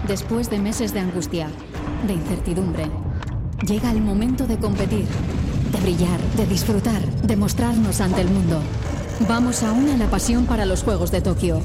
Después 0.07 0.49
de 0.49 0.59
meses 0.59 0.93
de 0.93 0.99
angustia, 0.99 1.47
de 2.05 2.13
incertidumbre, 2.13 2.85
llega 3.65 3.91
el 3.91 4.01
momento 4.01 4.45
de 4.45 4.57
competir, 4.57 5.05
de 5.71 5.79
brillar, 5.79 6.19
de 6.35 6.45
disfrutar, 6.47 7.01
de 7.01 7.35
mostrarnos 7.37 8.01
ante 8.01 8.21
el 8.21 8.27
mundo. 8.27 8.61
Vamos 9.27 9.63
aún 9.63 9.89
a 9.89 9.97
la 9.97 10.07
pasión 10.07 10.45
para 10.45 10.65
los 10.65 10.83
Juegos 10.83 11.11
de 11.11 11.21
Tokio. 11.21 11.61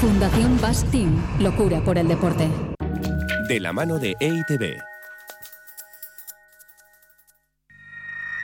Fundación 0.00 0.58
Bass 0.62 0.82
Team, 0.90 1.14
locura 1.40 1.84
por 1.84 1.98
el 1.98 2.08
deporte. 2.08 2.48
De 3.48 3.60
la 3.60 3.74
mano 3.74 3.98
de 3.98 4.16
EITB. 4.18 4.78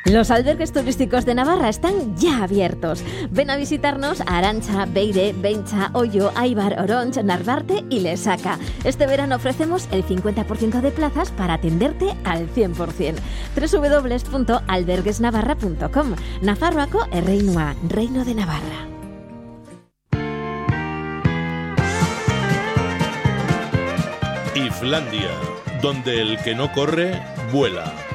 Los 0.04 0.30
albergues 0.30 0.72
turísticos 0.72 1.24
de 1.24 1.34
Navarra 1.34 1.70
están 1.70 2.14
ya 2.14 2.44
abiertos. 2.44 3.02
Ven 3.30 3.48
a 3.48 3.56
visitarnos 3.56 4.20
a 4.20 4.36
Arancha, 4.36 4.84
Beire, 4.84 5.32
Bencha, 5.32 5.88
Hoyo, 5.94 6.30
Aibar, 6.34 6.78
Oronch, 6.78 7.16
Narvarte 7.22 7.86
y 7.88 8.00
Lesaca. 8.00 8.58
Este 8.84 9.06
verano 9.06 9.36
ofrecemos 9.36 9.88
el 9.92 10.04
50% 10.04 10.82
de 10.82 10.90
plazas 10.90 11.30
para 11.30 11.54
atenderte 11.54 12.14
al 12.24 12.52
100%. 12.52 13.14
www.alberguesnavarra.com 13.56 16.16
Nafarroaco 16.42 17.06
Erreinua, 17.12 17.74
Reino 17.88 18.26
de 18.26 18.34
Navarra. 18.34 18.95
Islandia, 24.56 25.30
donde 25.82 26.20
el 26.20 26.38
que 26.38 26.54
no 26.54 26.72
corre, 26.72 27.20
vuela. 27.52 28.05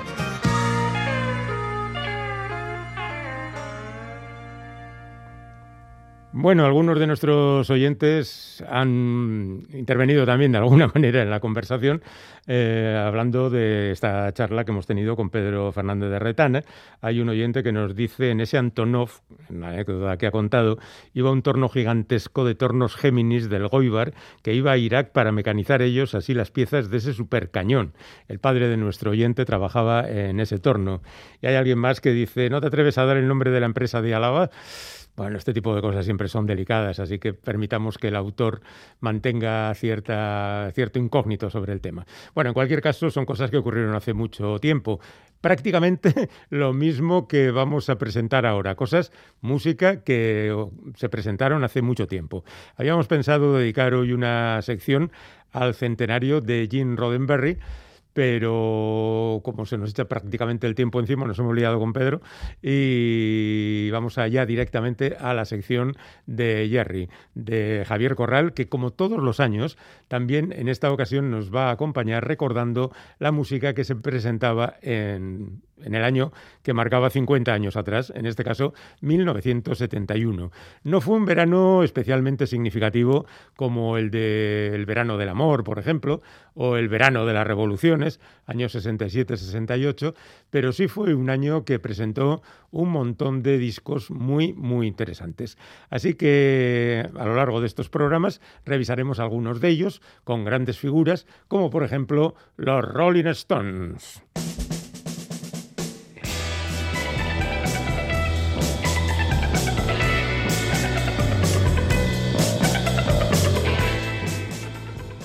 Bueno, 6.41 6.65
algunos 6.65 6.97
de 6.97 7.05
nuestros 7.05 7.69
oyentes 7.69 8.63
han 8.67 9.61
intervenido 9.73 10.25
también 10.25 10.51
de 10.51 10.57
alguna 10.57 10.87
manera 10.95 11.21
en 11.21 11.29
la 11.29 11.39
conversación, 11.39 12.01
eh, 12.47 12.99
hablando 12.99 13.51
de 13.51 13.91
esta 13.91 14.33
charla 14.33 14.65
que 14.65 14.71
hemos 14.71 14.87
tenido 14.87 15.15
con 15.15 15.29
Pedro 15.29 15.71
Fernández 15.71 16.09
de 16.09 16.17
Retana. 16.17 16.63
Hay 16.99 17.19
un 17.19 17.29
oyente 17.29 17.61
que 17.61 17.71
nos 17.71 17.95
dice, 17.95 18.31
en 18.31 18.41
ese 18.41 18.57
Antonov, 18.57 19.11
en 19.51 19.61
la 19.61 19.67
anécdota 19.67 20.17
que 20.17 20.25
ha 20.25 20.31
contado, 20.31 20.79
iba 21.13 21.29
un 21.29 21.43
torno 21.43 21.69
gigantesco 21.69 22.43
de 22.43 22.55
tornos 22.55 22.95
Géminis 22.95 23.47
del 23.47 23.67
Goibar 23.67 24.15
que 24.41 24.55
iba 24.55 24.71
a 24.71 24.77
Irak 24.77 25.11
para 25.11 25.31
mecanizar 25.31 25.83
ellos 25.83 26.15
así 26.15 26.33
las 26.33 26.49
piezas 26.49 26.89
de 26.89 26.97
ese 26.97 27.13
supercañón. 27.13 27.93
El 28.27 28.39
padre 28.39 28.67
de 28.67 28.77
nuestro 28.77 29.11
oyente 29.11 29.45
trabajaba 29.45 30.09
en 30.09 30.39
ese 30.39 30.57
torno. 30.57 31.03
Y 31.39 31.45
hay 31.45 31.53
alguien 31.53 31.77
más 31.77 32.01
que 32.01 32.13
dice, 32.13 32.49
¿no 32.49 32.61
te 32.61 32.67
atreves 32.67 32.97
a 32.97 33.05
dar 33.05 33.17
el 33.17 33.27
nombre 33.27 33.51
de 33.51 33.59
la 33.59 33.67
empresa 33.67 34.01
de 34.01 34.15
Álava? 34.15 34.49
Bueno, 35.15 35.37
este 35.37 35.53
tipo 35.53 35.75
de 35.75 35.81
cosas 35.81 36.05
siempre 36.05 36.29
son 36.29 36.45
delicadas, 36.45 36.99
así 36.99 37.19
que 37.19 37.33
permitamos 37.33 37.97
que 37.97 38.07
el 38.07 38.15
autor 38.15 38.61
mantenga 39.01 39.73
cierta, 39.75 40.71
cierto 40.73 40.99
incógnito 40.99 41.49
sobre 41.49 41.73
el 41.73 41.81
tema. 41.81 42.05
Bueno, 42.33 42.51
en 42.51 42.53
cualquier 42.53 42.81
caso, 42.81 43.09
son 43.09 43.25
cosas 43.25 43.51
que 43.51 43.57
ocurrieron 43.57 43.93
hace 43.93 44.13
mucho 44.13 44.59
tiempo. 44.59 44.99
Prácticamente 45.41 46.29
lo 46.49 46.71
mismo 46.73 47.27
que 47.27 47.51
vamos 47.51 47.89
a 47.89 47.97
presentar 47.97 48.45
ahora, 48.45 48.75
cosas, 48.75 49.11
música 49.41 50.03
que 50.03 50.55
se 50.95 51.09
presentaron 51.09 51.63
hace 51.63 51.81
mucho 51.81 52.07
tiempo. 52.07 52.45
Habíamos 52.77 53.07
pensado 53.07 53.57
dedicar 53.57 53.93
hoy 53.93 54.13
una 54.13 54.61
sección 54.61 55.11
al 55.51 55.73
centenario 55.73 56.39
de 56.39 56.69
Gene 56.71 56.95
Roddenberry, 56.95 57.57
pero 58.13 59.41
como 59.43 59.65
se 59.65 59.77
nos 59.77 59.91
echa 59.91 60.05
prácticamente 60.05 60.67
el 60.67 60.75
tiempo 60.75 60.99
encima, 60.99 61.25
nos 61.25 61.39
hemos 61.39 61.55
liado 61.55 61.79
con 61.79 61.93
Pedro 61.93 62.21
y 62.61 63.89
vamos 63.91 64.17
allá 64.17 64.45
directamente 64.45 65.15
a 65.19 65.33
la 65.33 65.45
sección 65.45 65.95
de 66.25 66.67
Jerry, 66.69 67.09
de 67.33 67.83
Javier 67.87 68.15
Corral, 68.15 68.53
que 68.53 68.67
como 68.67 68.91
todos 68.91 69.21
los 69.21 69.39
años, 69.39 69.77
también 70.07 70.51
en 70.51 70.67
esta 70.67 70.91
ocasión 70.91 71.31
nos 71.31 71.53
va 71.53 71.69
a 71.69 71.71
acompañar 71.71 72.27
recordando 72.27 72.91
la 73.19 73.31
música 73.31 73.73
que 73.73 73.83
se 73.83 73.95
presentaba 73.95 74.75
en 74.81 75.61
en 75.83 75.95
el 75.95 76.03
año 76.03 76.31
que 76.63 76.73
marcaba 76.73 77.09
50 77.09 77.53
años 77.53 77.75
atrás, 77.75 78.11
en 78.15 78.25
este 78.25 78.43
caso 78.43 78.73
1971. 79.01 80.51
No 80.83 81.01
fue 81.01 81.15
un 81.15 81.25
verano 81.25 81.83
especialmente 81.83 82.47
significativo 82.47 83.25
como 83.55 83.97
el 83.97 84.11
del 84.11 84.85
verano 84.85 85.17
del 85.17 85.29
amor, 85.29 85.63
por 85.63 85.79
ejemplo, 85.79 86.21
o 86.53 86.75
el 86.75 86.89
verano 86.89 87.25
de 87.25 87.33
las 87.33 87.47
revoluciones, 87.47 88.19
años 88.45 88.75
67-68, 88.75 90.13
pero 90.49 90.71
sí 90.71 90.87
fue 90.87 91.13
un 91.13 91.29
año 91.29 91.63
que 91.63 91.79
presentó 91.79 92.41
un 92.71 92.89
montón 92.89 93.43
de 93.43 93.57
discos 93.57 94.11
muy, 94.11 94.53
muy 94.53 94.87
interesantes. 94.87 95.57
Así 95.89 96.15
que 96.15 97.07
a 97.17 97.25
lo 97.25 97.35
largo 97.35 97.61
de 97.61 97.67
estos 97.67 97.89
programas 97.89 98.41
revisaremos 98.65 99.19
algunos 99.19 99.61
de 99.61 99.69
ellos 99.69 100.01
con 100.23 100.45
grandes 100.45 100.77
figuras, 100.77 101.25
como 101.47 101.69
por 101.69 101.83
ejemplo 101.83 102.35
los 102.57 102.83
Rolling 102.83 103.27
Stones. 103.27 104.23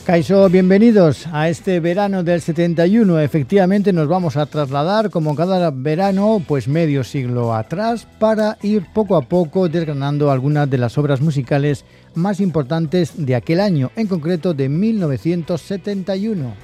Caiso, 0.06 0.48
bienvenidos 0.48 1.26
a 1.32 1.48
este 1.48 1.80
verano 1.80 2.22
del 2.22 2.40
71. 2.40 3.18
Efectivamente 3.18 3.92
nos 3.92 4.06
vamos 4.06 4.36
a 4.36 4.46
trasladar 4.46 5.10
como 5.10 5.34
cada 5.34 5.72
verano 5.72 6.40
pues 6.46 6.68
medio 6.68 7.02
siglo 7.02 7.52
atrás 7.52 8.06
para 8.20 8.56
ir 8.62 8.86
poco 8.94 9.16
a 9.16 9.22
poco 9.22 9.68
desgranando 9.68 10.30
algunas 10.30 10.70
de 10.70 10.78
las 10.78 10.96
obras 10.96 11.20
musicales 11.20 11.84
más 12.14 12.38
importantes 12.38 13.14
de 13.16 13.34
aquel 13.34 13.58
año, 13.58 13.90
en 13.96 14.06
concreto 14.06 14.54
de 14.54 14.68
1971. 14.68 16.54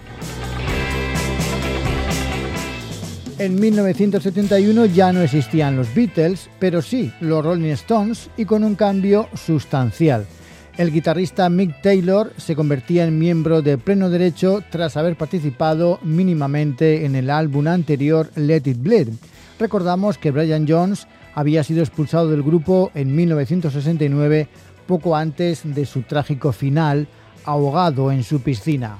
En 3.38 3.60
1971 3.60 4.84
ya 4.86 5.12
no 5.12 5.20
existían 5.20 5.74
los 5.74 5.92
Beatles, 5.92 6.48
pero 6.60 6.80
sí 6.80 7.12
los 7.20 7.44
Rolling 7.44 7.72
Stones 7.72 8.30
y 8.36 8.44
con 8.44 8.62
un 8.62 8.76
cambio 8.76 9.28
sustancial. 9.34 10.26
El 10.78 10.90
guitarrista 10.90 11.50
Mick 11.50 11.82
Taylor 11.82 12.32
se 12.38 12.56
convertía 12.56 13.04
en 13.04 13.18
miembro 13.18 13.60
de 13.60 13.76
pleno 13.76 14.08
derecho 14.08 14.62
tras 14.70 14.96
haber 14.96 15.16
participado 15.16 15.98
mínimamente 16.02 17.04
en 17.04 17.14
el 17.14 17.28
álbum 17.28 17.66
anterior 17.66 18.30
Let 18.36 18.62
It 18.64 18.78
Bleed. 18.78 19.08
Recordamos 19.58 20.16
que 20.16 20.30
Brian 20.30 20.66
Jones 20.66 21.06
había 21.34 21.62
sido 21.62 21.82
expulsado 21.82 22.30
del 22.30 22.42
grupo 22.42 22.90
en 22.94 23.14
1969, 23.14 24.48
poco 24.86 25.14
antes 25.14 25.60
de 25.62 25.84
su 25.84 26.02
trágico 26.02 26.52
final, 26.52 27.06
ahogado 27.44 28.10
en 28.10 28.22
su 28.22 28.40
piscina. 28.40 28.96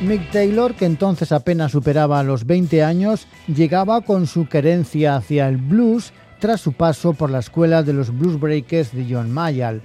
Mick 0.00 0.30
Taylor, 0.30 0.74
que 0.74 0.86
entonces 0.86 1.32
apenas 1.32 1.72
superaba 1.72 2.22
los 2.22 2.46
20 2.46 2.82
años, 2.82 3.26
llegaba 3.46 4.00
con 4.00 4.26
su 4.26 4.46
querencia 4.46 5.16
hacia 5.16 5.48
el 5.48 5.58
blues 5.58 6.12
tras 6.38 6.60
su 6.60 6.72
paso 6.72 7.14
por 7.14 7.30
la 7.30 7.38
escuela 7.38 7.82
de 7.82 7.92
los 7.92 8.16
blues 8.16 8.38
breakers 8.38 8.92
de 8.92 9.06
John 9.08 9.30
Mayall. 9.30 9.82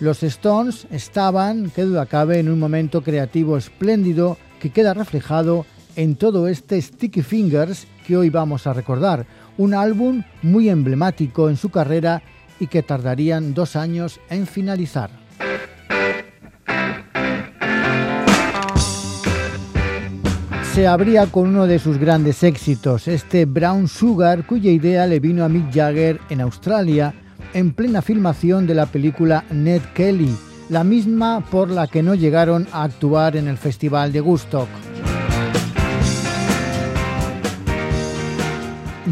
Los 0.00 0.22
Stones 0.22 0.86
estaban, 0.90 1.70
que 1.70 1.82
duda 1.82 2.06
cabe, 2.06 2.38
en 2.38 2.50
un 2.50 2.58
momento 2.58 3.02
creativo 3.02 3.56
espléndido 3.56 4.36
que 4.60 4.70
queda 4.70 4.94
reflejado 4.94 5.64
en 5.96 6.16
todo 6.16 6.48
este 6.48 6.80
Sticky 6.80 7.22
Fingers 7.22 7.86
que 8.06 8.16
hoy 8.16 8.30
vamos 8.30 8.66
a 8.66 8.72
recordar, 8.72 9.26
un 9.56 9.74
álbum 9.74 10.22
muy 10.42 10.68
emblemático 10.68 11.48
en 11.48 11.56
su 11.56 11.70
carrera 11.70 12.22
y 12.60 12.66
que 12.66 12.82
tardarían 12.82 13.54
dos 13.54 13.74
años 13.74 14.20
en 14.30 14.46
finalizar. 14.46 15.10
Se 20.76 20.86
abría 20.86 21.24
con 21.24 21.48
uno 21.48 21.66
de 21.66 21.78
sus 21.78 21.96
grandes 21.96 22.42
éxitos, 22.42 23.08
este 23.08 23.46
Brown 23.46 23.88
Sugar, 23.88 24.44
cuya 24.44 24.70
idea 24.70 25.06
le 25.06 25.20
vino 25.20 25.42
a 25.42 25.48
Mick 25.48 25.72
Jagger 25.72 26.20
en 26.28 26.42
Australia 26.42 27.14
en 27.54 27.72
plena 27.72 28.02
filmación 28.02 28.66
de 28.66 28.74
la 28.74 28.84
película 28.84 29.46
Ned 29.48 29.80
Kelly, 29.94 30.36
la 30.68 30.84
misma 30.84 31.42
por 31.50 31.70
la 31.70 31.86
que 31.86 32.02
no 32.02 32.14
llegaron 32.14 32.68
a 32.72 32.82
actuar 32.82 33.36
en 33.36 33.48
el 33.48 33.56
Festival 33.56 34.12
de 34.12 34.20
Woodstock. 34.20 34.68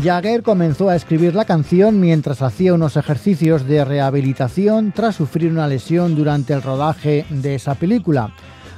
Jagger 0.03 0.43
comenzó 0.43 0.91
a 0.91 0.97
escribir 0.97 1.35
la 1.35 1.47
canción 1.47 1.99
mientras 1.99 2.43
hacía 2.43 2.75
unos 2.75 2.99
ejercicios 2.99 3.67
de 3.67 3.87
rehabilitación 3.87 4.93
tras 4.93 5.17
sufrir 5.17 5.51
una 5.51 5.67
lesión 5.67 6.15
durante 6.15 6.53
el 6.53 6.61
rodaje 6.61 7.25
de 7.31 7.55
esa 7.55 7.75
película. 7.75 8.35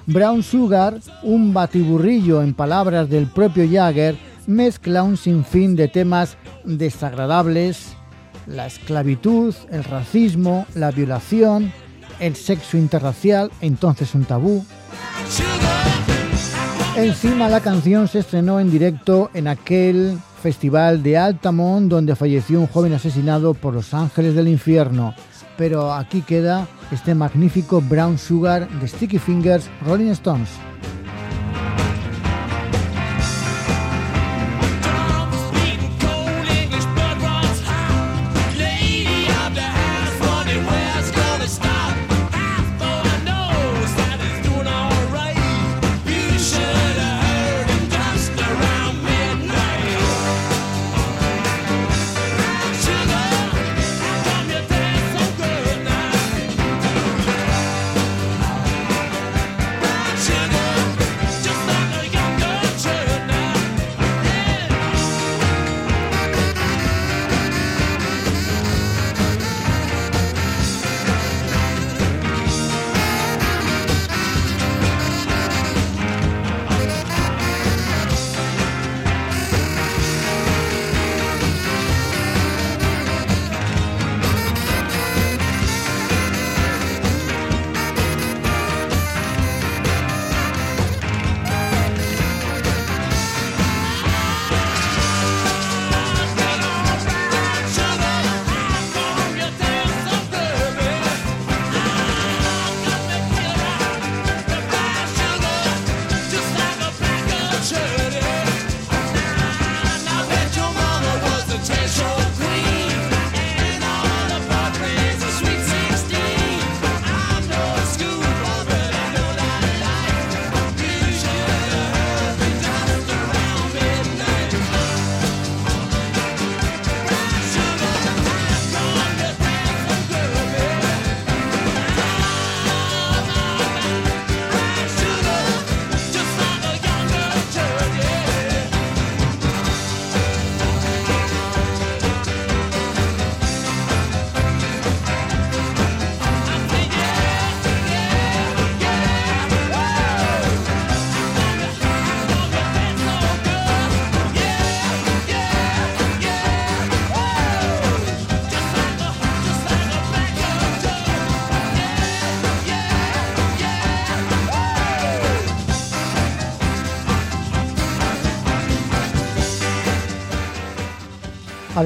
Brown 0.06 0.44
Sugar, 0.44 1.00
un 1.24 1.52
batiburrillo 1.52 2.40
en 2.40 2.54
palabras 2.54 3.10
del 3.10 3.26
propio 3.26 3.68
Jagger, 3.68 4.16
mezcla 4.46 5.02
un 5.02 5.16
sinfín 5.16 5.74
de 5.74 5.88
temas 5.88 6.36
desagradables, 6.64 7.96
la 8.46 8.66
esclavitud, 8.66 9.52
el 9.70 9.82
racismo, 9.82 10.66
la 10.74 10.92
violación, 10.92 11.72
el 12.20 12.36
sexo 12.36 12.76
interracial, 12.76 13.50
entonces 13.60 14.14
un 14.14 14.24
tabú. 14.24 14.64
Encima 16.96 17.48
la 17.48 17.60
canción 17.60 18.06
se 18.06 18.20
estrenó 18.20 18.60
en 18.60 18.70
directo 18.70 19.30
en 19.34 19.48
aquel 19.48 20.16
festival 20.40 21.02
de 21.02 21.18
Altamont 21.18 21.90
donde 21.90 22.14
falleció 22.14 22.60
un 22.60 22.68
joven 22.68 22.92
asesinado 22.92 23.54
por 23.54 23.74
los 23.74 23.92
ángeles 23.92 24.36
del 24.36 24.46
infierno 24.46 25.14
pero 25.56 25.92
aquí 25.92 26.22
queda 26.22 26.66
este 26.90 27.14
magnífico 27.14 27.80
Brown 27.80 28.18
Sugar 28.18 28.68
de 28.68 28.88
Sticky 28.88 29.18
Fingers 29.18 29.68
Rolling 29.86 30.10
Stones. 30.10 30.50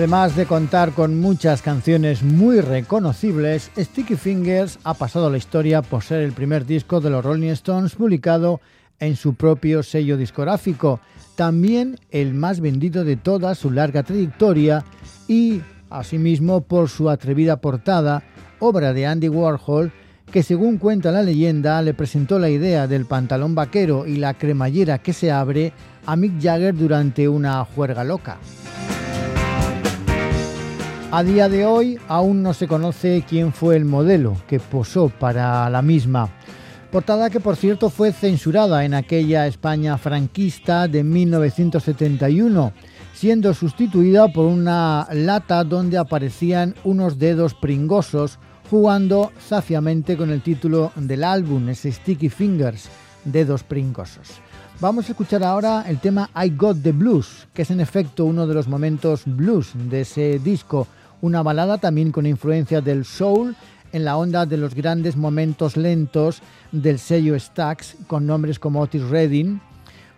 Además 0.01 0.35
de 0.35 0.47
contar 0.47 0.93
con 0.93 1.21
muchas 1.21 1.61
canciones 1.61 2.23
muy 2.23 2.63
reconocibles, 2.63 3.71
Sticky 3.77 4.17
Fingers 4.17 4.79
ha 4.83 4.95
pasado 4.95 5.29
la 5.29 5.37
historia 5.37 5.83
por 5.83 6.03
ser 6.03 6.23
el 6.23 6.33
primer 6.33 6.65
disco 6.65 7.03
de 7.03 7.11
los 7.11 7.23
Rolling 7.23 7.51
Stones 7.51 7.97
publicado 7.97 8.63
en 8.99 9.15
su 9.15 9.35
propio 9.35 9.83
sello 9.83 10.17
discográfico, 10.17 11.01
también 11.35 11.99
el 12.11 12.33
más 12.33 12.61
vendido 12.61 13.05
de 13.05 13.17
toda 13.17 13.55
su 13.55 13.71
larga 13.71 14.03
trayectoria 14.03 14.87
y, 15.29 15.61
asimismo, 15.91 16.63
por 16.63 16.89
su 16.89 17.11
atrevida 17.11 17.61
portada, 17.61 18.23
obra 18.59 18.95
de 18.95 19.05
Andy 19.05 19.29
Warhol, 19.29 19.93
que 20.33 20.43
según 20.43 20.79
cuenta 20.79 21.13
la 21.13 21.23
leyenda 21.23 21.83
le 21.83 21.93
presentó 21.93 22.39
la 22.39 22.49
idea 22.49 22.87
del 22.87 23.05
pantalón 23.05 23.55
vaquero 23.55 24.07
y 24.07 24.17
la 24.17 24.33
cremallera 24.33 24.97
que 24.97 25.13
se 25.13 25.31
abre 25.31 25.75
a 26.07 26.17
Mick 26.17 26.41
Jagger 26.41 26.75
durante 26.75 27.29
una 27.29 27.63
juerga 27.67 28.03
loca. 28.03 28.39
A 31.13 31.25
día 31.25 31.49
de 31.49 31.67
hoy 31.67 31.99
aún 32.07 32.41
no 32.41 32.55
se 32.55 32.69
conoce 32.69 33.25
quién 33.29 33.53
fue 33.53 33.75
el 33.75 33.85
modelo 33.85 34.37
que 34.47 34.61
posó 34.61 35.09
para 35.09 35.69
la 35.69 35.83
misma. 35.83 36.29
Portada 36.93 37.31
que 37.31 37.41
por 37.41 37.57
cierto 37.57 37.91
fue 37.91 38.13
censurada 38.13 38.85
en 38.85 38.95
aquella 38.95 39.49
España 39.49 39.99
franquista 39.99 40.87
de 40.87 41.03
1971, 41.03 42.73
siendo 43.13 43.53
sustituida 43.55 44.29
por 44.29 44.47
una 44.47 45.09
lata 45.13 45.65
donde 45.65 45.99
aparecían 45.99 46.77
unos 46.85 47.19
dedos 47.19 47.55
pringosos 47.55 48.39
jugando 48.71 49.33
zafiamente 49.49 50.17
con 50.17 50.31
el 50.31 50.43
título 50.43 50.93
del 50.95 51.25
álbum, 51.25 51.71
ese 51.71 51.91
Sticky 51.91 52.29
Fingers, 52.29 52.89
dedos 53.25 53.65
pringosos. 53.65 54.29
Vamos 54.79 55.09
a 55.09 55.11
escuchar 55.11 55.43
ahora 55.43 55.85
el 55.89 55.99
tema 55.99 56.31
I 56.35 56.51
Got 56.57 56.83
the 56.83 56.93
Blues, 56.93 57.49
que 57.53 57.63
es 57.63 57.71
en 57.73 57.81
efecto 57.81 58.25
uno 58.25 58.47
de 58.47 58.55
los 58.55 58.69
momentos 58.69 59.25
blues 59.27 59.73
de 59.75 60.03
ese 60.03 60.39
disco, 60.39 60.87
una 61.21 61.43
balada 61.43 61.79
también 61.79 62.13
con 62.13 62.27
influencia 62.27 62.81
del 62.81 63.05
soul 63.05 63.57
en 63.93 64.05
la 64.05 64.17
onda 64.17 64.47
de 64.47 64.57
los 64.57 64.75
grandes 64.75 65.17
momentos 65.17 65.77
lentos 65.77 66.43
del 66.73 66.99
sello 66.99 67.39
Stax, 67.39 67.97
con 68.07 68.27
nombres 68.27 68.59
como 68.59 68.81
Otis 68.81 69.03
Redding, 69.03 69.61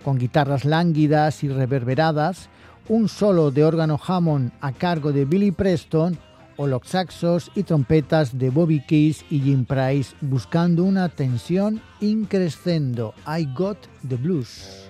con 0.04 0.18
guitarras 0.18 0.64
lánguidas 0.64 1.42
y 1.42 1.48
reverberadas, 1.48 2.48
un 2.88 3.08
solo 3.08 3.50
de 3.50 3.64
órgano 3.64 3.98
Hammond 4.04 4.52
a 4.60 4.72
cargo 4.72 5.12
de 5.12 5.24
Billy 5.24 5.52
Preston 5.52 6.18
o 6.56 6.66
los 6.66 6.82
saxos 6.84 7.50
y 7.54 7.62
trompetas 7.62 8.38
de 8.38 8.50
Bobby 8.50 8.84
Keys 8.84 9.24
y 9.30 9.40
Jim 9.40 9.64
Price 9.64 10.14
buscando 10.20 10.84
una 10.84 11.08
tensión 11.08 11.80
increscendo. 12.00 13.14
I 13.26 13.46
Got 13.54 13.78
the 14.06 14.16
Blues. 14.16 14.81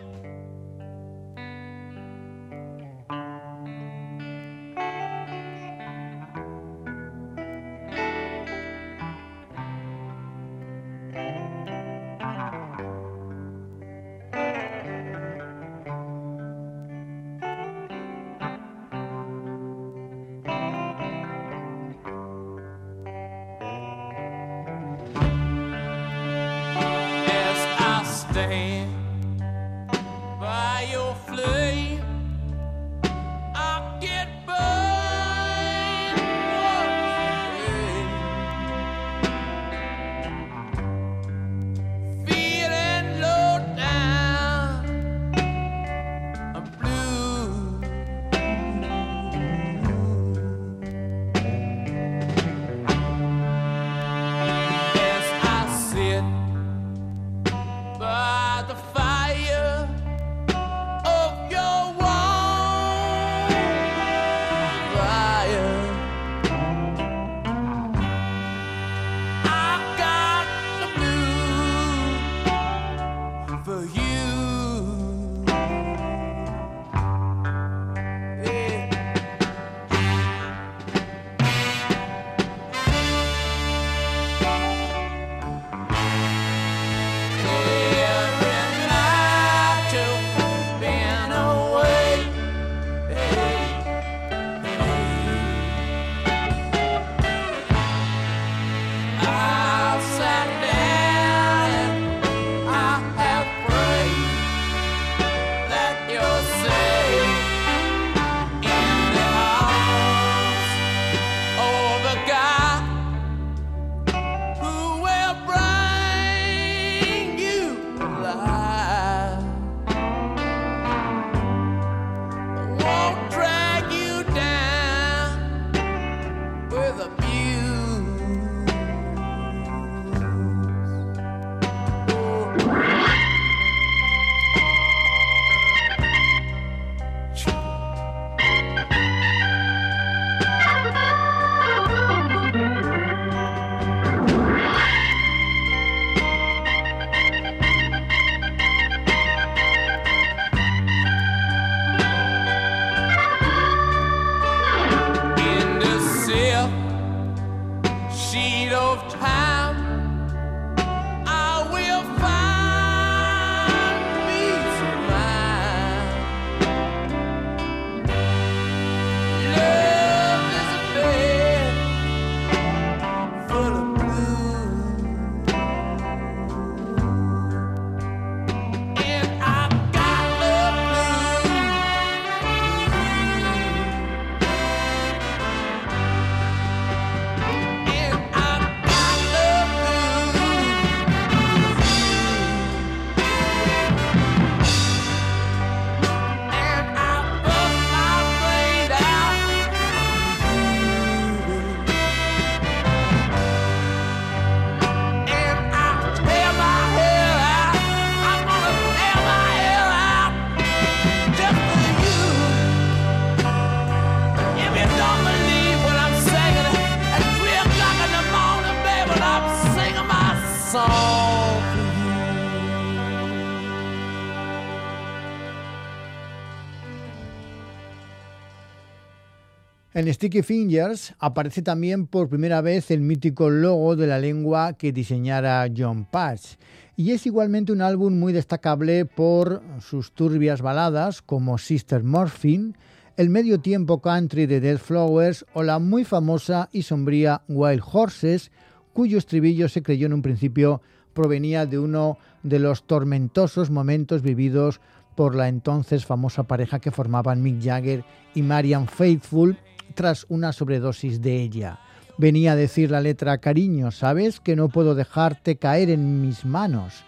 En 230.02 230.12
Sticky 230.12 230.42
Fingers 230.42 231.14
aparece 231.20 231.62
también 231.62 232.08
por 232.08 232.28
primera 232.28 232.60
vez 232.60 232.90
el 232.90 233.02
mítico 233.02 233.50
logo 233.50 233.94
de 233.94 234.08
la 234.08 234.18
lengua 234.18 234.72
que 234.72 234.90
diseñara 234.90 235.64
John 235.76 236.08
Patch. 236.10 236.56
Y 236.96 237.12
es 237.12 237.24
igualmente 237.24 237.70
un 237.70 237.82
álbum 237.82 238.18
muy 238.18 238.32
destacable 238.32 239.04
por 239.04 239.62
sus 239.78 240.10
turbias 240.10 240.60
baladas 240.60 241.22
como 241.22 241.56
Sister 241.56 242.02
Morphine, 242.02 242.72
el 243.16 243.30
medio 243.30 243.60
tiempo 243.60 244.00
country 244.02 244.46
de 244.46 244.58
Dead 244.58 244.78
Flowers 244.78 245.46
o 245.52 245.62
la 245.62 245.78
muy 245.78 246.04
famosa 246.04 246.68
y 246.72 246.82
sombría 246.82 247.42
Wild 247.46 247.84
Horses, 247.92 248.50
cuyo 248.92 249.18
estribillo 249.18 249.68
se 249.68 249.84
creyó 249.84 250.06
en 250.06 250.14
un 250.14 250.22
principio 250.22 250.82
provenía 251.12 251.64
de 251.64 251.78
uno 251.78 252.18
de 252.42 252.58
los 252.58 252.88
tormentosos 252.88 253.70
momentos 253.70 254.22
vividos 254.22 254.80
por 255.14 255.36
la 255.36 255.46
entonces 255.46 256.06
famosa 256.06 256.42
pareja 256.42 256.80
que 256.80 256.90
formaban 256.90 257.40
Mick 257.40 257.62
Jagger 257.62 258.04
y 258.34 258.42
Marian 258.42 258.88
Faithfull 258.88 259.56
tras 259.92 260.26
una 260.28 260.52
sobredosis 260.52 261.20
de 261.20 261.42
ella. 261.42 261.78
Venía 262.18 262.52
a 262.52 262.56
decir 262.56 262.90
la 262.90 263.00
letra 263.00 263.38
cariño, 263.38 263.90
sabes 263.90 264.40
que 264.40 264.56
no 264.56 264.68
puedo 264.68 264.94
dejarte 264.94 265.56
caer 265.56 265.90
en 265.90 266.20
mis 266.20 266.44
manos. 266.44 267.04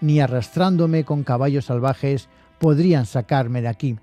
ni 0.00 0.20
arrastrándome 0.20 1.04
con 1.04 1.24
caballos 1.24 1.64
salvajes 1.64 2.28
podrían 2.58 3.06
sacarme 3.06 3.62
de 3.62 3.68
aquí. 3.68 3.96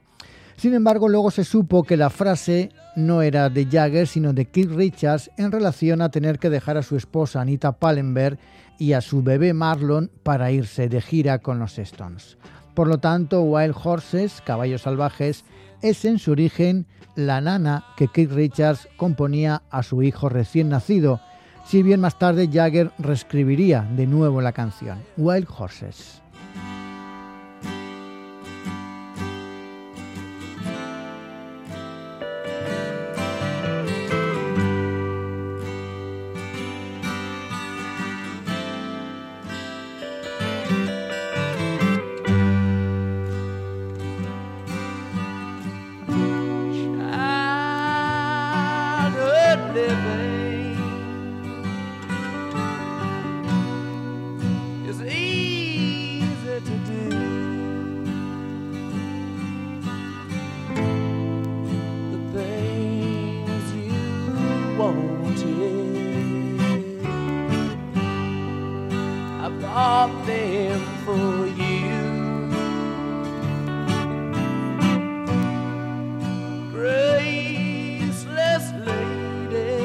Sin 0.58 0.74
embargo, 0.74 1.10
luego 1.10 1.32
se 1.32 1.44
supo 1.44 1.84
que 1.84 1.98
la 1.98 2.10
frase 2.10 2.72
no 2.96 3.22
era 3.22 3.50
de 3.50 3.66
Jagger, 3.66 4.08
sino 4.08 4.34
de 4.34 4.46
Keith 4.46 4.72
Richards 4.72 5.32
en 5.38 5.52
relación 5.52 6.02
a 6.02 6.10
tener 6.10 6.40
que 6.40 6.50
dejar 6.50 6.78
a 6.78 6.84
su 6.84 6.96
esposa 6.96 7.42
Anita 7.42 7.74
Pallenberg 7.74 8.38
y 8.78 8.94
a 8.94 9.02
su 9.02 9.24
bebé 9.24 9.54
Marlon 9.54 10.12
para 10.24 10.52
irse 10.52 10.90
de 10.90 11.02
gira 11.02 11.40
con 11.40 11.60
los 11.60 11.78
Stones. 11.80 12.38
Por 12.74 12.88
lo 12.88 12.98
tanto, 12.98 13.42
Wild 13.42 13.76
Horses, 13.84 14.42
Caballos 14.46 14.84
Salvajes, 14.84 15.44
es 15.84 16.06
en 16.06 16.18
su 16.18 16.32
origen 16.32 16.88
la 17.16 17.42
nana 17.42 17.86
que 17.96 18.08
Keith 18.08 18.32
Richards 18.32 18.88
componía 18.98 19.62
a 19.70 19.84
su 19.84 20.02
hijo 20.02 20.30
recién 20.30 20.70
nacido, 20.70 21.20
si 21.66 21.84
bien 21.84 22.00
más 22.00 22.18
tarde 22.18 22.50
Jagger 22.52 22.92
reescribiría 22.98 23.88
de 23.96 24.08
nuevo 24.08 24.42
la 24.42 24.54
canción, 24.54 24.98
Wild 25.18 25.48
Horses. 25.56 26.23
for 71.06 71.48
you. 71.48 72.02
Graceless 76.72 78.66
lady, 78.88 79.84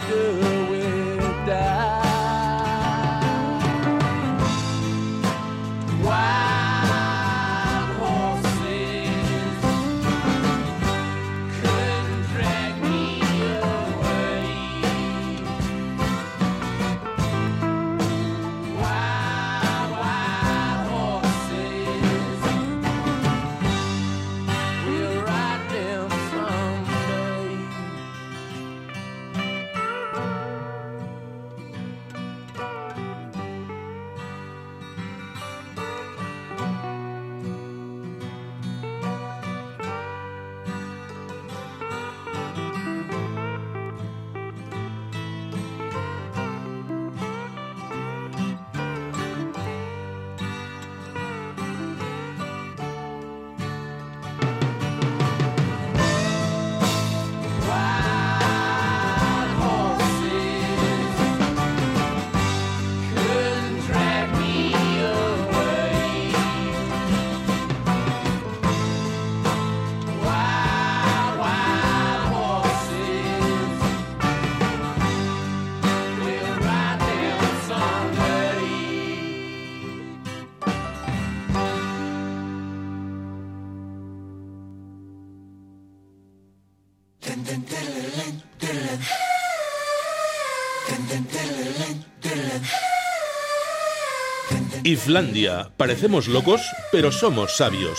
good. 0.08 0.53
Islandia. 94.84 95.70
Parecemos 95.78 96.28
locos, 96.28 96.60
pero 96.92 97.10
somos 97.10 97.56
sabios. 97.56 97.98